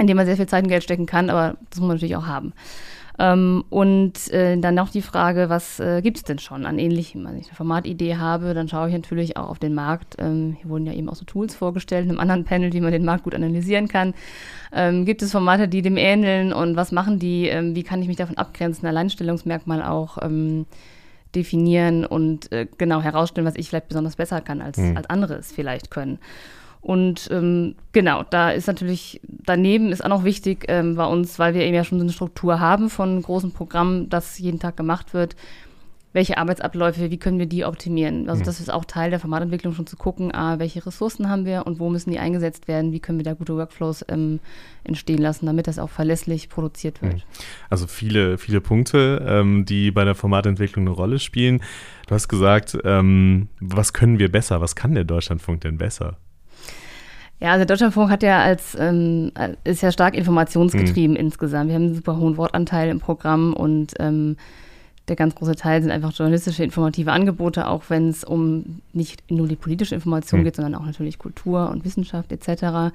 In 0.00 0.06
dem 0.06 0.16
man 0.16 0.26
sehr 0.26 0.36
viel 0.36 0.46
Zeit 0.46 0.64
und 0.64 0.68
Geld 0.68 0.82
stecken 0.82 1.06
kann, 1.06 1.30
aber 1.30 1.56
das 1.68 1.78
muss 1.78 1.88
man 1.88 1.96
natürlich 1.96 2.16
auch 2.16 2.26
haben. 2.26 2.52
Ähm, 3.18 3.64
und 3.68 4.32
äh, 4.32 4.56
dann 4.56 4.74
noch 4.74 4.88
die 4.88 5.02
Frage, 5.02 5.50
was 5.50 5.78
äh, 5.78 6.00
gibt 6.00 6.16
es 6.16 6.24
denn 6.24 6.38
schon 6.38 6.64
an 6.64 6.78
ähnlichem? 6.78 7.26
Wenn 7.26 7.36
ich 7.36 7.48
eine 7.48 7.54
Formatidee 7.54 8.16
habe, 8.16 8.54
dann 8.54 8.66
schaue 8.66 8.88
ich 8.88 8.94
natürlich 8.94 9.36
auch 9.36 9.50
auf 9.50 9.58
den 9.58 9.74
Markt. 9.74 10.16
Ähm, 10.18 10.56
hier 10.58 10.70
wurden 10.70 10.86
ja 10.86 10.94
eben 10.94 11.10
auch 11.10 11.16
so 11.16 11.26
Tools 11.26 11.54
vorgestellt 11.54 12.04
in 12.04 12.12
einem 12.12 12.20
anderen 12.20 12.44
Panel, 12.44 12.72
wie 12.72 12.80
man 12.80 12.92
den 12.92 13.04
Markt 13.04 13.24
gut 13.24 13.34
analysieren 13.34 13.88
kann. 13.88 14.14
Ähm, 14.72 15.04
gibt 15.04 15.20
es 15.20 15.32
Formate, 15.32 15.68
die 15.68 15.82
dem 15.82 15.98
ähneln 15.98 16.54
und 16.54 16.76
was 16.76 16.92
machen 16.92 17.18
die? 17.18 17.46
Ähm, 17.48 17.74
wie 17.74 17.82
kann 17.82 18.00
ich 18.00 18.08
mich 18.08 18.16
davon 18.16 18.38
abgrenzen? 18.38 18.88
Alleinstellungsmerkmal 18.88 19.82
auch 19.82 20.16
ähm, 20.22 20.64
definieren 21.34 22.06
und 22.06 22.50
äh, 22.52 22.66
genau 22.78 23.02
herausstellen, 23.02 23.46
was 23.46 23.56
ich 23.56 23.68
vielleicht 23.68 23.88
besonders 23.88 24.16
besser 24.16 24.40
kann, 24.40 24.62
als, 24.62 24.78
mhm. 24.78 24.96
als 24.96 25.10
andere 25.10 25.34
es 25.34 25.52
vielleicht 25.52 25.90
können. 25.90 26.18
Und 26.80 27.28
ähm, 27.30 27.74
genau, 27.92 28.22
da 28.28 28.50
ist 28.50 28.66
natürlich, 28.66 29.20
daneben 29.22 29.92
ist 29.92 30.02
auch 30.02 30.08
noch 30.08 30.24
wichtig 30.24 30.64
ähm, 30.68 30.96
bei 30.96 31.04
uns, 31.04 31.38
weil 31.38 31.54
wir 31.54 31.62
eben 31.62 31.74
ja 31.74 31.84
schon 31.84 31.98
so 31.98 32.04
eine 32.04 32.12
Struktur 32.12 32.58
haben 32.58 32.88
von 32.88 33.20
großen 33.20 33.52
Programmen, 33.52 34.08
das 34.08 34.38
jeden 34.38 34.60
Tag 34.60 34.76
gemacht 34.76 35.12
wird, 35.12 35.36
welche 36.12 36.38
Arbeitsabläufe, 36.38 37.10
wie 37.10 37.18
können 37.18 37.38
wir 37.38 37.46
die 37.46 37.64
optimieren. 37.64 38.28
Also 38.28 38.40
mhm. 38.40 38.46
das 38.46 38.60
ist 38.60 38.72
auch 38.72 38.84
Teil 38.84 39.10
der 39.10 39.20
Formatentwicklung 39.20 39.74
schon 39.74 39.86
zu 39.86 39.96
gucken, 39.96 40.34
ah, 40.34 40.58
welche 40.58 40.84
Ressourcen 40.84 41.28
haben 41.28 41.44
wir 41.44 41.66
und 41.66 41.78
wo 41.78 41.88
müssen 41.88 42.10
die 42.10 42.18
eingesetzt 42.18 42.66
werden, 42.66 42.92
wie 42.92 42.98
können 42.98 43.18
wir 43.18 43.24
da 43.24 43.34
gute 43.34 43.54
Workflows 43.54 44.04
ähm, 44.08 44.40
entstehen 44.82 45.18
lassen, 45.18 45.46
damit 45.46 45.66
das 45.66 45.78
auch 45.78 45.90
verlässlich 45.90 46.48
produziert 46.48 47.02
wird. 47.02 47.14
Mhm. 47.14 47.22
Also 47.68 47.86
viele, 47.86 48.38
viele 48.38 48.60
Punkte, 48.60 49.24
ähm, 49.28 49.66
die 49.66 49.90
bei 49.90 50.04
der 50.04 50.14
Formatentwicklung 50.14 50.86
eine 50.86 50.96
Rolle 50.96 51.18
spielen. 51.18 51.62
Du 52.08 52.14
hast 52.14 52.26
gesagt, 52.26 52.76
ähm, 52.84 53.48
was 53.60 53.92
können 53.92 54.18
wir 54.18 54.32
besser? 54.32 54.60
Was 54.60 54.74
kann 54.74 54.94
der 54.94 55.04
Deutschlandfunk 55.04 55.60
denn 55.60 55.78
besser? 55.78 56.16
Ja, 57.40 57.52
also 57.52 57.60
der 57.60 57.66
Deutschlandfunk 57.66 58.10
hat 58.10 58.22
ja 58.22 58.40
als 58.40 58.76
ähm, 58.78 59.32
ist 59.64 59.82
ja 59.82 59.90
stark 59.90 60.14
informationsgetrieben 60.14 61.12
mhm. 61.12 61.20
insgesamt. 61.20 61.68
Wir 61.68 61.74
haben 61.74 61.84
einen 61.84 61.94
super 61.94 62.18
hohen 62.18 62.36
Wortanteil 62.36 62.90
im 62.90 63.00
Programm 63.00 63.54
und 63.54 63.94
ähm, 63.98 64.36
der 65.08 65.16
ganz 65.16 65.34
große 65.34 65.56
Teil 65.56 65.82
sind 65.82 65.90
einfach 65.90 66.12
journalistische, 66.12 66.62
informative 66.62 67.10
Angebote, 67.12 67.66
auch 67.66 67.84
wenn 67.88 68.08
es 68.08 68.24
um 68.24 68.80
nicht 68.92 69.30
nur 69.30 69.48
die 69.48 69.56
politische 69.56 69.94
Information 69.94 70.40
mhm. 70.40 70.44
geht, 70.44 70.56
sondern 70.56 70.74
auch 70.74 70.84
natürlich 70.84 71.18
Kultur 71.18 71.70
und 71.70 71.84
Wissenschaft 71.84 72.30
etc. 72.30 72.94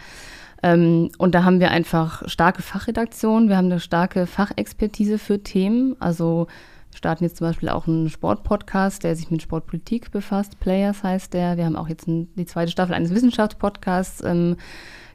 Ähm, 0.63 1.10
und 1.17 1.36
da 1.36 1.43
haben 1.43 1.60
wir 1.60 1.71
einfach 1.71 2.27
starke 2.29 2.62
Fachredaktionen, 2.62 3.49
wir 3.49 3.58
haben 3.58 3.65
eine 3.65 3.79
starke 3.79 4.27
Fachexpertise 4.27 5.17
für 5.17 5.41
Themen. 5.41 5.95
Also 5.99 6.47
starten 6.95 7.23
jetzt 7.23 7.38
zum 7.38 7.47
Beispiel 7.47 7.69
auch 7.69 7.88
einen 7.88 8.10
Sportpodcast, 8.10 9.03
der 9.03 9.15
sich 9.15 9.29
mit 9.29 9.41
Sportpolitik 9.41 10.12
befasst. 10.12 10.60
Players 10.60 11.03
heißt 11.03 11.34
der. 11.34 11.58
Wir 11.58 11.65
haben 11.65 11.75
auch 11.75 11.89
jetzt 11.89 12.08
ein, 12.08 12.29
die 12.36 12.45
zweite 12.45 12.71
Staffel 12.71 12.95
eines 12.95 13.13
Wissenschaftspodcasts. 13.13 14.23
Ähm, 14.23 14.58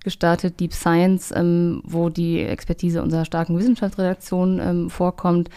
gestartet, 0.03 0.61
Deep 0.61 0.73
Science, 0.73 1.33
ähm, 1.37 1.83
wo 1.85 2.09
die 2.09 2.41
Expertise 2.41 3.03
unserer 3.03 3.25
starken 3.25 3.59
Wissenschaftsredaktion 3.59 4.59
ähm, 4.59 4.91
vorkommt. 4.91 5.51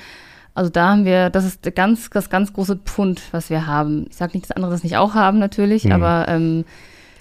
Also 0.53 0.69
da 0.69 0.89
haben 0.89 1.05
wir, 1.05 1.29
das 1.29 1.45
ist 1.45 1.75
ganz, 1.75 2.09
das 2.09 2.29
ganz 2.29 2.53
große 2.53 2.77
Pfund, 2.77 3.21
was 3.31 3.49
wir 3.49 3.65
haben. 3.65 4.05
Ich 4.09 4.17
sage 4.17 4.33
nicht, 4.33 4.49
dass 4.49 4.55
andere 4.55 4.71
das 4.71 4.83
nicht 4.83 4.97
auch 4.97 5.15
haben, 5.15 5.39
natürlich, 5.39 5.85
mhm. 5.85 5.93
aber 5.93 6.27
ähm, 6.27 6.65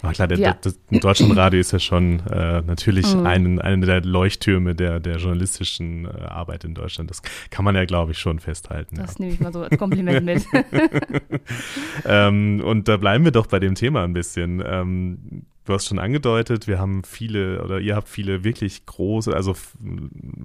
aber 0.02 0.12
klar, 0.12 0.28
der, 0.28 0.38
ja. 0.38 0.56
das 0.60 0.78
Deutschlandradio 0.90 1.60
ist 1.60 1.72
ja 1.72 1.78
schon 1.78 2.20
äh, 2.26 2.60
natürlich 2.62 3.14
mhm. 3.14 3.24
ein, 3.24 3.60
einer 3.60 3.86
der 3.86 4.02
Leuchttürme 4.02 4.74
der, 4.74 4.98
der 4.98 5.16
journalistischen 5.18 6.06
äh, 6.06 6.24
Arbeit 6.24 6.64
in 6.64 6.74
Deutschland. 6.74 7.08
Das 7.08 7.22
kann 7.50 7.64
man 7.64 7.76
ja, 7.76 7.84
glaube 7.84 8.10
ich, 8.10 8.18
schon 8.18 8.40
festhalten. 8.40 8.96
Das 8.96 9.18
ja. 9.18 9.24
nehme 9.24 9.34
ich 9.34 9.40
mal 9.40 9.52
so 9.52 9.62
als 9.62 9.78
Kompliment 9.78 10.24
mit. 10.24 10.44
ähm, 12.04 12.62
und 12.64 12.88
da 12.88 12.96
bleiben 12.96 13.24
wir 13.24 13.30
doch 13.30 13.46
bei 13.46 13.60
dem 13.60 13.76
Thema 13.76 14.02
ein 14.02 14.12
bisschen. 14.12 14.60
Ähm, 14.66 15.44
du 15.66 15.72
hast 15.72 15.86
schon 15.86 16.00
angedeutet, 16.00 16.66
wir 16.66 16.80
haben 16.80 17.04
viele 17.04 17.62
oder 17.62 17.78
ihr 17.78 17.94
habt 17.94 18.08
viele 18.08 18.42
wirklich 18.42 18.84
große, 18.86 19.32
also 19.32 19.54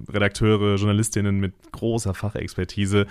Redakteure, 0.08 0.76
Journalistinnen 0.76 1.40
mit 1.40 1.54
großer 1.72 2.14
Fachexpertise. 2.14 3.06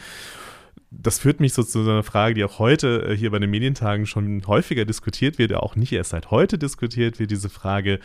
Das 0.90 1.20
führt 1.20 1.40
mich 1.40 1.54
so 1.54 1.64
zu 1.64 1.80
einer 1.82 2.04
Frage, 2.04 2.36
die 2.36 2.44
auch 2.44 2.60
heute 2.60 3.10
äh, 3.10 3.18
hier 3.18 3.32
bei 3.32 3.40
den 3.40 3.50
Medientagen 3.50 4.06
schon 4.06 4.46
häufiger 4.48 4.86
diskutiert 4.86 5.38
wird, 5.38 5.54
auch 5.54 5.76
nicht 5.76 5.92
erst 5.92 6.12
seit 6.12 6.32
heute 6.32 6.58
diskutiert 6.58 7.20
wird, 7.20 7.32
diese 7.32 7.50
Frage, 7.50 8.00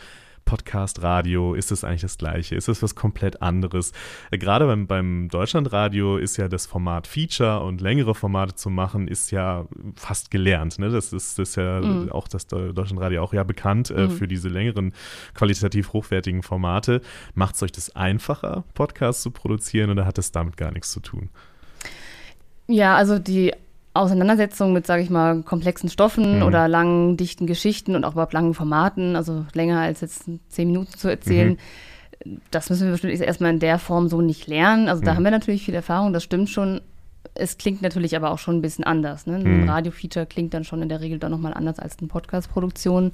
Podcast, 0.45 1.01
Radio, 1.01 1.53
ist 1.53 1.71
es 1.71 1.83
eigentlich 1.83 2.01
das 2.01 2.17
Gleiche? 2.17 2.55
Ist 2.55 2.67
es 2.67 2.83
was 2.83 2.95
komplett 2.95 3.41
anderes? 3.41 3.91
Äh, 4.31 4.37
gerade 4.37 4.65
beim, 4.65 4.87
beim 4.87 5.29
Deutschlandradio 5.29 6.17
ist 6.17 6.37
ja 6.37 6.47
das 6.47 6.65
Format 6.65 7.07
Feature 7.07 7.61
und 7.61 7.81
längere 7.81 8.15
Formate 8.15 8.55
zu 8.55 8.69
machen, 8.69 9.07
ist 9.07 9.31
ja 9.31 9.65
fast 9.95 10.31
gelernt. 10.31 10.79
Ne? 10.79 10.89
Das, 10.89 11.13
ist, 11.13 11.39
das 11.39 11.49
ist 11.49 11.55
ja 11.55 11.81
mhm. 11.81 12.11
auch 12.11 12.27
das 12.27 12.47
Deutschlandradio 12.47 13.23
auch 13.23 13.33
ja 13.33 13.43
bekannt 13.43 13.89
äh, 13.91 14.07
mhm. 14.07 14.11
für 14.11 14.27
diese 14.27 14.49
längeren, 14.49 14.93
qualitativ 15.33 15.93
hochwertigen 15.93 16.43
Formate. 16.43 17.01
Macht 17.33 17.55
es 17.55 17.63
euch 17.63 17.71
das 17.71 17.95
einfacher, 17.95 18.63
Podcasts 18.73 19.23
zu 19.23 19.31
produzieren 19.31 19.89
oder 19.89 20.05
hat 20.05 20.17
es 20.17 20.31
damit 20.31 20.57
gar 20.57 20.71
nichts 20.71 20.91
zu 20.91 20.99
tun? 20.99 21.29
Ja, 22.67 22.95
also 22.95 23.19
die 23.19 23.53
Auseinandersetzung 23.93 24.73
mit, 24.73 24.87
sage 24.87 25.03
ich 25.03 25.09
mal, 25.09 25.43
komplexen 25.43 25.89
Stoffen 25.89 26.37
mhm. 26.37 26.43
oder 26.43 26.67
langen, 26.67 27.15
dichten 27.15 27.45
Geschichten 27.45 27.95
und 27.95 28.03
auch 28.05 28.13
überhaupt 28.13 28.33
langen 28.33 28.53
Formaten, 28.53 29.15
also 29.15 29.45
länger 29.53 29.79
als 29.81 30.01
jetzt 30.01 30.23
zehn 30.49 30.67
Minuten 30.67 30.97
zu 30.97 31.09
erzählen, 31.09 31.57
mhm. 32.25 32.41
das 32.49 32.69
müssen 32.69 32.85
wir 32.85 32.91
bestimmt 32.91 33.13
erstmal 33.13 33.51
in 33.51 33.59
der 33.59 33.77
Form 33.77 34.07
so 34.07 34.21
nicht 34.21 34.47
lernen. 34.47 34.89
Also 34.89 35.03
da 35.03 35.11
mhm. 35.11 35.17
haben 35.17 35.23
wir 35.25 35.31
natürlich 35.31 35.63
viel 35.63 35.75
Erfahrung, 35.75 36.13
das 36.13 36.23
stimmt 36.23 36.49
schon. 36.49 36.81
Es 37.35 37.57
klingt 37.57 37.81
natürlich 37.81 38.15
aber 38.15 38.31
auch 38.31 38.39
schon 38.39 38.57
ein 38.57 38.61
bisschen 38.61 38.83
anders. 38.83 39.25
Ne? 39.27 39.35
Ein 39.35 39.61
mhm. 39.61 39.69
Radio-Feature 39.69 40.25
klingt 40.25 40.53
dann 40.53 40.63
schon 40.63 40.81
in 40.81 40.89
der 40.89 41.01
Regel 41.01 41.19
doch 41.19 41.29
nochmal 41.29 41.53
anders 41.53 41.79
als 41.79 41.97
eine 41.99 42.07
Podcast-Produktion. 42.07 43.11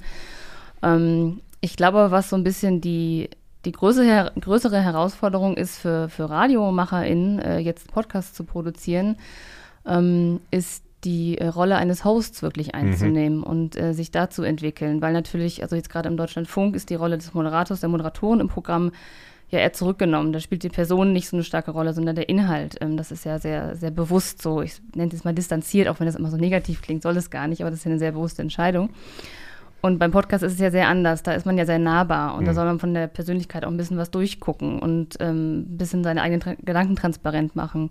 Ähm, 0.82 1.40
ich 1.60 1.76
glaube, 1.76 2.10
was 2.10 2.30
so 2.30 2.36
ein 2.36 2.44
bisschen 2.44 2.80
die, 2.80 3.28
die 3.64 3.72
größere, 3.72 4.32
größere 4.40 4.80
Herausforderung 4.80 5.56
ist 5.56 5.78
für, 5.78 6.08
für 6.08 6.30
RadiomacherInnen, 6.30 7.38
äh, 7.40 7.58
jetzt 7.58 7.92
Podcasts 7.92 8.34
zu 8.34 8.44
produzieren, 8.44 9.16
ähm, 9.86 10.40
ist 10.50 10.84
die 11.04 11.38
äh, 11.38 11.46
Rolle 11.46 11.76
eines 11.76 12.04
Hosts 12.04 12.42
wirklich 12.42 12.68
mhm. 12.68 12.74
einzunehmen 12.74 13.38
mhm. 13.38 13.44
und 13.44 13.76
äh, 13.76 13.92
sich 13.92 14.10
da 14.10 14.30
zu 14.30 14.42
entwickeln. 14.42 15.00
Weil 15.00 15.12
natürlich, 15.12 15.62
also 15.62 15.76
jetzt 15.76 15.90
gerade 15.90 16.08
im 16.08 16.16
Deutschlandfunk 16.16 16.74
ist 16.74 16.90
die 16.90 16.94
Rolle 16.94 17.18
des 17.18 17.34
Moderators, 17.34 17.80
der 17.80 17.88
Moderatoren 17.88 18.40
im 18.40 18.48
Programm 18.48 18.92
ja 19.50 19.58
eher 19.58 19.72
zurückgenommen. 19.72 20.32
Da 20.32 20.40
spielt 20.40 20.62
die 20.62 20.68
Person 20.68 21.12
nicht 21.12 21.28
so 21.28 21.36
eine 21.36 21.44
starke 21.44 21.72
Rolle, 21.72 21.92
sondern 21.92 22.16
der 22.16 22.28
Inhalt. 22.28 22.76
Ähm, 22.80 22.96
das 22.96 23.10
ist 23.10 23.24
ja 23.24 23.38
sehr, 23.38 23.76
sehr 23.76 23.90
bewusst 23.90 24.42
so. 24.42 24.62
Ich 24.62 24.80
nenne 24.94 25.12
es 25.12 25.24
mal 25.24 25.34
distanziert, 25.34 25.88
auch 25.88 26.00
wenn 26.00 26.06
das 26.06 26.16
immer 26.16 26.30
so 26.30 26.36
negativ 26.36 26.82
klingt, 26.82 27.02
soll 27.02 27.16
es 27.16 27.30
gar 27.30 27.48
nicht, 27.48 27.60
aber 27.62 27.70
das 27.70 27.80
ist 27.80 27.84
ja 27.84 27.90
eine 27.90 27.98
sehr 27.98 28.12
bewusste 28.12 28.42
Entscheidung. 28.42 28.90
Und 29.82 29.98
beim 29.98 30.10
Podcast 30.10 30.44
ist 30.44 30.54
es 30.54 30.58
ja 30.60 30.70
sehr 30.70 30.88
anders. 30.88 31.22
Da 31.22 31.32
ist 31.32 31.46
man 31.46 31.56
ja 31.56 31.66
sehr 31.66 31.78
nahbar 31.78 32.34
und 32.34 32.42
mhm. 32.42 32.46
da 32.46 32.54
soll 32.54 32.66
man 32.66 32.78
von 32.78 32.92
der 32.94 33.06
Persönlichkeit 33.06 33.64
auch 33.64 33.70
ein 33.70 33.76
bisschen 33.76 33.98
was 33.98 34.10
durchgucken 34.10 34.78
und 34.78 35.16
ähm, 35.20 35.60
ein 35.60 35.76
bisschen 35.78 36.04
seine 36.04 36.22
eigenen 36.22 36.40
Tra 36.40 36.54
Gedanken 36.62 36.96
transparent 36.96 37.56
machen 37.56 37.90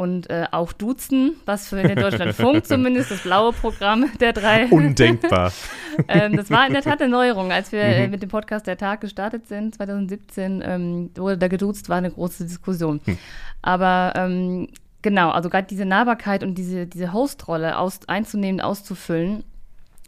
und 0.00 0.30
äh, 0.30 0.46
auch 0.50 0.72
duzen, 0.72 1.36
was 1.44 1.68
für 1.68 1.82
den 1.82 1.98
Deutschlandfunk 1.98 2.64
zumindest 2.66 3.10
das 3.10 3.20
blaue 3.20 3.52
Programm 3.52 4.06
der 4.18 4.32
drei. 4.32 4.66
Undenkbar. 4.70 5.52
ähm, 6.08 6.36
das 6.36 6.50
war 6.50 6.66
in 6.66 6.72
der 6.72 6.80
Tat 6.82 7.02
eine 7.02 7.10
Neuerung. 7.10 7.52
Als 7.52 7.70
wir 7.70 7.82
äh, 7.82 8.06
mhm. 8.06 8.12
mit 8.12 8.22
dem 8.22 8.30
Podcast 8.30 8.66
Der 8.66 8.78
Tag 8.78 9.02
gestartet 9.02 9.46
sind, 9.46 9.74
2017, 9.74 10.62
ähm, 10.64 11.10
wurde 11.16 11.36
da 11.36 11.48
geduzt, 11.48 11.90
war 11.90 11.98
eine 11.98 12.10
große 12.10 12.44
Diskussion. 12.44 13.02
Mhm. 13.04 13.18
Aber 13.60 14.14
ähm, 14.16 14.68
genau, 15.02 15.30
also 15.30 15.50
gerade 15.50 15.66
diese 15.66 15.84
Nahbarkeit 15.84 16.44
und 16.44 16.54
diese, 16.54 16.86
diese 16.86 17.12
Hostrolle 17.12 17.76
aus, 17.76 18.00
einzunehmen, 18.06 18.62
auszufüllen 18.62 19.44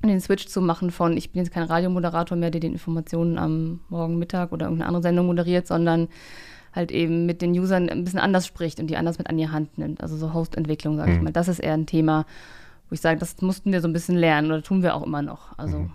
den 0.09 0.21
Switch 0.21 0.47
zu 0.47 0.61
machen 0.61 0.91
von, 0.91 1.17
ich 1.17 1.31
bin 1.31 1.43
jetzt 1.43 1.53
kein 1.53 1.65
Radiomoderator 1.65 2.37
mehr, 2.37 2.51
der 2.51 2.61
den 2.61 2.73
Informationen 2.73 3.38
am 3.38 3.81
Morgen 3.88 4.19
Mittag 4.19 4.53
oder 4.53 4.67
irgendeine 4.67 4.88
andere 4.88 5.03
Sendung 5.03 5.27
moderiert, 5.27 5.67
sondern 5.67 6.09
halt 6.73 6.91
eben 6.91 7.27
mit 7.27 7.43
den 7.43 7.53
Usern 7.53 7.88
ein 7.88 8.05
bisschen 8.05 8.19
anders 8.19 8.47
spricht 8.47 8.81
und 8.81 8.88
die 8.88 8.97
anders 8.97 9.19
mit 9.19 9.29
an 9.29 9.37
die 9.37 9.49
Hand 9.49 9.79
nimmt. 9.79 10.03
Also 10.03 10.17
so 10.17 10.33
Hostentwicklung, 10.33 10.97
sage 10.97 11.11
mhm. 11.11 11.17
ich 11.17 11.23
mal. 11.23 11.33
Das 11.33 11.49
ist 11.49 11.59
eher 11.59 11.75
ein 11.75 11.87
Thema, 11.87 12.25
wo 12.88 12.95
ich 12.95 13.01
sage, 13.01 13.19
das 13.19 13.41
mussten 13.43 13.73
wir 13.73 13.81
so 13.81 13.88
ein 13.88 13.93
bisschen 13.93 14.17
lernen 14.17 14.51
oder 14.51 14.62
tun 14.62 14.83
wir 14.83 14.95
auch 14.95 15.03
immer 15.03 15.23
noch. 15.23 15.57
Also. 15.59 15.79
Mhm. 15.79 15.91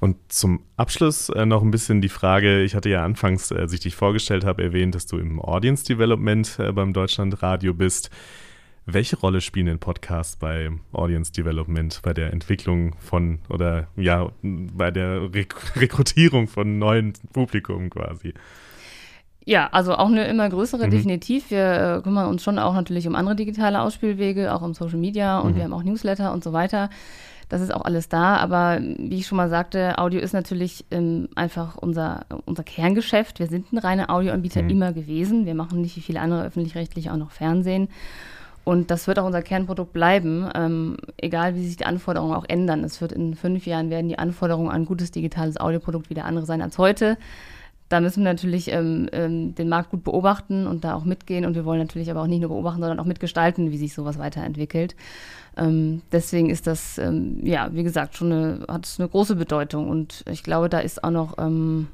Und 0.00 0.16
zum 0.28 0.60
Abschluss 0.76 1.28
äh, 1.30 1.46
noch 1.46 1.62
ein 1.62 1.70
bisschen 1.70 2.00
die 2.00 2.08
Frage, 2.08 2.62
ich 2.62 2.74
hatte 2.74 2.90
ja 2.90 3.04
anfangs, 3.04 3.50
als 3.50 3.72
ich 3.72 3.80
dich 3.80 3.96
vorgestellt 3.96 4.44
habe, 4.44 4.62
erwähnt, 4.62 4.94
dass 4.94 5.06
du 5.06 5.18
im 5.18 5.40
Audience 5.40 5.84
Development 5.84 6.58
äh, 6.58 6.72
beim 6.72 6.92
Deutschlandradio 6.92 7.72
bist. 7.72 8.10
Welche 8.88 9.16
Rolle 9.16 9.40
spielen 9.40 9.66
denn 9.66 9.80
Podcasts 9.80 10.36
bei 10.36 10.70
Audience 10.92 11.32
Development, 11.32 12.00
bei 12.04 12.14
der 12.14 12.32
Entwicklung 12.32 12.94
von 13.00 13.40
oder 13.48 13.88
ja, 13.96 14.30
bei 14.42 14.92
der 14.92 15.34
Rek 15.34 15.56
Rekrutierung 15.76 16.46
von 16.46 16.78
neuen 16.78 17.14
Publikum 17.32 17.90
quasi? 17.90 18.32
Ja, 19.44 19.68
also 19.72 19.96
auch 19.96 20.06
eine 20.06 20.28
immer 20.28 20.48
größere, 20.48 20.86
mhm. 20.86 20.90
definitiv. 20.90 21.50
Wir 21.50 21.96
äh, 21.98 22.02
kümmern 22.02 22.28
uns 22.28 22.44
schon 22.44 22.60
auch 22.60 22.74
natürlich 22.74 23.08
um 23.08 23.16
andere 23.16 23.34
digitale 23.34 23.80
Ausspielwege, 23.80 24.54
auch 24.54 24.62
um 24.62 24.72
Social 24.72 24.98
Media 24.98 25.40
und 25.40 25.52
mhm. 25.52 25.56
wir 25.56 25.64
haben 25.64 25.72
auch 25.72 25.82
Newsletter 25.82 26.32
und 26.32 26.44
so 26.44 26.52
weiter. 26.52 26.88
Das 27.48 27.60
ist 27.60 27.74
auch 27.74 27.84
alles 27.84 28.08
da, 28.08 28.36
aber 28.36 28.80
wie 28.80 29.18
ich 29.18 29.26
schon 29.26 29.36
mal 29.36 29.48
sagte, 29.48 29.98
Audio 29.98 30.20
ist 30.20 30.32
natürlich 30.32 30.84
ähm, 30.92 31.28
einfach 31.34 31.76
unser, 31.76 32.26
unser 32.44 32.64
Kerngeschäft. 32.64 33.38
Wir 33.40 33.46
sind 33.46 33.72
ein 33.72 33.78
reiner 33.78 34.10
Audioanbieter 34.10 34.62
mhm. 34.62 34.70
immer 34.70 34.92
gewesen. 34.92 35.44
Wir 35.44 35.54
machen 35.54 35.80
nicht 35.80 35.96
wie 35.96 36.00
viele 36.00 36.20
andere 36.20 36.44
öffentlich-rechtliche 36.44 37.12
auch 37.12 37.16
noch 37.16 37.30
Fernsehen. 37.32 37.88
Und 38.66 38.90
das 38.90 39.06
wird 39.06 39.18
auch 39.18 39.24
unser 39.24 39.42
Kernprodukt 39.42 39.92
bleiben, 39.92 40.50
ähm, 40.54 40.96
egal 41.16 41.54
wie 41.54 41.64
sich 41.64 41.76
die 41.76 41.86
Anforderungen 41.86 42.34
auch 42.34 42.44
ändern. 42.48 42.82
Es 42.84 43.00
wird 43.00 43.12
in 43.12 43.34
fünf 43.34 43.64
Jahren 43.64 43.90
werden 43.90 44.08
die 44.08 44.18
Anforderungen 44.18 44.70
an 44.70 44.84
gutes 44.84 45.12
digitales 45.12 45.56
Audioprodukt 45.58 46.10
wieder 46.10 46.24
andere 46.24 46.46
sein 46.46 46.60
als 46.60 46.76
heute 46.76 47.16
da 47.88 48.00
müssen 48.00 48.24
wir 48.24 48.32
natürlich 48.32 48.72
ähm, 48.72 49.08
ähm, 49.12 49.54
den 49.54 49.68
Markt 49.68 49.90
gut 49.90 50.02
beobachten 50.02 50.66
und 50.66 50.84
da 50.84 50.94
auch 50.94 51.04
mitgehen. 51.04 51.44
Und 51.44 51.54
wir 51.54 51.64
wollen 51.64 51.78
natürlich 51.78 52.10
aber 52.10 52.22
auch 52.22 52.26
nicht 52.26 52.40
nur 52.40 52.50
beobachten, 52.50 52.80
sondern 52.80 52.98
auch 52.98 53.04
mitgestalten, 53.04 53.70
wie 53.70 53.78
sich 53.78 53.94
sowas 53.94 54.18
weiterentwickelt. 54.18 54.96
Ähm, 55.56 56.02
deswegen 56.10 56.50
ist 56.50 56.66
das, 56.66 56.98
ähm, 56.98 57.40
ja, 57.44 57.68
wie 57.72 57.84
gesagt, 57.84 58.16
schon 58.16 58.32
eine, 58.32 58.64
hat 58.68 58.92
eine 58.98 59.08
große 59.08 59.36
Bedeutung. 59.36 59.88
Und 59.88 60.24
ich 60.28 60.42
glaube, 60.42 60.68
da 60.68 60.80
ist 60.80 61.04
auch 61.04 61.10
noch 61.10 61.38
ähm, 61.38 61.86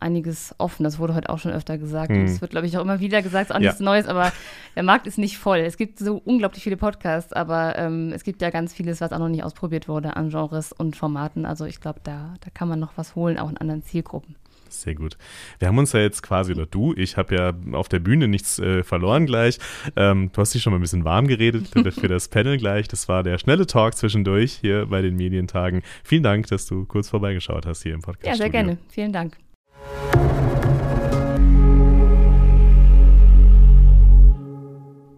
einiges 0.00 0.54
offen. 0.58 0.84
Das 0.84 0.98
wurde 0.98 1.14
heute 1.14 1.30
auch 1.30 1.38
schon 1.38 1.52
öfter 1.52 1.78
gesagt. 1.78 2.10
Mhm. 2.10 2.20
Und 2.20 2.24
es 2.24 2.40
wird, 2.40 2.50
glaube 2.50 2.66
ich, 2.66 2.76
auch 2.76 2.82
immer 2.82 3.00
wieder 3.00 3.22
gesagt, 3.22 3.50
ist 3.50 3.54
auch 3.54 3.60
nichts 3.60 3.78
ja. 3.78 3.84
Neues, 3.84 4.06
aber 4.06 4.32
der 4.76 4.82
Markt 4.82 5.06
ist 5.06 5.18
nicht 5.18 5.38
voll. 5.38 5.58
Es 5.58 5.76
gibt 5.76 5.98
so 5.98 6.20
unglaublich 6.24 6.62
viele 6.62 6.76
Podcasts, 6.76 7.32
aber 7.32 7.76
ähm, 7.76 8.12
es 8.12 8.24
gibt 8.24 8.42
ja 8.42 8.50
ganz 8.50 8.72
vieles, 8.72 9.00
was 9.00 9.12
auch 9.12 9.18
noch 9.18 9.28
nicht 9.28 9.44
ausprobiert 9.44 9.88
wurde 9.88 10.16
an 10.16 10.30
Genres 10.30 10.72
und 10.72 10.96
Formaten. 10.96 11.46
Also 11.46 11.64
ich 11.64 11.80
glaube, 11.80 12.00
da, 12.02 12.34
da 12.40 12.50
kann 12.52 12.68
man 12.68 12.80
noch 12.80 12.92
was 12.96 13.14
holen, 13.14 13.38
auch 13.38 13.50
in 13.50 13.56
anderen 13.56 13.82
Zielgruppen. 13.82 14.36
Sehr 14.72 14.94
gut. 14.94 15.16
Wir 15.58 15.68
haben 15.68 15.78
uns 15.78 15.92
ja 15.92 16.00
jetzt 16.00 16.22
quasi, 16.22 16.52
oder 16.52 16.66
du, 16.66 16.94
ich 16.96 17.16
habe 17.16 17.34
ja 17.34 17.52
auf 17.72 17.88
der 17.88 17.98
Bühne 17.98 18.28
nichts 18.28 18.58
äh, 18.58 18.82
verloren 18.82 19.26
gleich. 19.26 19.58
Ähm, 19.96 20.30
du 20.32 20.40
hast 20.40 20.54
dich 20.54 20.62
schon 20.62 20.72
mal 20.72 20.78
ein 20.78 20.82
bisschen 20.82 21.04
warm 21.04 21.26
geredet 21.26 21.68
für, 21.68 21.90
für 21.90 22.08
das 22.08 22.28
Panel 22.30 22.56
gleich. 22.56 22.88
Das 22.88 23.08
war 23.08 23.22
der 23.22 23.38
schnelle 23.38 23.66
Talk 23.66 23.96
zwischendurch 23.96 24.52
hier 24.60 24.86
bei 24.86 25.02
den 25.02 25.16
Medientagen. 25.16 25.82
Vielen 26.04 26.22
Dank, 26.22 26.46
dass 26.48 26.66
du 26.66 26.84
kurz 26.84 27.08
vorbeigeschaut 27.08 27.66
hast 27.66 27.82
hier 27.82 27.94
im 27.94 28.02
Podcast. 28.02 28.26
Ja, 28.26 28.36
sehr 28.36 28.50
gerne. 28.50 28.78
Vielen 28.88 29.12
Dank. 29.12 29.36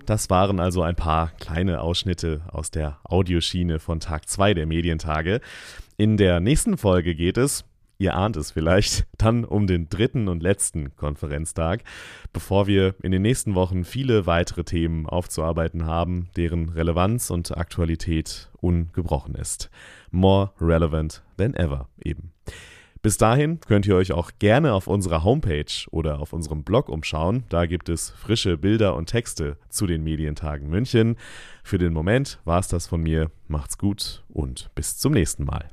Das 0.06 0.30
waren 0.30 0.58
also 0.58 0.82
ein 0.82 0.96
paar 0.96 1.30
kleine 1.38 1.80
Ausschnitte 1.80 2.42
aus 2.48 2.70
der 2.70 2.98
Audioschiene 3.04 3.78
von 3.78 4.00
Tag 4.00 4.28
2 4.28 4.54
der 4.54 4.66
Medientage. 4.66 5.40
In 5.96 6.16
der 6.16 6.40
nächsten 6.40 6.76
Folge 6.76 7.14
geht 7.14 7.38
es, 7.38 7.64
ihr 7.98 8.16
ahnt 8.16 8.36
es 8.36 8.50
vielleicht, 8.50 9.06
dann 9.18 9.44
um 9.44 9.68
den 9.68 9.88
dritten 9.88 10.26
und 10.26 10.42
letzten 10.42 10.96
Konferenztag, 10.96 11.84
bevor 12.32 12.66
wir 12.66 12.96
in 13.02 13.12
den 13.12 13.22
nächsten 13.22 13.54
Wochen 13.54 13.84
viele 13.84 14.26
weitere 14.26 14.64
Themen 14.64 15.06
aufzuarbeiten 15.06 15.86
haben, 15.86 16.28
deren 16.36 16.70
Relevanz 16.70 17.30
und 17.30 17.56
Aktualität 17.56 18.50
ungebrochen 18.60 19.36
ist. 19.36 19.70
More 20.10 20.50
relevant 20.60 21.22
than 21.36 21.54
ever 21.54 21.88
eben. 22.02 22.32
Bis 23.02 23.16
dahin 23.16 23.58
könnt 23.60 23.84
ihr 23.86 23.96
euch 23.96 24.12
auch 24.12 24.30
gerne 24.38 24.72
auf 24.72 24.86
unserer 24.86 25.24
Homepage 25.24 25.88
oder 25.90 26.20
auf 26.20 26.32
unserem 26.32 26.62
Blog 26.62 26.88
umschauen. 26.88 27.42
Da 27.48 27.66
gibt 27.66 27.88
es 27.88 28.10
frische 28.10 28.56
Bilder 28.56 28.94
und 28.94 29.06
Texte 29.06 29.56
zu 29.68 29.88
den 29.88 30.04
Medientagen 30.04 30.70
München. 30.70 31.16
Für 31.64 31.78
den 31.78 31.92
Moment 31.92 32.38
war 32.44 32.60
es 32.60 32.68
das 32.68 32.86
von 32.86 33.02
mir. 33.02 33.32
Macht's 33.48 33.76
gut 33.76 34.22
und 34.28 34.70
bis 34.76 34.98
zum 34.98 35.14
nächsten 35.14 35.44
Mal. 35.44 35.68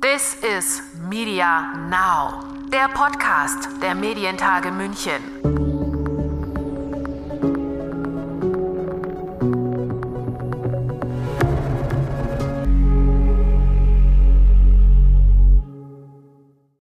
This 0.00 0.36
is 0.58 0.82
Media 1.08 1.74
Now, 1.88 2.44
der 2.72 2.88
Podcast 2.88 3.68
der 3.80 3.94
Medientage 3.94 4.72
München. 4.72 5.77